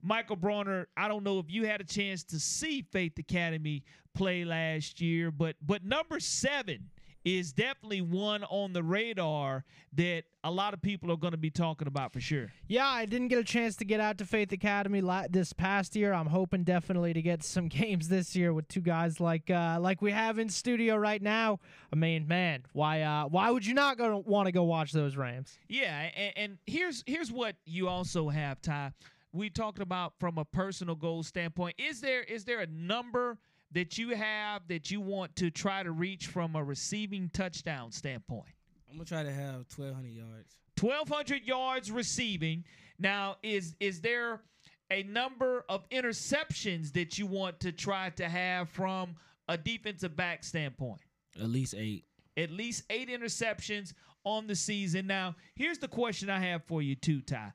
[0.02, 4.44] Michael Bronner, I don't know if you had a chance to see Faith Academy play
[4.44, 6.90] last year, but but number seven
[7.24, 11.50] is definitely one on the radar that a lot of people are going to be
[11.50, 12.52] talking about for sure.
[12.66, 16.12] Yeah, I didn't get a chance to get out to Faith Academy this past year.
[16.12, 20.02] I'm hoping definitely to get some games this year with two guys like uh, like
[20.02, 21.60] we have in studio right now.
[21.92, 25.16] I mean, man, why uh, why would you not go want to go watch those
[25.16, 25.58] Rams?
[25.68, 28.92] Yeah, and, and here's here's what you also have, Ty.
[29.34, 31.76] We talked about from a personal goal standpoint.
[31.78, 33.38] Is there is there a number–
[33.74, 38.48] that you have that you want to try to reach from a receiving touchdown standpoint?
[38.90, 40.56] I'm gonna try to have 1,200 yards.
[40.78, 42.64] 1,200 yards receiving.
[42.98, 44.42] Now, is is there
[44.90, 49.16] a number of interceptions that you want to try to have from
[49.48, 51.00] a defensive back standpoint?
[51.40, 52.04] At least eight.
[52.36, 53.94] At least eight interceptions
[54.24, 55.06] on the season.
[55.06, 57.52] Now, here's the question I have for you too, Ty.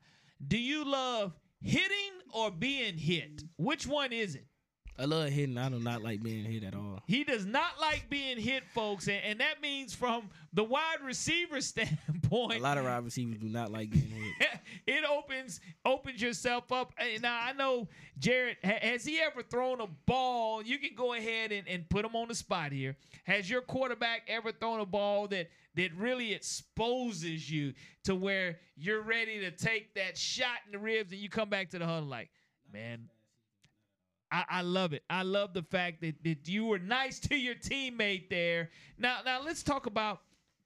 [0.47, 3.43] Do you love hitting or being hit?
[3.57, 4.46] Which one is it?
[4.99, 5.57] I love hitting.
[5.57, 7.03] I do not like being hit at all.
[7.05, 11.61] He does not like being hit, folks, and, and that means from the wide receiver
[11.61, 12.59] standpoint.
[12.59, 14.49] A lot of wide receivers do not like getting hit.
[14.87, 16.93] it opens opens yourself up.
[17.21, 17.87] Now I know
[18.17, 20.63] Jarrett has he ever thrown a ball?
[20.63, 22.95] You can go ahead and, and put him on the spot here.
[23.25, 29.03] Has your quarterback ever thrown a ball that that really exposes you to where you're
[29.03, 32.09] ready to take that shot in the ribs and you come back to the huddle
[32.09, 32.29] like,
[32.73, 33.07] man,
[34.31, 35.03] I, I, love it.
[35.09, 38.69] I love the fact that, that you were nice to your teammate there.
[38.97, 40.21] Now, now let's talk about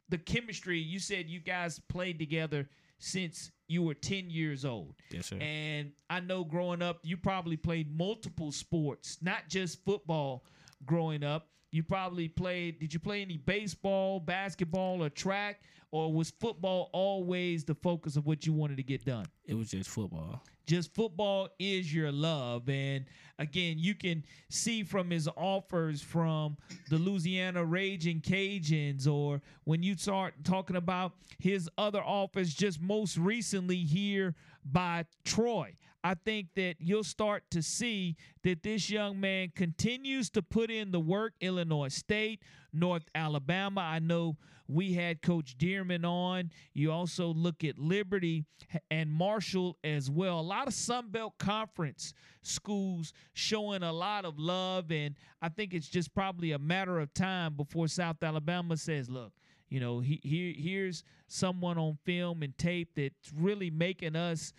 [0.10, 0.80] the chemistry.
[0.80, 2.68] You said you guys played together
[2.98, 4.96] since you were 10 years old.
[5.12, 5.38] Yes, sir.
[5.40, 10.46] And I know growing up, you probably played multiple sports, not just football
[10.86, 11.48] growing up.
[11.72, 15.62] You probably played, did you play any baseball, basketball, or track?
[15.92, 19.26] Or was football always the focus of what you wanted to get done?
[19.46, 20.42] It was just football
[20.72, 22.70] just football is your love.
[22.70, 23.04] And
[23.38, 26.56] again, you can see from his offers from
[26.90, 33.18] the Louisiana Raging Cajuns, or when you start talking about his other offers just most
[33.18, 34.34] recently here
[34.64, 35.76] by Troy.
[36.04, 40.92] I think that you'll start to see that this young man continues to put in
[40.92, 41.34] the work.
[41.42, 42.42] Illinois State,
[42.74, 43.82] North Alabama.
[43.82, 44.38] I know
[44.68, 46.52] we had Coach Dearman on.
[46.74, 48.46] You also look at Liberty
[48.90, 50.40] and Marshall as well.
[50.40, 55.74] A lot of Sun Belt Conference schools showing a lot of love, and I think
[55.74, 59.34] it's just probably a matter of time before South Alabama says, "Look,
[59.70, 64.54] you know, he, he here's someone on film and tape that's really making us."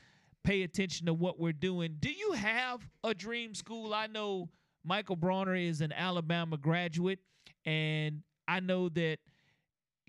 [0.44, 1.96] Pay attention to what we're doing.
[2.00, 3.94] Do you have a dream school?
[3.94, 4.48] I know
[4.84, 7.20] Michael Bronner is an Alabama graduate
[7.64, 9.18] and I know that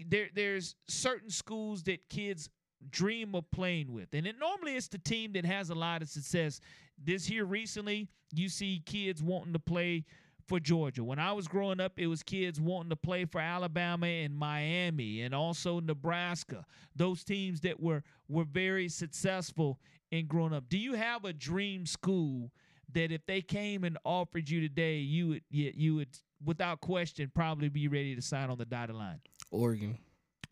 [0.07, 2.49] there there's certain schools that kids
[2.89, 4.09] dream of playing with.
[4.13, 6.59] And it normally it's the team that has a lot of success.
[7.03, 10.05] This here recently, you see kids wanting to play
[10.47, 11.03] for Georgia.
[11.03, 15.21] When I was growing up, it was kids wanting to play for Alabama and Miami
[15.21, 16.65] and also Nebraska.
[16.95, 19.79] Those teams that were were very successful
[20.13, 20.69] in growing up.
[20.69, 22.51] Do you have a dream school
[22.91, 26.09] that if they came and offered you today, you would you, you would
[26.45, 29.19] without question probably be ready to sign on the dotted line?
[29.49, 29.97] Oregon.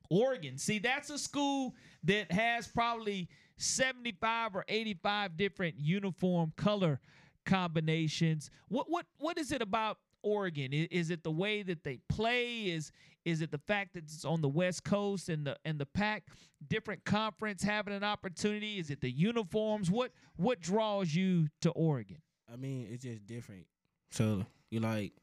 [0.09, 0.57] Oregon.
[0.57, 6.99] See, that's a school that has probably 75 or 85 different uniform color
[7.45, 8.49] combinations.
[8.67, 10.73] What what what is it about Oregon?
[10.73, 12.69] Is, is, it the way that they play?
[12.69, 12.91] Is
[13.23, 16.23] is it the fact that it's on the West Coast and the and the pack
[16.68, 18.80] different conference having an opportunity?
[18.80, 19.91] Is it the uniforms?
[19.91, 22.22] What what draws you to Oregon?
[22.52, 23.65] I mean, it's just different.
[24.11, 25.14] So you like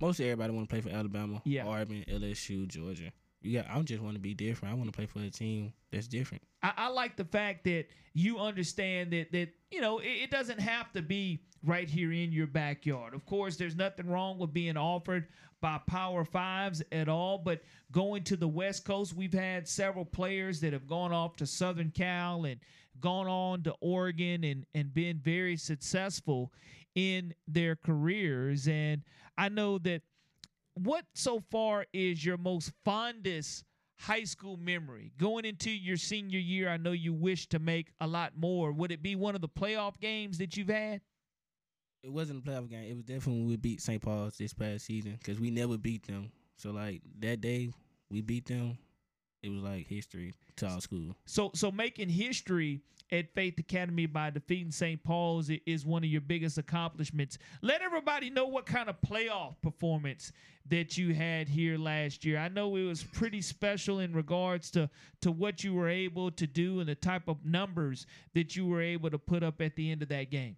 [0.00, 1.66] most everybody want to play for Alabama, yeah.
[1.66, 3.12] Auburn, LSU, Georgia.
[3.42, 4.72] Yeah, I just want to be different.
[4.72, 6.42] I want to play for a team that's different.
[6.62, 10.60] I, I, like the fact that you understand that that you know it, it, doesn't
[10.60, 13.14] have to be right here in your backyard.
[13.14, 15.26] Of course, there's nothing wrong with being offered
[15.60, 20.60] by Power Fives at all, but going to the West Coast, we've had several players
[20.60, 22.60] that have gone off to Southern Cal and
[23.00, 26.52] gone on to Oregon and and been very successful
[26.94, 28.68] in their careers.
[28.68, 29.02] And
[29.36, 30.02] I know that
[30.74, 33.64] what so far is your most fondest
[33.98, 36.68] high school memory going into your senior year?
[36.68, 38.72] I know you wish to make a lot more.
[38.72, 41.00] Would it be one of the playoff games that you've had?
[42.02, 42.84] It wasn't a playoff game.
[42.90, 44.02] It was definitely when we beat St.
[44.02, 46.32] Paul's this past season because we never beat them.
[46.56, 47.70] So like that day
[48.10, 48.76] we beat them,
[49.42, 51.16] it was like history to our school.
[51.26, 55.02] So so making history at Faith Academy by defeating St.
[55.02, 57.36] Paul's is one of your biggest accomplishments.
[57.60, 60.32] Let everybody know what kind of playoff performance
[60.68, 62.38] that you had here last year.
[62.38, 64.88] I know it was pretty special in regards to
[65.20, 68.80] to what you were able to do and the type of numbers that you were
[68.80, 70.56] able to put up at the end of that game.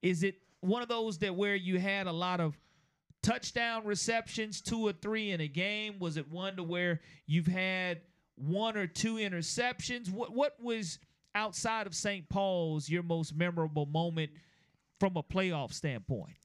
[0.00, 2.56] Is it one of those that where you had a lot of
[3.22, 5.98] touchdown receptions, two or three in a game?
[5.98, 8.00] Was it one to where you've had
[8.36, 10.10] one or two interceptions?
[10.10, 10.98] What what was
[11.34, 12.28] outside of St.
[12.28, 14.30] Paul's your most memorable moment
[15.00, 16.36] from a playoff standpoint?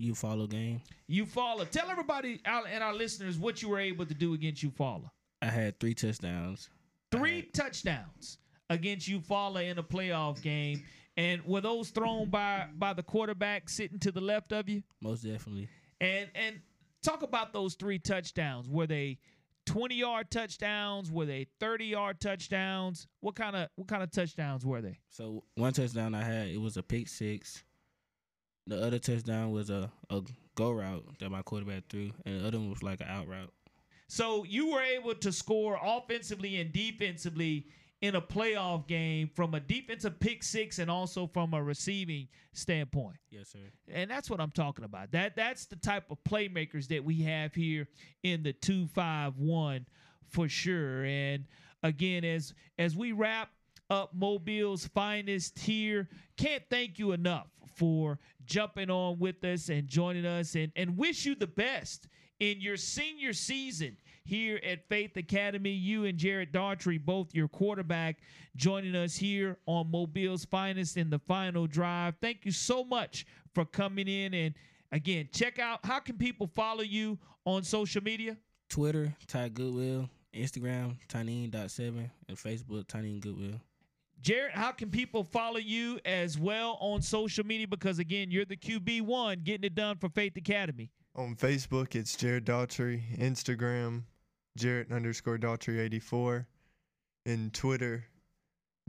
[0.00, 0.80] Eufaula game.
[1.10, 1.68] Eufaula.
[1.68, 5.10] Tell everybody and our listeners what you were able to do against Eufaula.
[5.42, 6.68] I had three touchdowns.
[7.10, 7.54] Three had...
[7.54, 8.38] touchdowns
[8.70, 10.84] against Eufaula in a playoff game.
[11.16, 14.84] And were those thrown by by the quarterback sitting to the left of you?
[15.00, 15.68] Most definitely.
[16.00, 16.60] And and
[17.02, 18.68] talk about those three touchdowns.
[18.68, 19.18] Were they
[19.66, 21.10] 20 yard touchdowns?
[21.10, 23.06] Were they 30 yard touchdowns?
[23.20, 24.98] What kind of what kind of touchdowns were they?
[25.10, 27.62] So one touchdown I had it was a pick six.
[28.66, 30.22] The other touchdown was a, a
[30.54, 33.52] go route that my quarterback threw, and the other one was like an out route.
[34.08, 37.66] So you were able to score offensively and defensively
[38.00, 43.16] in a playoff game from a defensive pick six and also from a receiving standpoint.
[43.30, 43.58] Yes, sir.
[43.92, 45.10] And that's what I'm talking about.
[45.12, 47.88] That that's the type of playmakers that we have here
[48.22, 49.86] in the 251
[50.28, 51.04] for sure.
[51.04, 51.44] And
[51.82, 53.50] again, as as we wrap
[53.90, 60.26] up Mobile's finest here, can't thank you enough for jumping on with us and joining
[60.26, 62.08] us and, and wish you the best
[62.40, 63.96] in your senior season
[64.28, 65.70] here at Faith Academy.
[65.70, 68.18] You and Jarrett Daughtry, both your quarterback,
[68.56, 72.14] joining us here on Mobile's Finest in the final drive.
[72.20, 74.34] Thank you so much for coming in.
[74.34, 74.54] And
[74.92, 78.36] again, check out how can people follow you on social media?
[78.68, 83.60] Twitter, Ty Goodwill, Instagram, Tyneen.7, and Facebook, Tyneen Goodwill.
[84.20, 87.68] Jarrett, how can people follow you as well on social media?
[87.68, 90.90] Because again, you're the QB1 getting it done for Faith Academy.
[91.14, 93.02] On Facebook, it's Jarrett Daughtry.
[93.18, 94.02] Instagram,
[94.58, 96.46] Jarrett underscore Daughtry 84.
[97.26, 98.04] And Twitter,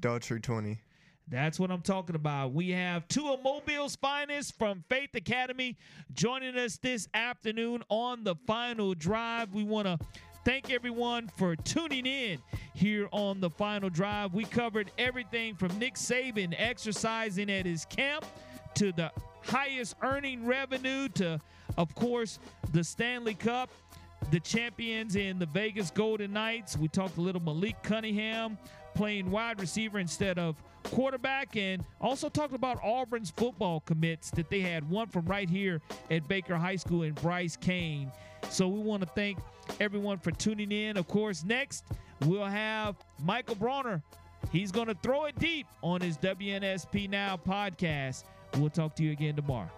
[0.02, 0.80] Daughtry 20.
[1.28, 2.54] That's what I'm talking about.
[2.54, 5.78] We have two of Mobile's finest from Faith Academy
[6.14, 9.54] joining us this afternoon on the final drive.
[9.54, 10.00] We want to
[10.44, 12.40] thank everyone for tuning in
[12.74, 14.34] here on the final drive.
[14.34, 18.26] We covered everything from Nick Saban exercising at his camp
[18.76, 19.12] to the
[19.44, 21.40] highest earning revenue to,
[21.78, 22.40] of course,
[22.72, 23.70] the Stanley Cup
[24.32, 26.78] the champions in the Vegas Golden Knights.
[26.78, 28.58] We talked a little Malik Cunningham
[28.96, 34.62] playing wide receiver instead of quarterback, and also talked about Auburn's football commits that they
[34.62, 38.12] had one from right here at Baker High School in Bryce Cain.
[38.50, 39.38] So we want to thank
[39.80, 40.98] everyone for tuning in.
[40.98, 41.86] Of course, next
[42.26, 44.02] we'll have Michael Bronner.
[44.52, 48.24] He's going to throw it deep on his WNSP Now podcast.
[48.58, 49.70] We'll talk to you again tomorrow.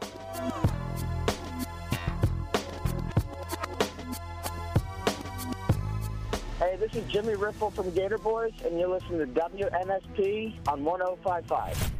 [6.61, 11.91] Hey, this is Jimmy Ripple from Gator Boys, and you're listening to WNSP on 1055.